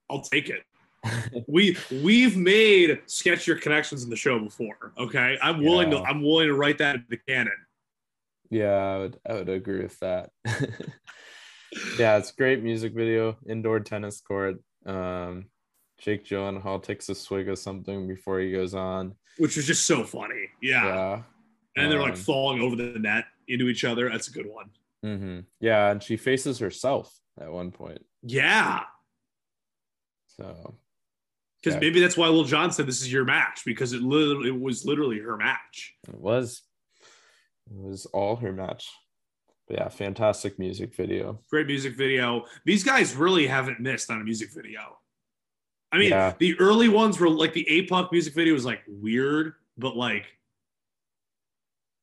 I'll 0.09 0.21
take 0.21 0.49
it. 0.49 0.63
We 1.47 1.77
we've 2.03 2.35
made 2.37 2.99
sketchier 3.07 3.59
connections 3.61 4.03
in 4.03 4.09
the 4.09 4.15
show 4.15 4.39
before. 4.39 4.93
Okay, 4.97 5.37
I'm 5.41 5.63
willing 5.63 5.91
to 5.91 6.01
I'm 6.01 6.21
willing 6.23 6.47
to 6.47 6.55
write 6.55 6.77
that 6.79 6.95
in 6.95 7.05
the 7.09 7.17
canon. 7.17 7.53
Yeah, 8.55 8.73
I 8.93 8.97
would, 8.99 9.19
I 9.29 9.33
would 9.33 9.49
agree 9.49 9.83
with 9.83 9.99
that. 9.99 10.29
yeah, 11.99 12.17
it's 12.17 12.31
great 12.31 12.63
music 12.63 12.93
video, 12.93 13.37
indoor 13.49 13.81
tennis 13.81 14.21
court. 14.21 14.55
Um, 14.85 15.45
Jake 15.99 16.25
Gyllenhaal 16.25 16.81
takes 16.81 17.09
a 17.09 17.15
swig 17.15 17.49
of 17.49 17.59
something 17.59 18.07
before 18.07 18.39
he 18.39 18.51
goes 18.53 18.73
on. 18.73 19.15
which 19.37 19.57
was 19.57 19.67
just 19.67 19.85
so 19.85 20.05
funny. 20.05 20.47
Yeah, 20.61 20.85
Yeah. 20.85 21.21
and 21.75 21.91
they're 21.91 21.99
like 22.01 22.13
Um, 22.13 22.19
falling 22.19 22.61
over 22.61 22.77
the 22.77 22.97
net 22.97 23.25
into 23.49 23.67
each 23.67 23.83
other. 23.83 24.09
That's 24.09 24.29
a 24.29 24.31
good 24.31 24.47
one. 24.47 24.69
hmm 25.03 25.39
Yeah, 25.59 25.91
and 25.91 26.01
she 26.01 26.15
faces 26.15 26.59
herself 26.59 27.13
at 27.39 27.51
one 27.51 27.71
point. 27.71 28.05
Yeah, 28.23 28.83
So 30.27 30.77
because 31.61 31.75
Yeah. 31.75 31.79
maybe 31.81 31.99
that's 31.99 32.15
why 32.17 32.27
Lil 32.29 32.43
Jon 32.45 32.71
said 32.71 32.87
this 32.87 33.01
is 33.01 33.11
your 33.11 33.25
match 33.25 33.63
because 33.65 33.91
it 33.93 34.01
literally 34.01 34.47
it 34.49 34.59
was 34.59 34.85
literally 34.85 35.19
her 35.19 35.35
match. 35.35 35.95
It 36.07 36.15
was. 36.15 36.61
It 37.69 37.77
was 37.77 38.05
all 38.07 38.35
her 38.37 38.51
match. 38.51 38.89
But 39.67 39.77
yeah, 39.77 39.89
fantastic 39.89 40.59
music 40.59 40.93
video. 40.95 41.39
Great 41.49 41.67
music 41.67 41.95
video. 41.95 42.45
These 42.65 42.83
guys 42.83 43.15
really 43.15 43.47
haven't 43.47 43.79
missed 43.79 44.11
on 44.11 44.21
a 44.21 44.23
music 44.23 44.49
video. 44.53 44.99
I 45.91 45.97
mean, 45.97 46.09
Yeah. 46.11 46.33
the 46.37 46.59
early 46.59 46.89
ones 46.89 47.19
were 47.19 47.29
like 47.29 47.53
the 47.53 47.67
A-Punk 47.69 48.11
music 48.11 48.33
video 48.35 48.53
was 48.53 48.65
like 48.65 48.81
weird, 48.87 49.53
but 49.77 49.95
like 49.97 50.25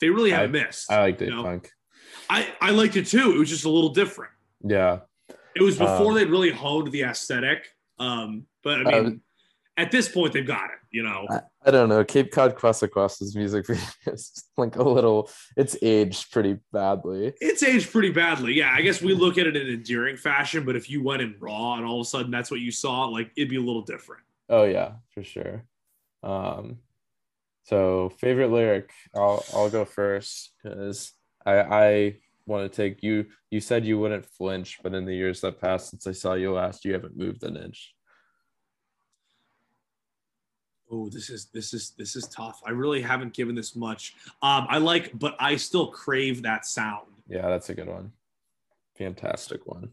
they 0.00 0.10
really 0.10 0.30
haven't 0.32 0.52
missed. 0.52 0.90
I 0.90 1.02
like 1.02 1.18
Dave 1.18 1.28
you 1.28 1.34
know? 1.36 1.42
Punk. 1.44 1.70
I, 2.28 2.48
I 2.60 2.70
liked 2.70 2.96
it 2.96 3.06
too. 3.06 3.32
It 3.32 3.38
was 3.38 3.48
just 3.48 3.64
a 3.64 3.68
little 3.70 3.90
different. 3.90 4.32
Yeah. 4.64 5.00
It 5.54 5.62
was 5.62 5.78
before 5.78 6.08
Um, 6.08 6.14
they'd 6.14 6.30
really 6.30 6.50
honed 6.50 6.90
the 6.90 7.02
aesthetic. 7.02 7.68
Um, 7.98 8.46
but 8.64 8.86
I 8.88 8.98
Uh, 8.98 9.02
mean, 9.04 9.20
at 9.76 9.90
this 9.90 10.08
point, 10.08 10.32
they've 10.32 10.46
got 10.46 10.64
it. 10.64 10.78
You 10.90 11.02
know, 11.02 11.26
I, 11.30 11.40
I 11.64 11.70
don't 11.70 11.88
know. 11.88 12.04
Cape 12.04 12.30
Cod 12.30 12.54
Kwassa 12.54 12.88
Kwassa's 12.88 13.34
music 13.34 13.66
is 14.06 14.44
like 14.56 14.76
a 14.76 14.82
little. 14.82 15.30
It's 15.56 15.76
aged 15.82 16.30
pretty 16.30 16.58
badly. 16.72 17.32
it's 17.40 17.62
aged 17.62 17.90
pretty 17.90 18.10
badly. 18.10 18.54
Yeah, 18.54 18.72
I 18.74 18.82
guess 18.82 19.00
we 19.00 19.14
look 19.14 19.38
at 19.38 19.46
it 19.46 19.56
in 19.56 19.66
an 19.66 19.72
endearing 19.72 20.16
fashion. 20.16 20.64
But 20.64 20.76
if 20.76 20.90
you 20.90 21.02
went 21.02 21.22
in 21.22 21.34
raw 21.40 21.74
and 21.74 21.86
all 21.86 22.00
of 22.00 22.06
a 22.06 22.08
sudden 22.10 22.30
that's 22.30 22.50
what 22.50 22.60
you 22.60 22.70
saw, 22.70 23.06
like 23.06 23.30
it'd 23.36 23.48
be 23.48 23.56
a 23.56 23.60
little 23.60 23.82
different. 23.82 24.22
Oh 24.48 24.64
yeah, 24.64 24.92
for 25.14 25.24
sure. 25.24 25.64
Um 26.22 26.78
so 27.64 28.10
favorite 28.18 28.50
lyric, 28.50 28.92
I'll 29.14 29.44
I'll 29.54 29.70
go 29.70 29.86
first 29.86 30.52
because 30.62 31.12
I 31.46 31.60
I 31.60 32.16
want 32.44 32.70
to 32.70 32.76
take 32.76 33.02
you 33.02 33.26
you 33.50 33.60
said 33.60 33.86
you 33.86 33.98
wouldn't 33.98 34.26
flinch, 34.26 34.80
but 34.82 34.92
in 34.94 35.06
the 35.06 35.14
years 35.14 35.40
that 35.40 35.60
passed 35.60 35.90
since 35.90 36.06
I 36.06 36.12
saw 36.12 36.34
you 36.34 36.52
last, 36.52 36.84
you 36.84 36.92
haven't 36.92 37.16
moved 37.16 37.44
an 37.44 37.56
inch. 37.56 37.94
Oh, 40.94 41.08
this 41.08 41.30
is 41.30 41.46
this 41.46 41.72
is 41.72 41.94
this 41.96 42.16
is 42.16 42.28
tough. 42.28 42.60
I 42.66 42.70
really 42.70 43.00
haven't 43.00 43.32
given 43.32 43.54
this 43.54 43.74
much. 43.74 44.14
Um, 44.42 44.66
I 44.68 44.76
like, 44.76 45.18
but 45.18 45.34
I 45.40 45.56
still 45.56 45.86
crave 45.86 46.42
that 46.42 46.66
sound. 46.66 47.06
Yeah, 47.26 47.48
that's 47.48 47.70
a 47.70 47.74
good 47.74 47.88
one. 47.88 48.12
Fantastic 48.98 49.66
one. 49.66 49.88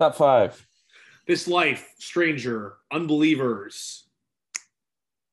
Top 0.00 0.14
five. 0.14 0.66
This 1.26 1.46
life, 1.46 1.92
stranger, 1.98 2.76
unbelievers. 2.90 4.04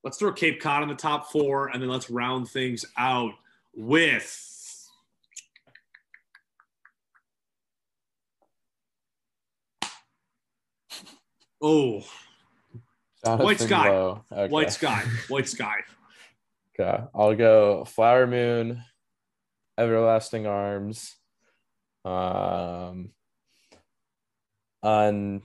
Let's 0.04 0.18
throw 0.18 0.34
Cape 0.34 0.62
Cod 0.62 0.84
in 0.84 0.90
the 0.90 0.96
top 0.96 1.32
four, 1.32 1.70
and 1.70 1.82
then 1.82 1.90
let's 1.90 2.10
round 2.10 2.50
things 2.50 2.84
out 2.98 3.32
with. 3.74 4.46
Oh, 11.62 12.04
Jonathan 13.26 13.58
Sky. 13.58 13.90
Okay. 13.90 14.48
White 14.48 14.72
Sky, 14.72 15.04
White 15.28 15.48
Sky. 15.48 15.76
Okay, 16.80 17.04
I'll 17.14 17.36
go 17.36 17.84
Flower 17.86 18.26
Moon, 18.26 18.82
Everlasting 19.78 20.48
Arms, 20.48 21.16
um, 22.06 23.12
Unbearably 24.82 25.42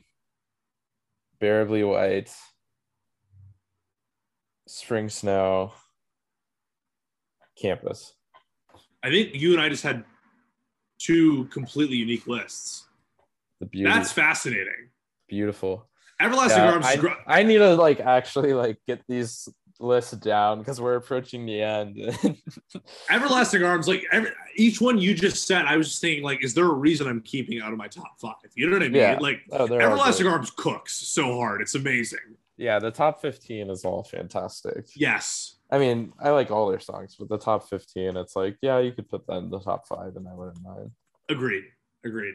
White, 1.82 2.30
Spring 4.68 5.08
Snow, 5.08 5.72
Campus. 7.60 8.14
I 9.02 9.10
think 9.10 9.34
you 9.34 9.52
and 9.52 9.60
I 9.60 9.68
just 9.68 9.82
had 9.82 10.04
two 10.98 11.46
completely 11.46 11.96
unique 11.96 12.28
lists. 12.28 12.86
The 13.60 13.66
beauty, 13.66 13.90
That's 13.90 14.12
fascinating. 14.12 14.90
beautiful. 15.28 15.88
Everlasting 16.20 16.62
Yeah, 16.62 16.72
Arms 16.72 16.86
I, 16.86 16.96
gr- 16.96 17.08
I 17.26 17.42
need 17.42 17.58
to 17.58 17.74
like 17.74 18.00
actually 18.00 18.54
like 18.54 18.78
get 18.86 19.02
these 19.08 19.48
lists 19.80 20.12
down 20.12 20.60
because 20.60 20.80
we're 20.80 20.96
approaching 20.96 21.46
the 21.46 21.60
end. 21.60 21.98
Everlasting 23.10 23.62
Arms, 23.62 23.88
like 23.88 24.04
every, 24.12 24.30
each 24.56 24.80
one 24.80 24.98
you 24.98 25.14
just 25.14 25.46
said, 25.46 25.64
I 25.66 25.76
was 25.76 25.88
just 25.88 26.00
thinking, 26.00 26.24
like, 26.24 26.44
is 26.44 26.54
there 26.54 26.66
a 26.66 26.72
reason 26.72 27.06
I'm 27.06 27.20
keeping 27.20 27.60
out 27.60 27.72
of 27.72 27.78
my 27.78 27.88
top 27.88 28.18
five? 28.20 28.34
You 28.54 28.68
know 28.68 28.76
what 28.76 28.82
I 28.82 28.88
mean? 28.88 28.96
Yeah. 28.96 29.18
Like, 29.20 29.40
oh, 29.52 29.66
Everlasting. 29.66 30.26
Arms 30.26 30.50
cooks 30.50 30.94
so 30.94 31.36
hard. 31.36 31.60
It's 31.60 31.74
amazing. 31.74 32.18
Yeah, 32.56 32.78
the 32.78 32.90
top 32.90 33.20
15 33.20 33.68
is 33.70 33.84
all 33.84 34.04
fantastic. 34.04 34.86
Yes. 34.94 35.56
I 35.70 35.78
mean, 35.78 36.12
I 36.20 36.30
like 36.30 36.50
all 36.52 36.68
their 36.70 36.78
songs, 36.78 37.16
but 37.18 37.28
the 37.28 37.38
top 37.38 37.68
15, 37.68 38.16
it's 38.16 38.36
like, 38.36 38.56
yeah, 38.62 38.78
you 38.78 38.92
could 38.92 39.08
put 39.08 39.26
that 39.26 39.38
in 39.38 39.50
the 39.50 39.58
top 39.58 39.88
five 39.88 40.14
and 40.16 40.28
I 40.28 40.34
wouldn't 40.34 40.62
mind. 40.62 40.92
Agreed. 41.28 41.64
Agreed. 42.04 42.34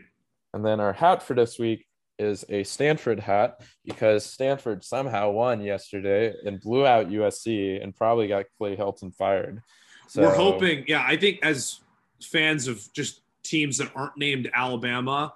And 0.53 0.65
then 0.65 0.79
our 0.79 0.91
hat 0.91 1.23
for 1.23 1.35
this 1.35 1.57
week 1.57 1.85
is 2.19 2.45
a 2.49 2.63
Stanford 2.63 3.19
hat 3.19 3.61
because 3.85 4.25
Stanford 4.25 4.83
somehow 4.83 5.31
won 5.31 5.61
yesterday 5.61 6.33
and 6.45 6.59
blew 6.59 6.85
out 6.85 7.09
USC 7.09 7.81
and 7.81 7.95
probably 7.95 8.27
got 8.27 8.45
Clay 8.57 8.75
Helton 8.75 9.15
fired. 9.15 9.61
So 10.07 10.23
We're 10.23 10.35
hoping, 10.35 10.85
yeah, 10.87 11.03
I 11.07 11.15
think 11.15 11.39
as 11.43 11.79
fans 12.21 12.67
of 12.67 12.81
just 12.93 13.21
teams 13.43 13.77
that 13.77 13.91
aren't 13.95 14.17
named 14.17 14.49
Alabama, 14.53 15.33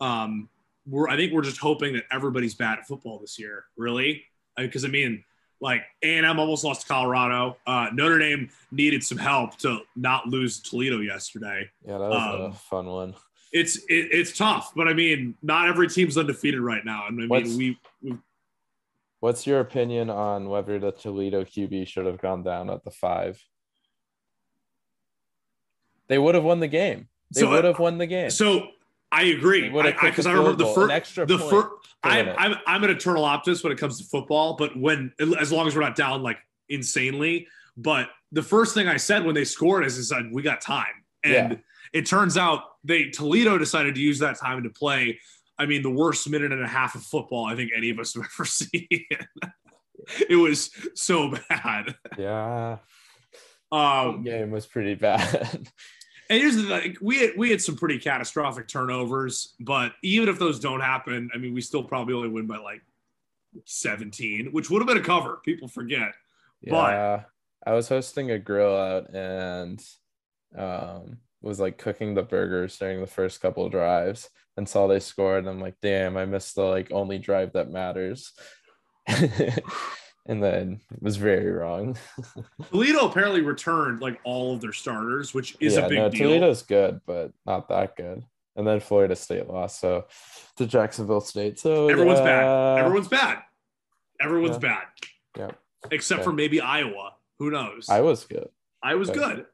um, 0.00 0.48
we're 0.86 1.08
I 1.08 1.16
think 1.16 1.32
we're 1.32 1.42
just 1.42 1.58
hoping 1.58 1.94
that 1.94 2.04
everybody's 2.12 2.54
bad 2.54 2.78
at 2.78 2.86
football 2.86 3.18
this 3.18 3.38
year, 3.38 3.64
really. 3.76 4.24
Because 4.56 4.84
I 4.84 4.88
mean, 4.88 5.24
like 5.60 5.82
A&M 6.02 6.38
almost 6.38 6.64
lost 6.64 6.82
to 6.82 6.86
Colorado. 6.86 7.56
Uh, 7.66 7.88
Notre 7.92 8.18
Dame 8.18 8.50
needed 8.70 9.02
some 9.02 9.18
help 9.18 9.56
to 9.58 9.80
not 9.94 10.26
lose 10.26 10.60
Toledo 10.60 11.00
yesterday. 11.00 11.68
Yeah, 11.86 11.98
that 11.98 12.10
was 12.10 12.34
um, 12.34 12.40
a 12.42 12.52
fun 12.52 12.86
one. 12.86 13.14
It's 13.52 13.76
it, 13.88 14.08
it's 14.12 14.36
tough, 14.36 14.72
but 14.74 14.88
I 14.88 14.92
mean, 14.94 15.34
not 15.42 15.68
every 15.68 15.88
team's 15.88 16.18
undefeated 16.18 16.60
right 16.60 16.84
now. 16.84 17.06
And 17.06 17.16
I 17.16 17.20
mean, 17.20 17.28
What's- 17.28 17.54
we, 17.54 17.78
we 18.02 18.16
What's 19.20 19.46
your 19.46 19.60
opinion 19.60 20.10
on 20.10 20.48
whether 20.50 20.78
the 20.78 20.92
Toledo 20.92 21.42
QB 21.42 21.88
should 21.88 22.04
have 22.06 22.20
gone 22.20 22.42
down 22.42 22.68
at 22.70 22.84
the 22.84 22.90
five? 22.90 23.42
They 26.08 26.18
would 26.18 26.34
have 26.34 26.44
won 26.44 26.60
the 26.60 26.68
game. 26.68 27.08
They 27.34 27.40
So, 27.40 27.48
uh, 27.48 27.50
would 27.52 27.64
have 27.64 27.78
won 27.78 27.98
the 27.98 28.06
game. 28.06 28.30
so 28.30 28.68
I 29.10 29.24
agree 29.24 29.62
They 29.62 29.68
would 29.70 29.84
have 29.86 29.94
kicked 29.94 30.12
because 30.16 30.26
a 30.26 30.30
I, 30.30 30.32
remember 30.34 30.56
the 30.64 30.72
first 30.72 31.14
the 31.28 31.38
first. 31.38 31.68
I'm. 32.02 32.28
I'm 32.36 32.56
I'm 32.66 32.84
an 32.84 32.90
eternal 32.90 33.24
optimist 33.24 33.64
when 33.64 33.72
it 33.72 33.78
comes 33.78 33.98
to 33.98 34.04
football, 34.04 34.54
but 34.56 34.76
when 34.78 35.12
as 35.40 35.50
long 35.50 35.66
as 35.66 35.74
we're 35.74 35.82
not 35.82 35.96
down 35.96 36.22
like 36.22 36.38
insanely. 36.68 37.48
But 37.76 38.10
the 38.32 38.42
first 38.42 38.74
thing 38.74 38.86
I 38.88 38.96
said 38.96 39.24
when 39.24 39.34
they 39.34 39.44
scored 39.44 39.84
is, 39.84 39.96
is 39.98 40.08
that 40.10 40.28
we 40.32 40.42
got 40.42 40.60
time, 40.60 41.04
and 41.24 41.32
Yeah. 41.52 41.56
it 41.92 42.06
turns 42.06 42.36
out 42.36 42.75
they 42.86 43.10
Toledo 43.10 43.58
decided 43.58 43.94
to 43.96 44.00
use 44.00 44.18
that 44.20 44.38
time 44.38 44.62
to 44.62 44.70
play. 44.70 45.18
I 45.58 45.66
mean, 45.66 45.82
the 45.82 45.90
worst 45.90 46.28
minute 46.28 46.52
and 46.52 46.62
a 46.62 46.68
half 46.68 46.94
of 46.94 47.02
football 47.02 47.46
I 47.46 47.56
think 47.56 47.70
any 47.76 47.90
of 47.90 47.98
us 47.98 48.14
have 48.14 48.24
ever 48.24 48.44
seen. 48.44 48.88
it 50.28 50.36
was 50.36 50.70
so 50.94 51.34
bad. 51.48 51.94
yeah, 52.18 52.78
Um, 53.72 54.22
game 54.22 54.50
was 54.50 54.66
pretty 54.66 54.94
bad. 54.94 55.68
And 56.28 56.40
here's 56.40 56.56
the 56.56 56.64
thing: 56.64 56.96
we 57.00 57.18
had 57.20 57.30
we 57.36 57.50
had 57.50 57.62
some 57.62 57.76
pretty 57.76 57.98
catastrophic 57.98 58.66
turnovers, 58.68 59.54
but 59.60 59.92
even 60.02 60.28
if 60.28 60.38
those 60.40 60.58
don't 60.58 60.80
happen, 60.80 61.30
I 61.32 61.38
mean, 61.38 61.54
we 61.54 61.60
still 61.60 61.84
probably 61.84 62.14
only 62.14 62.28
win 62.28 62.46
by 62.48 62.56
like 62.58 62.82
17, 63.64 64.48
which 64.52 64.68
would 64.70 64.80
have 64.82 64.88
been 64.88 64.98
a 64.98 65.02
cover. 65.02 65.40
People 65.44 65.68
forget. 65.68 66.12
But- 66.64 66.90
yeah, 66.92 67.22
I 67.66 67.72
was 67.74 67.88
hosting 67.88 68.30
a 68.30 68.38
grill 68.38 68.76
out 68.76 69.14
and 69.14 69.82
um 70.56 71.18
was 71.46 71.60
like 71.60 71.78
cooking 71.78 72.14
the 72.14 72.22
burgers 72.22 72.76
during 72.78 73.00
the 73.00 73.06
first 73.06 73.40
couple 73.40 73.64
of 73.64 73.72
drives 73.72 74.28
and 74.56 74.68
saw 74.68 74.86
they 74.86 75.00
scored. 75.00 75.40
And 75.40 75.48
I'm 75.48 75.60
like, 75.60 75.76
damn, 75.80 76.16
I 76.16 76.24
missed 76.24 76.56
the 76.56 76.62
like 76.62 76.90
only 76.92 77.18
drive 77.18 77.52
that 77.52 77.70
matters. 77.70 78.32
and 79.06 80.42
then 80.42 80.80
it 80.92 81.02
was 81.02 81.16
very 81.16 81.50
wrong. 81.50 81.96
Toledo 82.70 83.08
apparently 83.08 83.42
returned 83.42 84.00
like 84.00 84.18
all 84.24 84.54
of 84.54 84.60
their 84.60 84.72
starters, 84.72 85.32
which 85.32 85.56
is 85.60 85.74
yeah, 85.74 85.86
a 85.86 85.88
big 85.88 85.98
no, 85.98 86.08
deal. 86.10 86.28
Toledo's 86.28 86.62
good, 86.62 87.00
but 87.06 87.32
not 87.44 87.68
that 87.68 87.96
good. 87.96 88.22
And 88.56 88.66
then 88.66 88.80
Florida 88.80 89.14
State 89.14 89.48
lost, 89.48 89.80
so 89.80 90.06
to 90.56 90.66
Jacksonville 90.66 91.20
State. 91.20 91.58
So 91.58 91.88
Everyone's 91.88 92.20
yeah, 92.20 92.24
bad. 92.24 92.78
Everyone's 92.78 93.08
bad. 93.08 93.38
Everyone's 94.20 94.56
Yeah. 94.56 94.58
bad. 94.58 94.82
Yeah. 95.36 95.50
Except 95.90 96.24
for 96.24 96.32
maybe 96.32 96.60
Iowa. 96.60 97.12
Who 97.38 97.50
knows? 97.50 97.88
I 97.90 98.00
was 98.00 98.24
good. 98.24 98.48
I 98.82 98.94
was 98.94 99.10
good. 99.10 99.46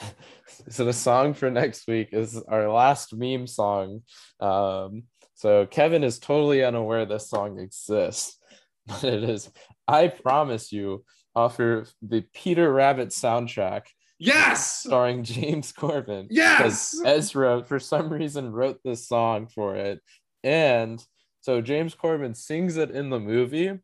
so 0.68 0.84
the 0.84 0.92
song 0.92 1.34
for 1.34 1.50
next 1.50 1.86
week 1.86 2.08
is 2.12 2.40
our 2.48 2.68
last 2.70 3.14
meme 3.14 3.46
song. 3.46 4.02
Um, 4.40 5.04
so 5.34 5.66
Kevin 5.66 6.04
is 6.04 6.18
totally 6.18 6.64
unaware 6.64 7.06
this 7.06 7.28
song 7.28 7.58
exists, 7.58 8.38
but 8.86 9.04
it 9.04 9.24
is 9.24 9.50
"I 9.86 10.08
Promise 10.08 10.72
You" 10.72 11.04
off 11.34 11.60
of 11.60 11.92
the 12.02 12.22
Peter 12.34 12.72
Rabbit 12.72 13.10
soundtrack, 13.10 13.82
Yes. 14.18 14.80
starring 14.80 15.22
James 15.22 15.72
Corden. 15.72 16.26
Yes. 16.30 17.00
Ezra 17.04 17.62
for 17.64 17.78
some 17.78 18.08
reason 18.12 18.50
wrote 18.50 18.80
this 18.84 19.06
song 19.06 19.46
for 19.46 19.76
it, 19.76 20.00
and 20.42 21.04
so 21.40 21.60
James 21.60 21.94
Corden 21.94 22.36
sings 22.36 22.76
it 22.76 22.90
in 22.90 23.10
the 23.10 23.20
movie, 23.20 23.78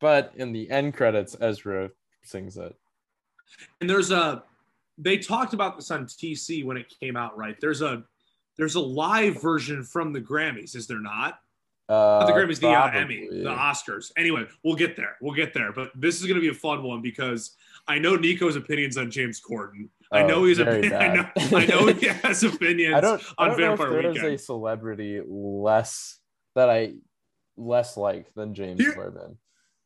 but 0.00 0.32
in 0.36 0.52
the 0.52 0.70
end 0.70 0.94
credits, 0.94 1.36
Ezra 1.40 1.90
sings 2.22 2.56
it. 2.56 2.74
and 3.80 3.90
there's 3.90 4.10
a 4.12 4.44
they 5.02 5.18
talked 5.18 5.52
about 5.54 5.76
this 5.76 5.90
on 5.90 6.06
TC 6.06 6.64
when 6.64 6.76
it 6.76 6.92
came 7.00 7.16
out, 7.16 7.36
right? 7.36 7.56
There's 7.60 7.82
a 7.82 8.04
there's 8.56 8.74
a 8.74 8.80
live 8.80 9.40
version 9.40 9.82
from 9.84 10.12
the 10.12 10.20
Grammys, 10.20 10.76
is 10.76 10.86
there 10.86 11.00
not? 11.00 11.38
Uh, 11.88 12.20
Not 12.20 12.26
the 12.26 12.32
Grammys, 12.32 12.60
the 12.60 12.68
uh, 12.68 12.90
Emmy, 12.92 13.26
the 13.28 13.48
Oscars. 13.50 14.12
Anyway, 14.16 14.46
we'll 14.62 14.76
get 14.76 14.94
there. 14.96 15.16
We'll 15.20 15.34
get 15.34 15.52
there. 15.54 15.72
But 15.72 15.90
this 15.96 16.20
is 16.20 16.22
going 16.26 16.36
to 16.36 16.40
be 16.40 16.48
a 16.50 16.54
fun 16.54 16.84
one 16.84 17.02
because 17.02 17.56
I 17.88 17.98
know 17.98 18.14
Nico's 18.14 18.54
opinions 18.54 18.96
on 18.96 19.10
James 19.10 19.40
Corden. 19.40 19.88
I 20.12 20.22
Oh, 20.22 20.26
know 20.28 20.44
he's 20.44 20.60
opinion, 20.60 20.92
I 20.94 21.14
know. 21.14 21.28
I 21.56 21.66
know 21.66 21.86
he 21.88 22.06
has 22.22 22.44
opinions. 22.44 22.94
I 22.94 23.00
don't, 23.00 23.20
I 23.38 23.44
on 23.44 23.48
don't 23.48 23.58
know 23.60 23.72
if 23.72 23.78
Vampire 23.80 23.90
there 24.02 24.10
is 24.10 24.14
Weekend. 24.18 24.34
a 24.34 24.38
celebrity 24.38 25.20
less 25.26 26.18
that 26.54 26.70
I 26.70 26.94
less 27.56 27.96
like 27.96 28.32
than 28.34 28.54
James 28.54 28.80
Here- 28.80 28.94
Corden. 28.94 29.36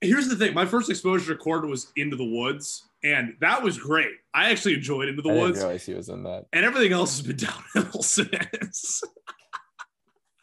Here's 0.03 0.29
the 0.29 0.37
thing: 0.37 0.53
my 0.53 0.67
first 0.67 0.91
exposure 0.91 1.35
to 1.35 1.43
Corden 1.43 1.71
was 1.71 1.91
Into 1.97 2.17
the 2.17 2.25
Woods, 2.29 2.85
and 3.05 3.34
that 3.40 3.62
was 3.62 3.78
great. 3.78 4.11
I 4.32 4.50
actually 4.50 4.74
enjoyed 4.74 5.09
Into 5.09 5.22
the 5.22 5.28
I 5.28 5.32
didn't 5.34 5.48
Woods. 5.48 5.59
realize 5.61 5.86
he 5.86 5.94
was 5.94 6.09
in 6.09 6.22
that. 6.24 6.46
and 6.52 6.64
everything 6.64 6.92
else 6.92 7.18
has 7.18 7.26
been 7.26 7.36
downhill 7.74 8.02
since. 8.02 9.02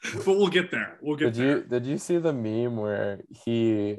but 0.26 0.28
we'll 0.28 0.48
get 0.48 0.72
there. 0.72 0.98
We'll 1.02 1.18
get 1.18 1.34
Did 1.34 1.36
there. 1.36 1.58
you 1.58 1.64
did 1.64 1.86
you 1.86 1.98
see 1.98 2.18
the 2.18 2.34
meme 2.34 2.78
where 2.78 3.22
he 3.46 3.98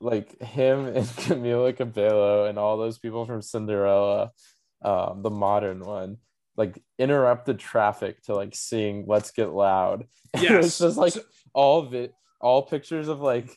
like 0.00 0.40
him 0.42 0.86
and 0.86 1.06
Camila 1.06 1.76
Cabello 1.76 2.46
and 2.46 2.58
all 2.58 2.76
those 2.76 2.98
people 2.98 3.24
from 3.26 3.42
Cinderella, 3.42 4.30
um, 4.82 5.22
the 5.22 5.30
modern 5.30 5.80
one, 5.80 6.18
like 6.56 6.82
interrupted 6.98 7.58
traffic 7.58 8.22
to 8.24 8.34
like 8.34 8.54
sing 8.54 9.04
"Let's 9.06 9.30
Get 9.30 9.50
Loud." 9.50 10.06
And 10.34 10.44
it 10.44 10.56
was 10.58 10.78
just 10.78 10.96
like 10.98 11.14
all 11.54 11.80
of 11.80 11.94
it, 11.94 12.12
all 12.40 12.62
pictures 12.62 13.08
of 13.08 13.20
like 13.20 13.56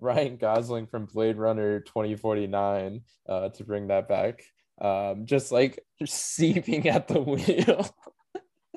Ryan 0.02 0.36
Gosling 0.36 0.86
from 0.86 1.06
Blade 1.06 1.36
Runner 1.36 1.80
2049, 1.80 3.02
uh, 3.28 3.48
to 3.50 3.64
bring 3.64 3.88
that 3.88 4.08
back. 4.08 4.42
Um, 4.80 5.26
just 5.26 5.52
like 5.52 5.80
seeping 6.04 6.88
at 6.88 7.08
the 7.08 7.20
wheel. 7.20 7.94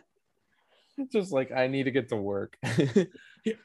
just 1.11 1.31
like 1.31 1.51
I 1.51 1.67
need 1.67 1.83
to 1.83 1.91
get 1.91 2.09
to 2.09 2.15
work. 2.17 2.57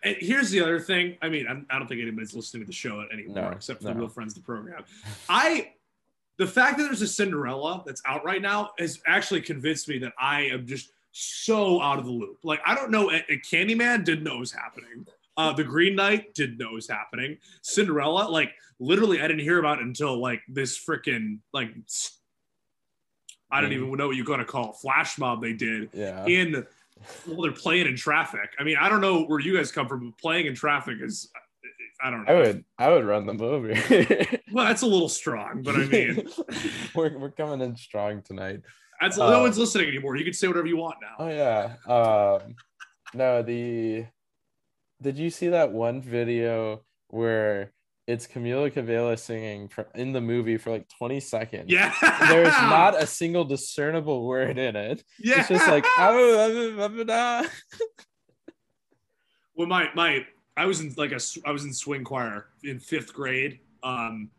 Here's 0.02 0.50
the 0.50 0.60
other 0.60 0.80
thing. 0.80 1.18
I 1.20 1.28
mean, 1.28 1.46
I'm, 1.48 1.66
I 1.70 1.78
don't 1.78 1.88
think 1.88 2.00
anybody's 2.00 2.34
listening 2.34 2.62
to 2.62 2.66
the 2.66 2.72
show 2.72 3.04
anymore, 3.12 3.42
No, 3.42 3.48
except 3.48 3.80
for 3.80 3.88
no. 3.88 3.94
the 3.94 4.00
real 4.00 4.08
friends 4.08 4.36
of 4.36 4.42
the 4.42 4.46
program. 4.46 4.84
I, 5.28 5.72
the 6.38 6.46
fact 6.46 6.78
that 6.78 6.84
there's 6.84 7.02
a 7.02 7.06
Cinderella 7.06 7.82
that's 7.84 8.02
out 8.06 8.24
right 8.24 8.40
now 8.40 8.70
has 8.78 9.00
actually 9.06 9.40
convinced 9.40 9.88
me 9.88 9.98
that 9.98 10.12
I 10.18 10.42
am 10.42 10.66
just 10.66 10.92
so 11.12 11.80
out 11.80 11.98
of 11.98 12.06
the 12.06 12.12
loop. 12.12 12.38
Like, 12.44 12.60
I 12.64 12.74
don't 12.74 12.90
know. 12.90 13.08
Candyman 13.50 14.04
didn't 14.04 14.24
know 14.24 14.36
it 14.36 14.40
was 14.40 14.52
happening. 14.52 15.06
Uh, 15.38 15.52
the 15.52 15.64
Green 15.64 15.94
Knight 15.94 16.34
didn't 16.34 16.58
know 16.58 16.70
it 16.70 16.74
was 16.74 16.88
happening. 16.88 17.38
Cinderella, 17.62 18.28
like, 18.28 18.50
literally, 18.80 19.20
I 19.22 19.28
didn't 19.28 19.44
hear 19.44 19.60
about 19.60 19.78
it 19.78 19.84
until 19.84 20.20
like 20.20 20.42
this 20.48 20.76
freaking 20.78 21.38
like. 21.52 21.70
I 23.50 23.62
don't 23.62 23.70
Meme. 23.70 23.84
even 23.84 23.96
know 23.96 24.08
what 24.08 24.16
you're 24.16 24.26
gonna 24.26 24.44
call 24.44 24.70
it, 24.70 24.76
flash 24.76 25.16
mob 25.16 25.40
they 25.40 25.54
did 25.54 25.88
yeah. 25.94 26.26
in 26.26 26.66
well 27.26 27.42
they're 27.42 27.52
playing 27.52 27.86
in 27.86 27.96
traffic 27.96 28.50
i 28.58 28.64
mean 28.64 28.76
i 28.78 28.88
don't 28.90 29.00
know 29.00 29.22
where 29.22 29.38
you 29.38 29.56
guys 29.56 29.72
come 29.72 29.88
from 29.88 30.00
but 30.00 30.18
playing 30.18 30.46
in 30.46 30.54
traffic 30.54 30.98
is 31.00 31.30
i 32.02 32.10
don't 32.10 32.26
know 32.26 32.34
I 32.34 32.38
would 32.38 32.64
I 32.78 32.90
would 32.90 33.04
run 33.06 33.24
them 33.24 33.40
over. 33.40 33.68
well 34.52 34.66
that's 34.66 34.82
a 34.82 34.86
little 34.86 35.08
strong 35.08 35.62
but 35.62 35.76
i 35.76 35.86
mean 35.86 36.28
we're, 36.94 37.16
we're 37.16 37.30
coming 37.30 37.60
in 37.62 37.76
strong 37.76 38.20
tonight. 38.20 38.60
that's 39.00 39.16
no 39.16 39.40
one's 39.40 39.56
listening 39.56 39.88
anymore 39.88 40.16
you 40.16 40.24
can 40.24 40.34
say 40.34 40.48
whatever 40.48 40.66
you 40.66 40.76
want 40.76 40.96
now 41.00 41.24
Oh 41.24 41.28
yeah. 41.28 41.76
Um 41.86 42.56
no, 43.14 43.42
the 43.42 44.06
did 45.00 45.18
you 45.18 45.30
see 45.30 45.48
that 45.48 45.72
one 45.72 46.00
video 46.02 46.82
where 47.08 47.72
it's 48.06 48.26
Camila 48.26 48.72
Cabello 48.72 49.14
singing 49.16 49.68
for, 49.68 49.86
in 49.94 50.12
the 50.12 50.20
movie 50.20 50.56
for 50.56 50.70
like 50.70 50.88
20 50.98 51.20
seconds? 51.20 51.64
yeah 51.68 51.92
There's 52.28 52.48
not 52.48 53.00
a 53.00 53.06
single 53.20 53.44
discernible 53.44 54.26
word 54.26 54.58
in 54.58 54.76
it. 54.76 55.02
yeah 55.18 55.40
It's 55.40 55.48
just 55.48 55.68
like 55.68 55.84
oh, 55.98 57.44
when 59.54 59.68
my 59.68 59.88
my 59.94 60.24
i 60.56 60.64
was 60.64 60.80
in 60.80 60.92
like 60.96 61.12
a 61.12 61.20
i 61.44 61.50
was 61.50 61.64
in 61.64 61.72
swing 61.72 62.04
choir 62.04 62.46
in 62.64 62.78
fifth 62.78 63.12
grade 63.12 63.58
um 63.82 64.30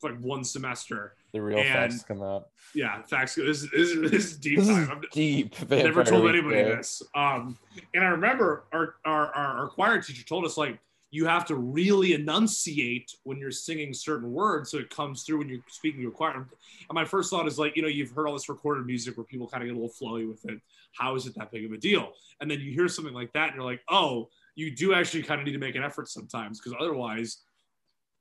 for 0.00 0.10
like 0.10 0.20
one 0.20 0.44
semester 0.44 1.14
the 1.32 1.40
real 1.42 1.58
And- 1.58 1.68
facts 1.68 2.02
come 2.02 2.22
out. 2.22 2.48
yeah 2.74 3.02
facts 3.02 3.34
this 3.34 3.62
is, 3.62 3.70
this 3.70 3.90
is, 3.90 4.10
this 4.10 4.24
is 4.32 4.36
deep 4.38 4.58
This 4.58 4.68
is 4.68 4.74
time. 4.76 4.88
I'm- 4.90 5.02
deep. 5.12 5.54
I 5.70 5.76
never 5.82 6.04
told 6.04 6.28
anybody 6.28 6.54
there. 6.62 6.76
this. 6.76 7.02
Um, 7.14 7.58
and 7.94 8.04
I 8.04 8.08
remember 8.08 8.64
our, 8.72 8.94
our, 9.04 9.26
our, 9.34 9.58
our 9.62 9.68
choir 9.68 10.00
teacher 10.02 10.24
told 10.24 10.44
us 10.44 10.56
like 10.56 10.78
you 11.12 11.26
have 11.26 11.44
to 11.46 11.56
really 11.56 12.12
enunciate 12.14 13.12
when 13.24 13.36
you're 13.38 13.50
singing 13.50 13.92
certain 13.92 14.32
words 14.32 14.70
so 14.70 14.78
it 14.78 14.90
comes 14.90 15.24
through 15.24 15.38
when 15.38 15.48
you're 15.48 15.58
speaking 15.68 16.00
to 16.02 16.06
a 16.08 16.10
choir. 16.12 16.34
And 16.36 16.46
my 16.92 17.04
first 17.04 17.30
thought 17.30 17.48
is 17.48 17.58
like, 17.58 17.74
you 17.74 17.82
know, 17.82 17.88
you've 17.88 18.12
heard 18.12 18.28
all 18.28 18.32
this 18.34 18.48
recorded 18.48 18.86
music 18.86 19.16
where 19.16 19.24
people 19.24 19.48
kind 19.48 19.62
of 19.64 19.68
get 19.68 19.76
a 19.76 19.80
little 19.80 19.92
flowy 19.92 20.28
with 20.28 20.44
it. 20.44 20.60
How 20.92 21.16
is 21.16 21.26
it 21.26 21.34
that 21.36 21.50
big 21.50 21.64
of 21.64 21.72
a 21.72 21.78
deal? 21.78 22.12
And 22.40 22.48
then 22.48 22.60
you 22.60 22.70
hear 22.72 22.86
something 22.86 23.12
like 23.14 23.32
that 23.32 23.48
and 23.48 23.56
you're 23.56 23.64
like, 23.64 23.80
oh, 23.88 24.28
you 24.54 24.70
do 24.74 24.94
actually 24.94 25.24
kind 25.24 25.40
of 25.40 25.46
need 25.46 25.52
to 25.52 25.58
make 25.58 25.74
an 25.74 25.82
effort 25.82 26.08
sometimes 26.08 26.60
because 26.60 26.76
otherwise 26.80 27.38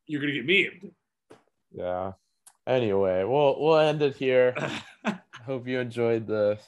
you're 0.07 0.19
gonna 0.21 0.33
get 0.33 0.47
memed. 0.47 0.91
Yeah. 1.71 2.13
Anyway, 2.69 3.23
we'll 3.23 3.59
we'll 3.59 3.79
end 3.79 4.03
it 4.03 4.15
here. 4.15 4.53
Hope 5.43 5.67
you 5.67 5.79
enjoyed 5.79 6.27
the 6.27 6.59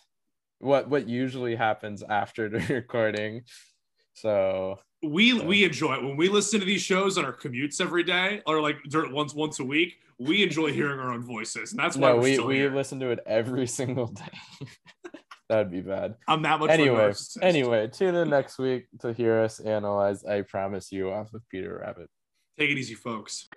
what 0.58 0.90
what 0.90 1.08
usually 1.08 1.56
happens 1.56 2.02
after 2.02 2.50
the 2.50 2.60
recording. 2.74 3.44
So 4.14 4.80
we 5.04 5.34
we 5.34 5.64
enjoy 5.64 5.94
it 5.94 6.04
when 6.04 6.18
we 6.18 6.28
listen 6.28 6.60
to 6.60 6.66
these 6.66 6.82
shows 6.82 7.20
on 7.20 7.26
our 7.26 7.34
commutes 7.34 7.80
every 7.80 8.04
day 8.04 8.42
or 8.48 8.62
like 8.62 8.78
once 8.94 9.36
once 9.36 9.60
a 9.60 9.64
week 9.64 9.98
we 10.20 10.42
enjoy 10.42 10.72
hearing 10.74 11.00
our 11.00 11.12
own 11.12 11.24
voices 11.24 11.72
and 11.72 11.80
that's 11.80 11.98
why 11.98 12.10
no, 12.10 12.18
we 12.18 12.32
here. 12.36 12.74
listen 12.74 13.00
to 13.00 13.10
it 13.10 13.20
every 13.28 13.68
single 13.80 14.08
day. 14.08 15.12
That'd 15.50 15.72
be 15.72 15.82
bad. 15.82 16.16
I'm 16.28 16.42
that 16.44 16.60
much. 16.60 16.70
Anyway, 16.72 17.14
anyway, 17.42 17.88
tune 17.90 18.16
in 18.16 18.30
next 18.30 18.58
week 18.58 18.88
to 19.02 19.14
hear 19.14 19.40
us 19.42 19.60
analyze 19.60 20.24
I 20.24 20.42
Promise 20.42 20.92
You 20.92 21.12
off 21.12 21.34
of 21.34 21.42
Peter 21.50 21.80
Rabbit. 21.84 22.10
take 22.58 22.72
it 22.72 22.78
easy, 22.78 22.96
folks. 22.96 23.50